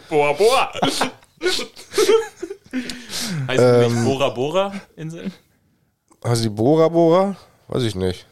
[0.10, 0.72] Boa Boa.
[3.47, 3.93] Heißt die Ähm.
[3.93, 5.32] nicht Bora Bora Inseln?
[6.24, 7.36] hast du die Bora Bora?
[7.68, 8.26] Weiß ich nicht.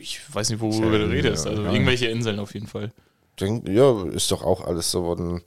[0.00, 1.46] Ich weiß nicht, worüber du redest.
[1.46, 2.90] Also irgendwelche Inseln auf jeden Fall.
[3.38, 5.12] Denk, ja, ist doch auch alles so.
[5.14, 5.42] Ein,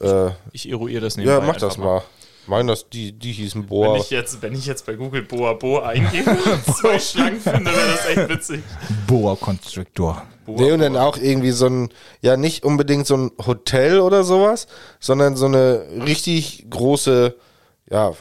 [0.00, 1.40] äh, Ich eruiere das nebenbei.
[1.40, 2.02] ja, mach das einfach mal.
[2.46, 3.96] Mein, das, die, die hießen Wenn Boa.
[3.96, 7.92] ich, jetzt, wenn ich jetzt bei Google Boa Boa eingebe und zwei Schlangen finde, wäre
[7.92, 8.62] das echt witzig.
[9.06, 10.22] Boa Constrictor.
[10.44, 11.90] Boa, Nee, und dann auch irgendwie so ein,
[12.20, 14.66] ja, nicht unbedingt so ein Hotel oder sowas,
[14.98, 17.36] sondern so eine richtig große,
[17.90, 18.12] ja,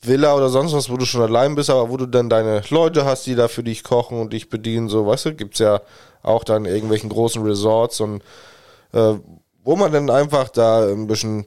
[0.00, 3.04] Villa oder sonst was, wo du schon allein bist, aber wo du dann deine Leute
[3.04, 5.80] hast, die da für dich kochen und dich bedienen, so, weißt du, gibt's ja
[6.22, 8.22] auch dann irgendwelchen großen Resorts und
[8.92, 9.14] äh,
[9.64, 11.46] wo man dann einfach da ein bisschen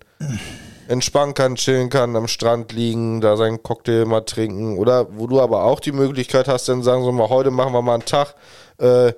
[0.88, 5.42] entspannen kann, chillen kann, am Strand liegen, da seinen Cocktail mal trinken oder wo du
[5.42, 8.36] aber auch die Möglichkeit hast, dann sagen wir mal, heute machen wir mal einen Tag,
[8.78, 9.14] äh,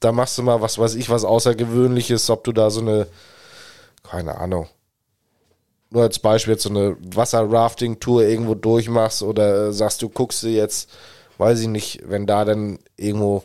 [0.00, 3.06] da machst du mal, was weiß ich, was Außergewöhnliches, ob du da so eine,
[4.02, 4.68] keine Ahnung,
[5.90, 10.90] nur als Beispiel so eine Wasserrafting-Tour irgendwo durchmachst oder äh, sagst du, guckst du jetzt,
[11.38, 13.44] weiß ich nicht, wenn da dann irgendwo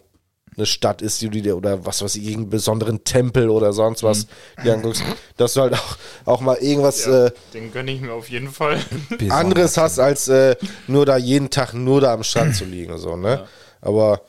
[0.58, 4.04] eine Stadt ist, die du dir, oder was weiß ich, irgendeinen besonderen Tempel oder sonst
[4.04, 4.28] was,
[4.64, 5.04] die anguckst,
[5.38, 8.80] dass du halt auch, auch mal irgendwas äh, Den gönne ich mir auf jeden Fall.
[9.30, 10.56] anderes hast, als äh,
[10.88, 13.48] nur da jeden Tag nur da am Strand zu liegen, so, ne?
[13.82, 14.22] Aber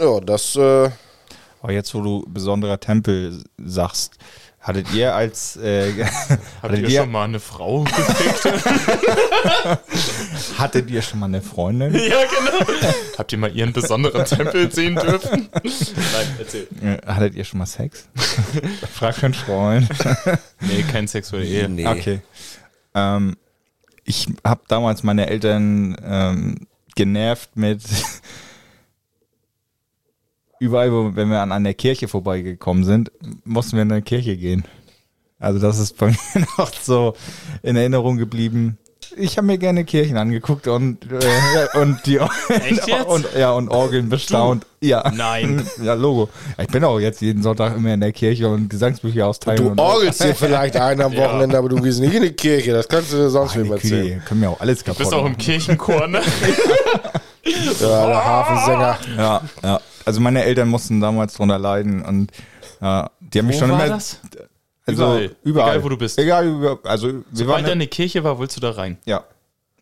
[0.00, 0.90] ja, das, äh,
[1.60, 4.16] Aber jetzt, wo du besonderer Tempel sagst,
[4.62, 8.44] hattet ihr als äh, Habt hattet, ihr ihr, schon mal eine Frau gefickt?
[10.58, 11.92] hattet ihr schon mal eine Freundin?
[11.94, 12.92] ja, genau.
[13.18, 15.48] Habt ihr mal ihren besonderen Tempel sehen dürfen?
[15.52, 16.68] Nein, erzähl.
[16.80, 18.08] Äh, Hattet ihr schon mal Sex?
[18.94, 19.88] Frag schon Freund.
[20.60, 21.68] Nee, kein sexuelle Ehe.
[21.68, 21.86] nee.
[21.86, 22.20] Okay.
[22.94, 23.36] Ähm,
[24.04, 27.82] ich habe damals meine Eltern ähm, genervt mit
[30.62, 33.10] überall, wo, wenn wir an einer Kirche vorbeigekommen sind,
[33.44, 34.64] mussten wir in eine Kirche gehen.
[35.38, 37.14] Also das ist bei mir noch so
[37.62, 38.78] in Erinnerung geblieben.
[39.16, 42.18] Ich habe mir gerne Kirchen angeguckt und äh, und die
[43.06, 44.64] und ja und Orgeln bestaunt.
[44.80, 45.12] Ja.
[45.14, 45.66] Nein.
[45.82, 46.30] Ja, Logo.
[46.58, 49.64] Ich bin auch jetzt jeden Sonntag immer in der Kirche und Gesangsbücher austeilen.
[49.64, 52.72] Du und orgelst dir vielleicht einen am Wochenende, aber du gehst nicht in die Kirche.
[52.72, 54.18] Das kannst du dir sonst wem erzählen.
[54.18, 55.36] Kühe, können mir auch alles Du kaputt bist auch im.
[55.36, 56.22] Kirchenchor, ne?
[57.80, 58.98] Ja, der Hafensänger.
[59.16, 59.80] Ja, ja.
[60.04, 62.30] Also meine Eltern mussten damals drunter leiden und
[62.80, 63.82] ja, die haben mich schon immer.
[64.84, 65.36] Also Überall.
[65.44, 65.70] überall.
[65.70, 66.18] Egal, wo du bist.
[66.18, 68.98] Egal, über, also wir Sobald waren da eine Kirche war, willst du da rein.
[69.04, 69.24] ja.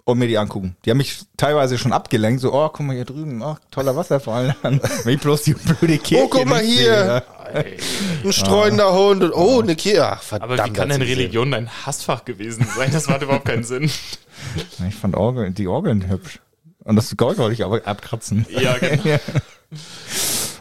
[0.04, 0.76] Und mir die angucken.
[0.84, 4.56] Die haben mich teilweise schon abgelenkt, so, oh, guck mal hier drüben, ach, toller Wasserfall.
[4.62, 7.22] Wenn ich bloß die blöde Kirche Oh, guck mal hier.
[7.52, 7.76] sehe.
[8.24, 10.06] Ein streunender Hund und oh, eine Kirche.
[10.08, 10.52] Ach, verdammt.
[10.58, 11.02] Aber wie kann denn.
[11.02, 12.90] Religion dein Hassfach gewesen sein?
[12.92, 13.90] Das macht überhaupt keinen Sinn.
[14.88, 16.40] Ich fand Orgeln, die Orgeln hübsch.
[16.84, 18.46] Und das Gold wollte ich aber abkratzen.
[18.50, 19.18] Ja, genau.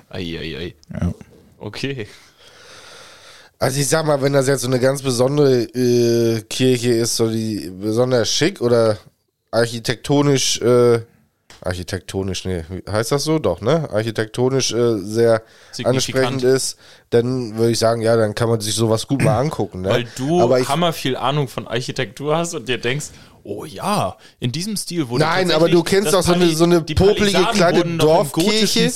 [0.09, 0.75] Eieiei.
[0.91, 1.13] Ja.
[1.57, 2.07] Okay.
[3.59, 7.29] Also ich sag mal, wenn das jetzt so eine ganz besondere äh, Kirche ist, so
[7.29, 8.97] die besonders schick oder
[9.51, 11.01] architektonisch, äh,
[11.61, 13.37] architektonisch, nee, heißt das so?
[13.37, 13.89] Doch, ne?
[13.91, 15.41] Architektonisch äh, sehr
[15.83, 16.77] ansprechend ist,
[17.09, 19.89] dann würde ich sagen, ja, dann kann man sich sowas gut mal angucken, ne?
[19.89, 23.07] Weil du aber ich, hammer viel Ahnung von Architektur hast und dir denkst,
[23.43, 26.63] oh ja, in diesem Stil wurde Nein, aber du kennst das doch so eine, so
[26.63, 28.91] eine popelige kleine Dorfkirche.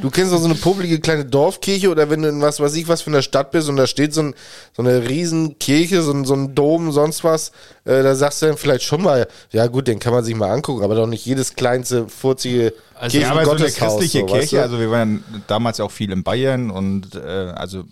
[0.00, 2.88] Du kennst doch so eine popelige kleine Dorfkirche oder wenn du in was weiß ich
[2.88, 4.34] was für einer Stadt bist und da steht so, ein,
[4.72, 7.52] so eine riesen Kirche, so ein, so ein Dom, sonst was,
[7.84, 10.50] äh, da sagst du dann vielleicht schon mal, ja gut, den kann man sich mal
[10.50, 14.38] angucken, aber doch nicht jedes kleinste, furzige Also, Ja, aber so eine christliche so, weißt
[14.38, 14.62] Kirche, du?
[14.62, 17.84] also wir waren damals auch viel in Bayern und äh, also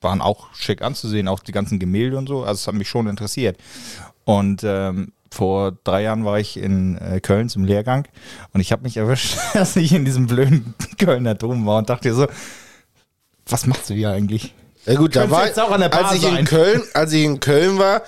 [0.00, 2.40] waren auch schick anzusehen, auch die ganzen Gemälde und so.
[2.42, 3.56] Also es hat mich schon interessiert.
[4.24, 8.06] Und ähm, vor drei Jahren war ich in äh, Köln zum Lehrgang
[8.52, 12.12] und ich habe mich erwischt, dass ich in diesem blöden Kölner Dom war und dachte
[12.14, 12.26] so,
[13.48, 14.54] was machst du hier eigentlich?
[14.86, 16.44] Ja gut, da war, jetzt auch an der Bar als ich in.
[16.44, 18.02] Köln, als ich in Köln war,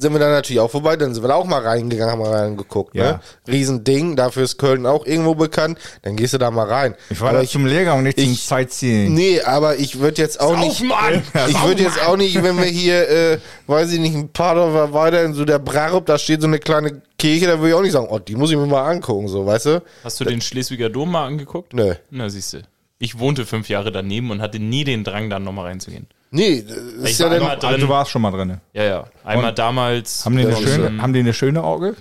[0.00, 2.32] sind wir dann natürlich auch vorbei, dann sind wir da auch mal reingegangen, haben mal
[2.32, 2.94] reingeguckt.
[2.94, 3.12] Ja.
[3.12, 3.20] Ne?
[3.46, 6.94] Riesending, dafür ist Köln auch irgendwo bekannt, dann gehst du da mal rein.
[7.10, 9.12] Ich war aber da ich, zum Lehrgang, nicht zum ich- Sightseeing.
[9.14, 10.82] Nee, aber ich würde jetzt auch nicht.
[10.82, 11.22] Mann!
[11.48, 14.92] Ich würde jetzt auch nicht, wenn wir hier, äh, weiß ich nicht, ein paar Dörfer
[14.92, 17.82] weiter in so der Brarup, da steht so eine kleine Kirche, da würde ich auch
[17.82, 19.82] nicht sagen, oh, die muss ich mir mal angucken, so, weißt du?
[20.04, 21.74] Hast du den Schleswiger Dom mal angeguckt?
[21.74, 21.94] Nö.
[22.10, 22.58] Na, siehst du.
[22.98, 26.06] Ich wohnte fünf Jahre daneben und hatte nie den Drang, dann nochmal reinzugehen.
[26.30, 27.40] Nee, das Ich ist ja war dann.
[27.42, 27.80] einmal Also, drin.
[27.80, 28.60] du warst schon mal drin.
[28.72, 29.04] Ja, ja.
[29.24, 30.24] Einmal damals.
[30.24, 31.96] Haben die, eine schöne, ähm, haben die eine schöne Orgel?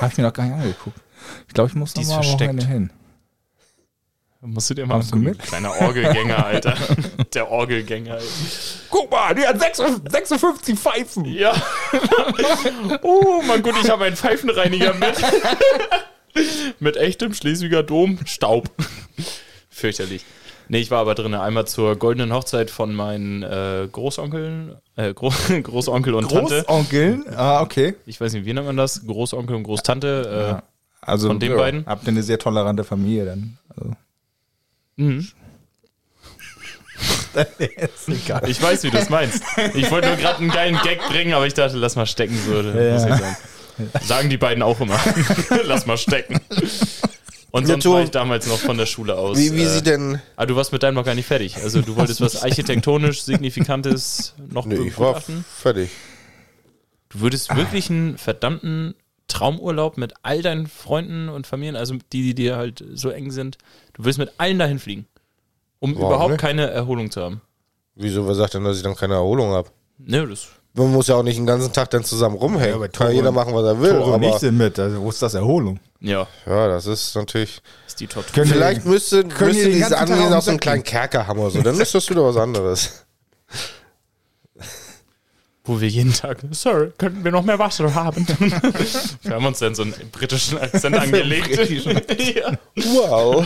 [0.00, 0.96] Hab ich mir noch gar nicht angeguckt.
[1.46, 2.62] Ich glaube, ich muss Die noch ist mal versteckt.
[2.64, 2.90] Hin.
[4.40, 5.20] Musst du dir mal angucken.
[5.22, 5.38] mit?
[5.40, 6.74] Kleiner Orgelgänger, Alter.
[7.34, 8.18] Der Orgelgänger.
[8.88, 11.24] Guck mal, die hat 56 Pfeifen.
[11.24, 11.54] Ja.
[13.02, 15.16] oh, mein Gott, ich habe einen Pfeifenreiniger mit.
[16.80, 18.70] mit echtem Schleswiger Dom Staub.
[19.68, 20.24] Fürchterlich.
[20.68, 21.34] Nee, ich war aber drin.
[21.34, 26.62] Einmal zur goldenen Hochzeit von meinen äh, Großonkeln, äh, Gro Großonkel und Tante.
[26.62, 27.24] Großonkeln?
[27.34, 27.94] Ah, okay.
[28.06, 29.06] Ich weiß nicht, wie nennt man das?
[29.06, 30.62] Großonkel und Großtante.
[31.00, 31.86] Also, Von den beiden?
[31.86, 33.58] Habt ihr eine sehr tolerante Familie dann?
[33.74, 33.92] Also.
[34.98, 35.28] Äh, mhm.
[38.46, 39.44] Ich weiß, wie du es meinst.
[39.74, 42.36] Ich wollte nur gerade einen geilen Gag bringen, aber ich dachte, lass mal stecken.
[42.46, 43.36] Das Ja.
[44.00, 44.98] Sagen die beiden auch immer.
[45.64, 46.40] lass mal stecken.
[47.50, 49.38] Und sonst war ich damals noch von der Schule aus.
[49.38, 50.20] Wie, wie äh, sieht denn.
[50.36, 51.56] Ah, du warst mit deinem noch gar nicht fertig.
[51.56, 55.90] Also du wolltest was architektonisch Signifikantes noch Nee, ich war fertig.
[57.08, 58.94] Du würdest wirklich einen verdammten
[59.28, 63.58] Traumurlaub mit all deinen Freunden und Familien, also die, die dir halt so eng sind,
[63.94, 65.06] du würdest mit allen dahin fliegen,
[65.78, 66.40] um Warum überhaupt nicht?
[66.40, 67.40] keine Erholung zu haben.
[67.94, 69.70] Wieso, wer sagt denn, dass ich dann keine Erholung habe?
[69.98, 72.68] Ne, das Man muss ja auch nicht den ganzen Tag dann zusammen rumhängen.
[72.70, 73.92] Ja, aber Kann Tore- jeder machen, was er will.
[73.94, 74.78] Tore und ich aber, sind mit.
[74.78, 75.80] Also, wo ist das Erholung?
[76.00, 77.60] ja, ja, das ist natürlich.
[77.86, 78.32] ist die Tortur.
[78.32, 80.62] Können Vielleicht müsste, können die müsste den diese Tag Anwesen auf auch so einen dem
[80.62, 81.62] kleinen Kerker haben oder so.
[81.62, 83.04] Dann ist das wieder was anderes.
[85.64, 88.26] Wo wir jeden Tag, Sir, könnten wir noch mehr Wasser haben?
[89.22, 91.58] wir haben uns dann so einen britischen Akzent angelegt.
[92.36, 92.52] ja.
[92.76, 93.44] Wow.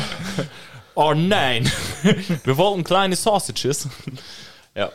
[0.94, 1.70] Oh nein,
[2.44, 3.88] wir wollten kleine Sausages.
[4.74, 4.90] ja.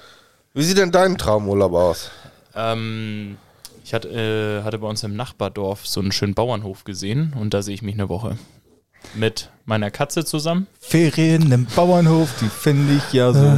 [0.57, 2.09] Wie sieht denn dein Traumurlaub aus?
[2.55, 3.37] Ähm,
[3.83, 7.61] ich hatte, äh, hatte bei uns im Nachbardorf so einen schönen Bauernhof gesehen und da
[7.61, 8.39] sehe ich mich eine Woche.
[9.13, 10.65] Mit meiner Katze zusammen.
[10.79, 13.53] Ferien im Bauernhof, die finde ich ja so.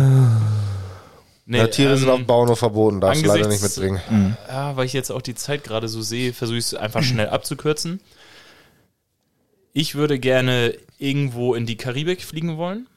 [1.45, 4.35] Nee, ja, Tiere sind ähm, auf Bauernhof verboten, darfst du leider nicht mitbringen.
[4.49, 7.29] Ja, weil ich jetzt auch die Zeit gerade so sehe, versuche ich es einfach schnell
[7.29, 8.01] abzukürzen.
[9.71, 12.88] Ich würde gerne irgendwo in die Karibik fliegen wollen.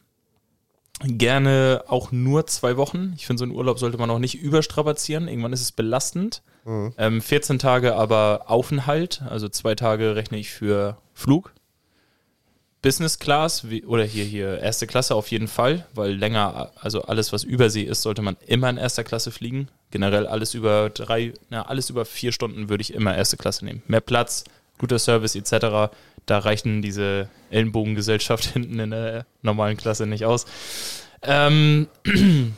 [1.01, 3.13] Gerne auch nur zwei Wochen.
[3.17, 5.27] Ich finde, so einen Urlaub sollte man auch nicht überstrapazieren.
[5.27, 6.43] Irgendwann ist es belastend.
[6.97, 11.53] Ähm, 14 Tage aber Aufenthalt, also zwei Tage rechne ich für Flug.
[12.83, 17.33] Business Class wie, oder hier, hier erste Klasse auf jeden Fall, weil länger, also alles,
[17.33, 19.69] was Übersee ist, sollte man immer in erster Klasse fliegen.
[19.93, 23.83] Generell alles über drei, na, alles über vier Stunden würde ich immer erste Klasse nehmen.
[23.87, 24.45] Mehr Platz,
[24.83, 25.95] guter Service etc.
[26.27, 30.45] Da reichen diese Ellenbogengesellschaft hinten in der normalen Klasse nicht aus.
[31.23, 31.87] Ähm,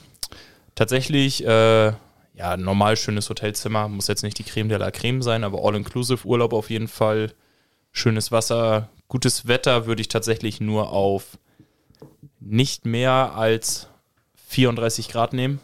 [0.74, 1.92] tatsächlich, äh,
[2.36, 6.26] ja, normal schönes Hotelzimmer, muss jetzt nicht die Creme de la Creme sein, aber All-Inclusive
[6.26, 7.32] Urlaub auf jeden Fall.
[7.92, 11.38] Schönes Wasser, gutes Wetter würde ich tatsächlich nur auf
[12.40, 13.86] nicht mehr als
[14.48, 15.60] 34 Grad nehmen.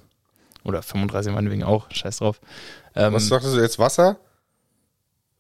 [0.63, 2.39] Oder 35 meinetwegen auch, scheiß drauf.
[2.95, 3.79] Ähm, Was sagtest du jetzt?
[3.79, 4.19] Wasser?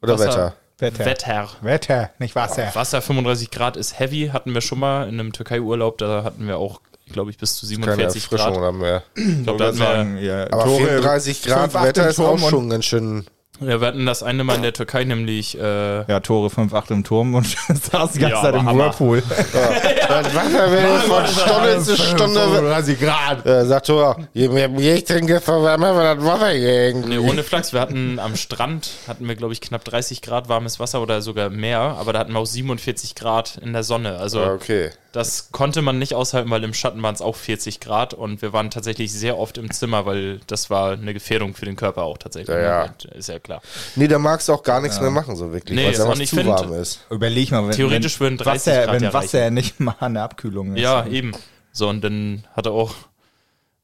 [0.02, 0.26] Oder Wasser.
[0.26, 0.56] Wetter?
[0.81, 1.05] Wetter.
[1.05, 1.49] Wetter.
[1.61, 2.74] Wetter, nicht Wasser.
[2.74, 6.59] Wasser 35 Grad ist heavy, hatten wir schon mal in einem Türkei-Urlaub, da hatten wir
[6.59, 6.81] auch,
[7.12, 8.59] glaube ich, bis zu Keine 47 Erfrischung Grad.
[8.59, 9.03] oder mehr.
[9.14, 12.85] Ich glaube, da hatten wir, ja, Aber Tore, 34 Grad Wetter ist auch schon ganz
[12.85, 13.26] schön.
[13.61, 17.04] Ja, wir hatten das eine Mal in der Türkei, nämlich äh, Ja, Tore 5-8 im
[17.04, 18.84] Turm und saß die ganze Ja, Zeit im Hammer.
[18.86, 19.22] Whirlpool.
[19.22, 22.40] Das Wasser wird von Stunde zu Stunde.
[22.40, 23.46] 35 Grad.
[23.46, 27.08] Äh, sagt Tor, je mehr Bier ich trinke, desto wärmer wird das Wasser hier irgendwie.
[27.11, 27.72] Nee, ohne Flachs.
[27.72, 31.50] Wir hatten am Strand, hatten wir, glaube ich, knapp 30 Grad warmes Wasser oder sogar
[31.50, 34.16] mehr, aber da hatten wir auch 47 Grad in der Sonne.
[34.18, 34.90] Also Ah, okay.
[35.12, 38.52] Das konnte man nicht aushalten, weil im Schatten waren es auch 40 Grad und wir
[38.52, 42.16] waren tatsächlich sehr oft im Zimmer, weil das war eine Gefährdung für den Körper auch
[42.18, 42.56] tatsächlich.
[42.56, 42.94] Ja, ne?
[43.14, 43.61] Ist ja klar.
[43.96, 46.14] Nee, da magst du auch gar nichts mehr machen, so wirklich, Nee, weil es einfach
[46.18, 47.06] zu find- warm ist.
[47.11, 50.22] Überleg mal, wenn, Theoretisch wenn würden 30 Wasser, Grad wenn ja Wasser nicht mal eine
[50.22, 50.82] Abkühlung ist.
[50.82, 51.32] Ja, eben.
[51.72, 52.94] So, und dann hat er auch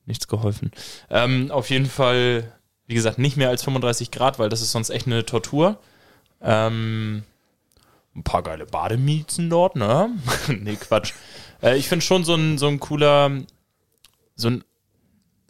[0.05, 0.71] nichts geholfen.
[1.11, 2.53] Ähm, auf jeden Fall,
[2.87, 5.79] wie gesagt, nicht mehr als 35 Grad, weil das ist sonst echt eine Tortur.
[6.41, 7.25] Ähm,
[8.17, 10.11] ein paar geile Bademiezen dort, ne?
[10.49, 11.13] nee, Quatsch.
[11.63, 13.43] Äh, ich finde schon so ein, so ein cooler,
[14.35, 14.65] so ein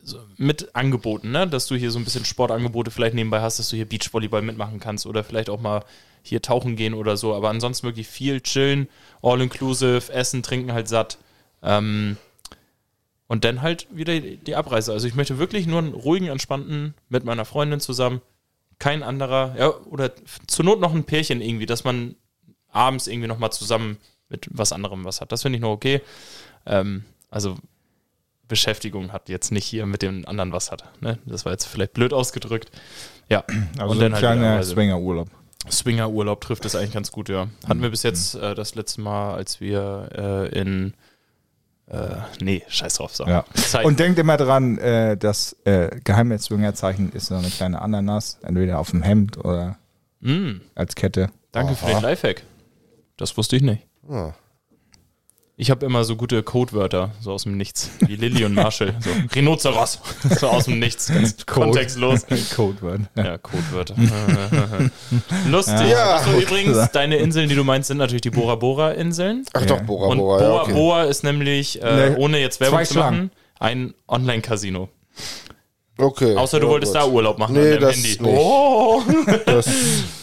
[0.02, 1.46] so mit Angeboten, ne?
[1.46, 4.80] Dass du hier so ein bisschen Sportangebote vielleicht nebenbei hast, dass du hier Beachvolleyball mitmachen
[4.80, 5.84] kannst oder vielleicht auch mal
[6.22, 7.34] hier tauchen gehen oder so.
[7.34, 8.88] Aber ansonsten wirklich viel chillen,
[9.22, 11.18] all inclusive, essen, trinken halt satt.
[11.62, 12.16] Ähm,
[13.28, 14.92] und dann halt wieder die Abreise.
[14.92, 18.22] Also ich möchte wirklich nur einen ruhigen, entspannten mit meiner Freundin zusammen
[18.78, 20.12] kein anderer, ja, oder
[20.46, 22.14] zur Not noch ein Pärchen irgendwie, dass man
[22.76, 23.96] abends irgendwie nochmal zusammen
[24.28, 25.32] mit was anderem was hat.
[25.32, 26.00] Das finde ich noch okay.
[26.66, 27.56] Ähm, also
[28.48, 30.84] Beschäftigung hat jetzt nicht hier mit dem anderen was hat.
[31.00, 31.18] Ne?
[31.26, 32.70] Das war jetzt vielleicht blöd ausgedrückt.
[33.28, 33.44] Ja,
[33.78, 34.72] Also Und so ein dann halt kleiner idealerweise.
[34.72, 35.28] Swingerurlaub.
[35.68, 37.48] Swinger-Urlaub trifft es eigentlich ganz gut, ja.
[37.68, 40.08] Hatten wir bis jetzt äh, das letzte Mal, als wir
[40.52, 40.94] äh, in
[41.88, 43.26] äh, nee, scheiß drauf, so.
[43.26, 43.44] Ja.
[43.82, 48.78] Und denkt immer dran, äh, das äh, geheime Swingerzeichen ist so eine kleine Ananas, entweder
[48.78, 49.76] auf dem Hemd oder
[50.20, 51.30] Mm, als Kette.
[51.52, 52.42] danke für den Lifehack.
[53.16, 53.82] Das wusste ich nicht.
[54.10, 54.34] Ja.
[55.58, 58.94] Ich habe immer so gute Codewörter, so aus dem Nichts, wie Lilly und Marshall.
[59.00, 60.00] So Rhinoceros,
[60.38, 62.26] so aus dem Nichts, ganz kontextlos.
[62.54, 63.00] Codewort.
[63.16, 63.94] Ja, Codewörter.
[65.48, 65.88] Lustig.
[65.88, 66.16] Ja.
[66.16, 69.46] Achso, übrigens, deine Inseln, die du meinst, sind natürlich die Bora Bora Inseln.
[69.54, 69.66] Ach Ja.
[69.66, 70.38] doch, Bora Und Bora.
[70.40, 70.72] Boa ja, okay.
[70.74, 74.90] Boa ist nämlich, äh, Nee, ohne jetzt Werbung zu machen, ein Online-Casino.
[75.96, 76.36] okay.
[76.36, 77.00] Außer du ja, wolltest gut.
[77.02, 78.08] da Urlaub machen Nee, an deinem das Handy.
[78.08, 78.20] nicht.
[78.22, 79.02] Oh.
[79.46, 79.66] Das,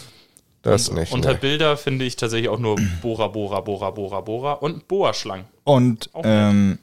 [0.64, 1.12] das nicht.
[1.14, 1.40] Unter nee.
[1.40, 5.46] Bilder finde ich tatsächlich auch nur Bora Bora Bora Bora Bora und Boa-Schlangen.
[5.64, 6.80] Und ähm,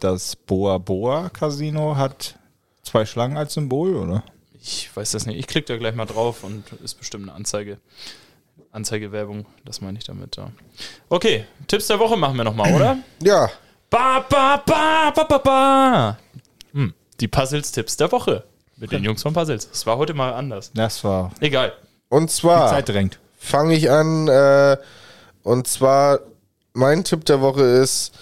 [0.00, 2.36] das Boa Boa Casino hat
[2.82, 4.22] zwei Schlangen als Symbol, oder?
[4.62, 5.38] Ich weiß das nicht.
[5.38, 7.78] Ich klicke da gleich mal drauf und ist bestimmt eine Anzeige.
[8.70, 10.36] Anzeigewerbung, das meine ich damit.
[10.36, 10.50] Ja.
[11.08, 12.98] Okay, Tipps der Woche machen wir nochmal, oder?
[13.22, 13.50] Ja,
[13.92, 16.18] Ba, ba, ba, ba, ba, ba.
[16.72, 18.42] Hm, die Puzzles-Tipps der Woche.
[18.78, 19.68] Mit den Jungs von Puzzles.
[19.68, 20.70] Das war heute mal anders.
[20.72, 21.74] Das war Egal.
[22.08, 23.18] und zwar Zeit drängt.
[23.42, 24.28] Fange ich an.
[24.28, 24.76] Äh,
[25.42, 26.20] und zwar,
[26.72, 28.12] mein Tipp der Woche ist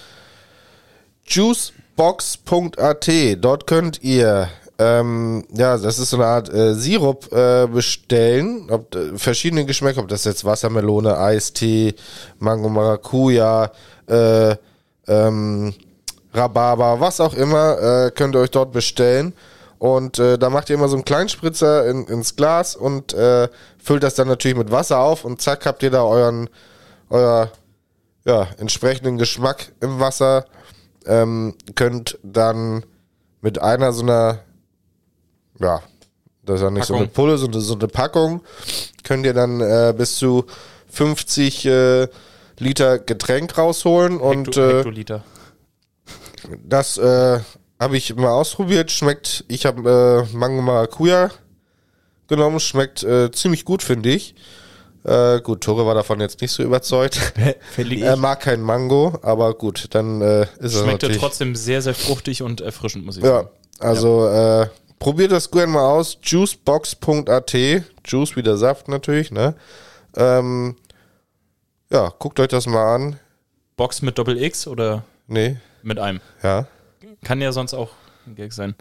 [1.27, 3.09] juicebox.at.
[3.39, 4.49] Dort könnt ihr,
[4.79, 8.68] ähm, ja, das ist so eine Art äh, Sirup äh, bestellen.
[8.71, 11.95] Ob, äh, verschiedene Geschmäcker, ob das jetzt Wassermelone, Eistee,
[12.39, 13.71] Mango Maracuja,
[14.07, 14.57] äh,
[15.07, 15.75] ähm,
[16.33, 19.35] Rhabarber, was auch immer, äh, könnt ihr euch dort bestellen.
[19.81, 23.49] Und äh, da macht ihr immer so einen kleinen Spritzer in, ins Glas und äh,
[23.83, 26.51] füllt das dann natürlich mit Wasser auf und zack habt ihr da euren,
[27.09, 27.51] euer
[28.26, 30.45] ja, entsprechenden Geschmack im Wasser.
[31.07, 32.85] Ähm, könnt dann
[33.41, 34.41] mit einer so einer,
[35.59, 35.81] ja,
[36.45, 37.14] das ist ja nicht so eine Packung.
[37.14, 38.43] Pulle, so eine, so eine Packung,
[39.03, 40.45] könnt ihr dann äh, bis zu
[40.91, 42.09] 50 äh,
[42.59, 45.24] Liter Getränk rausholen und Hekto, äh, Hektoliter.
[46.62, 47.41] das äh,
[47.81, 48.91] habe ich mal ausprobiert.
[48.93, 51.31] Schmeckt, ich habe äh, Mango Maracuja
[52.28, 52.61] genommen.
[52.61, 54.35] Schmeckt äh, ziemlich gut, finde ich.
[55.03, 57.33] Äh, gut, Tore war davon jetzt nicht so überzeugt.
[57.78, 61.16] Er mag kein Mango, aber gut, dann äh, ist er Schmeckte natürlich.
[61.18, 63.49] trotzdem sehr, sehr fruchtig und erfrischend, muss ich Ja, sagen.
[63.78, 64.68] also Äh,
[64.99, 66.18] probiert das gerne mal aus.
[66.22, 67.57] Juicebox.at.
[68.05, 69.55] Juice wie der Saft natürlich, ne?
[70.16, 70.76] Ähm,
[71.91, 73.18] ja, guckt euch das mal an.
[73.76, 76.20] Box mit Doppel X oder Nee, mit einem?
[76.43, 76.66] ja.
[77.23, 77.91] Kann ja sonst auch
[78.27, 78.75] ein Gag sein.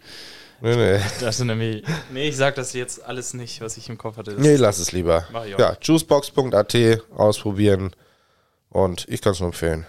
[0.61, 0.99] Nee, nee.
[1.21, 1.83] Das nämlich.
[2.11, 4.33] Nee, ich sag das jetzt alles nicht, was ich im Kopf hatte.
[4.35, 5.25] Das Nee, lass es lieber.
[5.57, 6.75] Ja, juicebox.at
[7.15, 7.95] ausprobieren
[8.69, 9.85] und ich kann es nur empfehlen.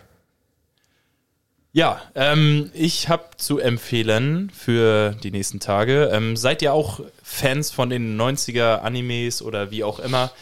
[1.72, 6.10] Ja, ähm, ich habe zu empfehlen für die nächsten Tage.
[6.12, 10.32] Ähm, seid ihr auch Fans von den 90er Animes oder wie auch immer?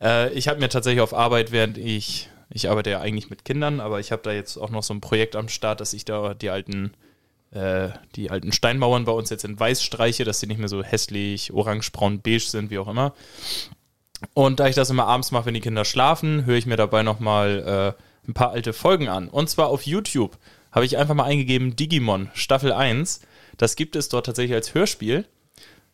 [0.00, 3.78] Äh, ich habe mir tatsächlich auf Arbeit, während ich, ich arbeite ja eigentlich mit Kindern,
[3.78, 6.34] aber ich habe da jetzt auch noch so ein Projekt am Start, dass ich da
[6.34, 6.92] die alten,
[7.52, 10.82] äh, die alten Steinmauern bei uns jetzt in weiß streiche, dass sie nicht mehr so
[10.82, 13.14] hässlich, orange, braun, beige sind, wie auch immer.
[14.34, 17.02] Und da ich das immer abends mache, wenn die Kinder schlafen, höre ich mir dabei
[17.02, 19.28] nochmal äh, ein paar alte Folgen an.
[19.28, 20.38] Und zwar auf YouTube
[20.70, 23.20] habe ich einfach mal eingegeben Digimon Staffel 1.
[23.58, 25.26] Das gibt es dort tatsächlich als Hörspiel.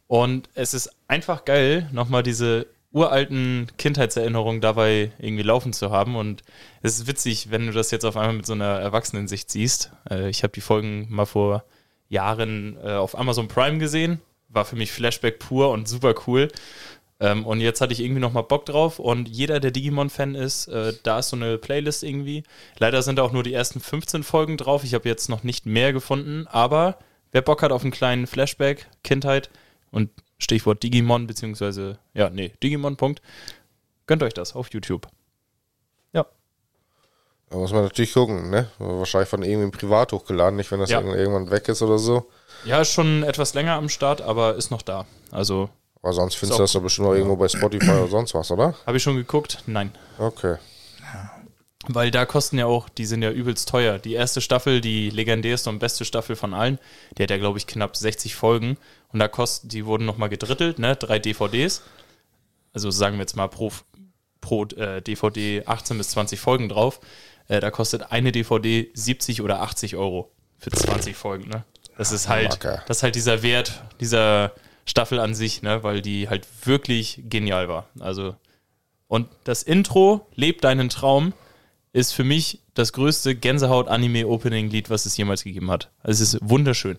[0.06, 2.66] Und es ist einfach geil, nochmal diese
[2.98, 6.16] uralten Kindheitserinnerungen dabei irgendwie laufen zu haben.
[6.16, 6.42] Und
[6.82, 9.92] es ist witzig, wenn du das jetzt auf einmal mit so einer Erwachsenensicht siehst.
[10.10, 11.64] Äh, ich habe die Folgen mal vor
[12.08, 14.20] Jahren äh, auf Amazon Prime gesehen.
[14.48, 16.48] War für mich Flashback pur und super cool.
[17.20, 20.92] Ähm, und jetzt hatte ich irgendwie nochmal Bock drauf und jeder, der Digimon-Fan ist, äh,
[21.02, 22.44] da ist so eine Playlist irgendwie.
[22.78, 24.84] Leider sind auch nur die ersten 15 Folgen drauf.
[24.84, 26.98] Ich habe jetzt noch nicht mehr gefunden, aber
[27.32, 29.50] wer Bock hat auf einen kleinen Flashback, Kindheit
[29.90, 33.20] und Stichwort Digimon, beziehungsweise, ja, nee, Digimon, Punkt,
[34.06, 35.08] gönnt euch das auf YouTube.
[36.12, 36.26] Ja.
[37.50, 38.70] Da muss man natürlich gucken, ne?
[38.78, 41.00] Wahrscheinlich von irgendwie privat hochgeladen, nicht wenn das Ja.
[41.00, 42.30] irgend- irgendwann weg ist oder so.
[42.64, 45.06] Ja, ist schon etwas länger am Start, aber ist noch da.
[45.30, 45.70] Also,
[46.02, 48.50] Aber sonst findest auch du das doch bestimmt noch irgendwo bei Spotify oder sonst was,
[48.52, 48.74] oder?
[48.86, 49.62] habe ich schon geguckt?
[49.66, 49.92] Nein.
[50.18, 50.56] Okay.
[51.86, 53.98] Weil da kosten ja auch, die sind ja übelst teuer.
[53.98, 56.78] Die erste Staffel, die legendärste und beste Staffel von allen,
[57.16, 58.76] die hat ja, glaube ich, knapp 60 Folgen.
[59.12, 60.96] Und da kosten, die wurden nochmal gedrittelt, ne?
[60.96, 61.82] Drei DVDs.
[62.72, 63.72] Also sagen wir jetzt mal pro,
[64.40, 67.00] pro äh, DVD 18 bis 20 Folgen drauf.
[67.46, 71.64] Äh, da kostet eine DVD 70 oder 80 Euro für 20 Folgen, ne?
[71.96, 74.52] Das ist halt, das ist halt dieser Wert, dieser
[74.84, 77.86] Staffel an sich, ne, weil die halt wirklich genial war.
[77.98, 78.36] Also,
[79.08, 81.32] und das Intro, Leb deinen Traum,
[81.98, 85.90] ist für mich das größte Gänsehaut-Anime-Opening-Lied, was es jemals gegeben hat.
[86.02, 86.98] Also es ist wunderschön.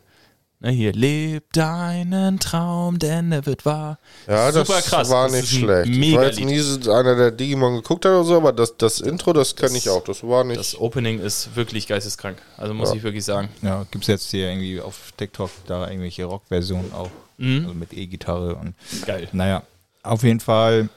[0.61, 3.97] Ne, hier, leb deinen Traum, denn er wird wahr.
[4.27, 5.09] Ja, Super das krass.
[5.09, 5.89] war Das nicht schlecht.
[5.89, 8.99] Ich war jetzt nie so einer, der Digimon geguckt hat oder so, aber das, das
[8.99, 10.03] Intro, das kenne ich auch.
[10.03, 10.59] Das war nicht.
[10.59, 12.41] Das Opening ist wirklich geisteskrank.
[12.57, 12.95] Also muss Ja.
[12.95, 13.47] ich wirklich sagen.
[13.61, 17.09] Ja, gibt es jetzt hier irgendwie auf TikTok da irgendwelche Rock-Versionen auch.
[17.39, 18.73] Also mit E-Gitarre und
[19.05, 19.29] Geil.
[19.31, 19.63] naja,
[20.03, 20.89] auf jeden Fall.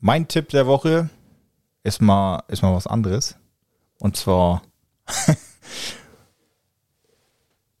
[0.00, 1.10] Mein Tipp der Woche
[1.82, 3.36] ist mal, ist mal was anderes.
[3.98, 4.62] Und zwar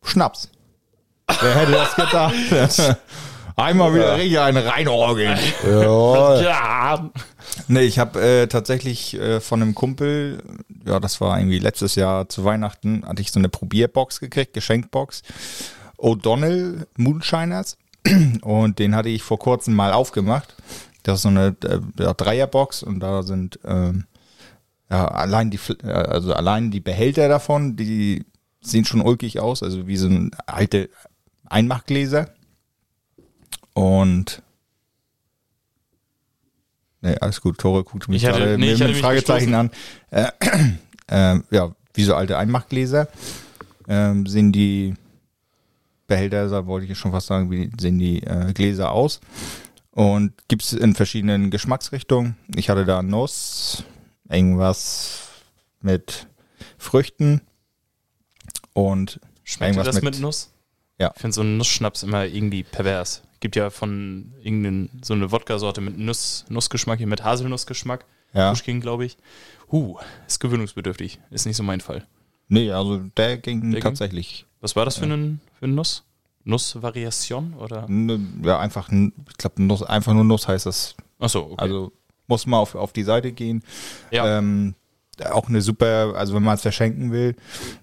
[0.02, 0.48] Schnaps.
[1.40, 2.98] Wer hätte das gedacht?
[3.56, 5.38] Einmal wieder richtig einen reinorgeln.
[5.64, 7.10] ja, Ja.
[7.68, 10.42] Nee, ich habe äh, tatsächlich äh, von einem Kumpel,
[10.86, 15.22] ja, das war irgendwie letztes Jahr zu Weihnachten, hatte ich so eine Probierbox gekriegt, Geschenkbox.
[15.98, 17.76] O'Donnell Moonshiners.
[18.42, 20.54] Und den hatte ich vor kurzem mal aufgemacht.
[21.02, 24.04] Das ist so eine äh, Dreierbox und da sind ähm,
[24.90, 28.24] ja, allein die, äh, also allein die Behälter davon, die
[28.60, 30.88] sehen schon ulkig aus, also wie so ein alte
[31.46, 32.30] Einmachgläser.
[33.74, 34.42] Und
[37.04, 37.58] Nee, alles gut.
[37.58, 39.70] Tore guckt mich hatte- gerade nee, mit, mich Fragezeichen an.
[40.10, 40.28] Äh,
[41.08, 43.08] äh, ja, wie so alte Einmachgläser
[43.88, 44.94] ähm, sehen die
[46.06, 49.20] Behälter, da wollte ich schon fast sagen, wie sehen die äh, Gläser aus.
[49.92, 52.36] Und gibt es in verschiedenen Geschmacksrichtungen.
[52.56, 53.84] Ich hatte da Nuss,
[54.28, 55.28] irgendwas
[55.82, 56.26] mit
[56.78, 57.42] Früchten
[58.72, 60.50] und Schmeckt irgendwas das mit, Nuss?
[60.98, 61.12] Ja.
[61.14, 63.22] Ich finde so einen Nussschnaps immer irgendwie pervers.
[63.40, 68.06] Gibt ja von irgendeinen, so eine Wodka-Sorte mit Nuss, Nussgeschmack, hier mit Haselnussgeschmack.
[68.32, 68.50] Ja.
[68.50, 69.18] Pushkin, glaube ich.
[69.70, 71.18] Huh, ist gewöhnungsbedürftig.
[71.30, 72.06] Ist nicht so mein Fall.
[72.48, 73.80] Nee, also der ging ging?
[73.80, 74.46] tatsächlich.
[74.60, 76.04] Was war das für, einen, für eine Nuss?
[76.44, 77.86] Nussvariation oder?
[78.42, 80.94] Ja, einfach, ich glaube, Nuss, einfach nur Nuss heißt das.
[81.18, 81.54] Achso, okay.
[81.58, 81.92] Also
[82.26, 83.62] muss man auf, auf die Seite gehen.
[84.10, 84.38] ja.
[84.38, 84.74] Ähm,
[85.30, 87.36] auch eine super, also wenn man es verschenken will,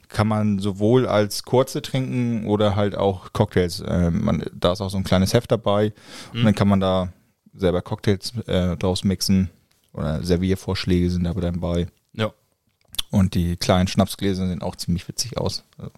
[0.09, 3.83] kann man sowohl als kurze trinken oder halt auch Cocktails.
[3.87, 5.93] Ähm, man, da ist auch so ein kleines Heft dabei
[6.33, 7.13] und dann kann man da
[7.53, 9.49] selber Cocktails äh, draus mixen
[9.93, 11.87] oder Serviervorschläge sind aber dabei.
[12.13, 12.33] ja.
[13.11, 15.63] Und die kleinen Schnapsgläser sehen auch ziemlich witzig aus.
[15.77, 15.91] Also,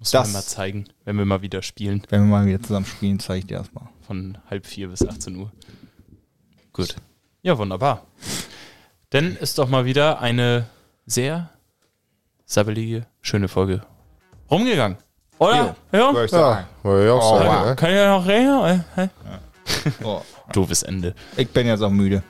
[0.00, 2.02] Muss Das- man mal zeigen, wenn wir mal wieder spielen.
[2.08, 3.88] wenn wir mal wieder zusammen spielen, zeige ich dir das mal.
[4.06, 5.52] Von halb vier bis 18 Uhr.
[6.72, 6.96] Gut.
[7.42, 8.06] Ja, wunderbar.
[9.12, 10.66] Denn ist doch mal wieder eine
[11.06, 11.50] sehr
[12.44, 13.82] sabbelige, schöne Folge
[14.50, 14.98] rumgegangen.
[15.38, 15.76] Oder?
[15.92, 16.12] Ja.
[16.12, 16.66] Würde ich ja, sagen.
[16.82, 17.66] ich auch Oh, wow.
[17.66, 17.76] ne?
[17.76, 18.84] Kann ja noch reden?
[18.96, 19.08] Äh,
[20.02, 20.22] Oh,
[20.52, 21.14] Doofes Ende.
[21.36, 22.22] ich bin jetzt auch müde.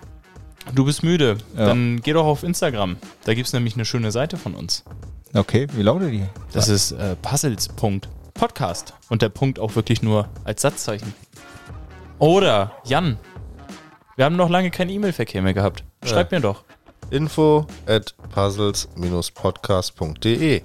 [0.75, 1.39] Du bist müde.
[1.57, 1.67] Ja.
[1.67, 2.97] Dann geh doch auf Instagram.
[3.25, 4.85] Da gibt es nämlich eine schöne Seite von uns.
[5.35, 6.25] Okay, wie lautet die?
[6.53, 8.95] Das ist äh, puzzles.podcast.
[9.09, 11.15] Und der Punkt auch wirklich nur als Satzzeichen.
[12.19, 13.19] Oder, Jan,
[14.17, 15.85] wir haben noch lange keinen E-Mail-Verkehr mehr gehabt.
[16.05, 16.65] Schreib mir doch.
[17.11, 20.63] Info at puzzles-podcast.de.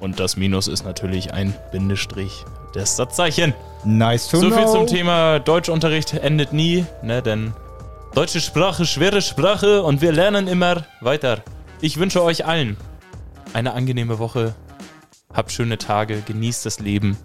[0.00, 3.54] Und das Minus ist natürlich ein Bindestrich des Satzzeichen.
[3.84, 4.72] Nice to So viel know.
[4.72, 7.54] zum Thema Deutschunterricht endet nie, ne, denn
[8.14, 11.42] deutsche Sprache, schwere Sprache und wir lernen immer weiter.
[11.80, 12.76] Ich wünsche euch allen
[13.52, 14.54] eine angenehme Woche.
[15.32, 17.16] Habt schöne Tage, genießt das Leben.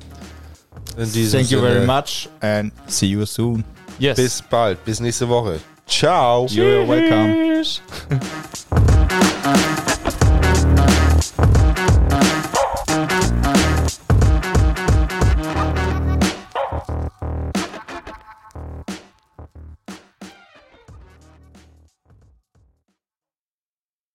[0.95, 3.64] Thank you Sinne, very much and see you soon.
[3.99, 4.18] Yes.
[4.18, 5.60] Bis bald, bis nächste Woche.
[5.88, 6.45] Ciao.
[6.48, 7.36] You're welcome.
[7.61, 7.82] Tschüss.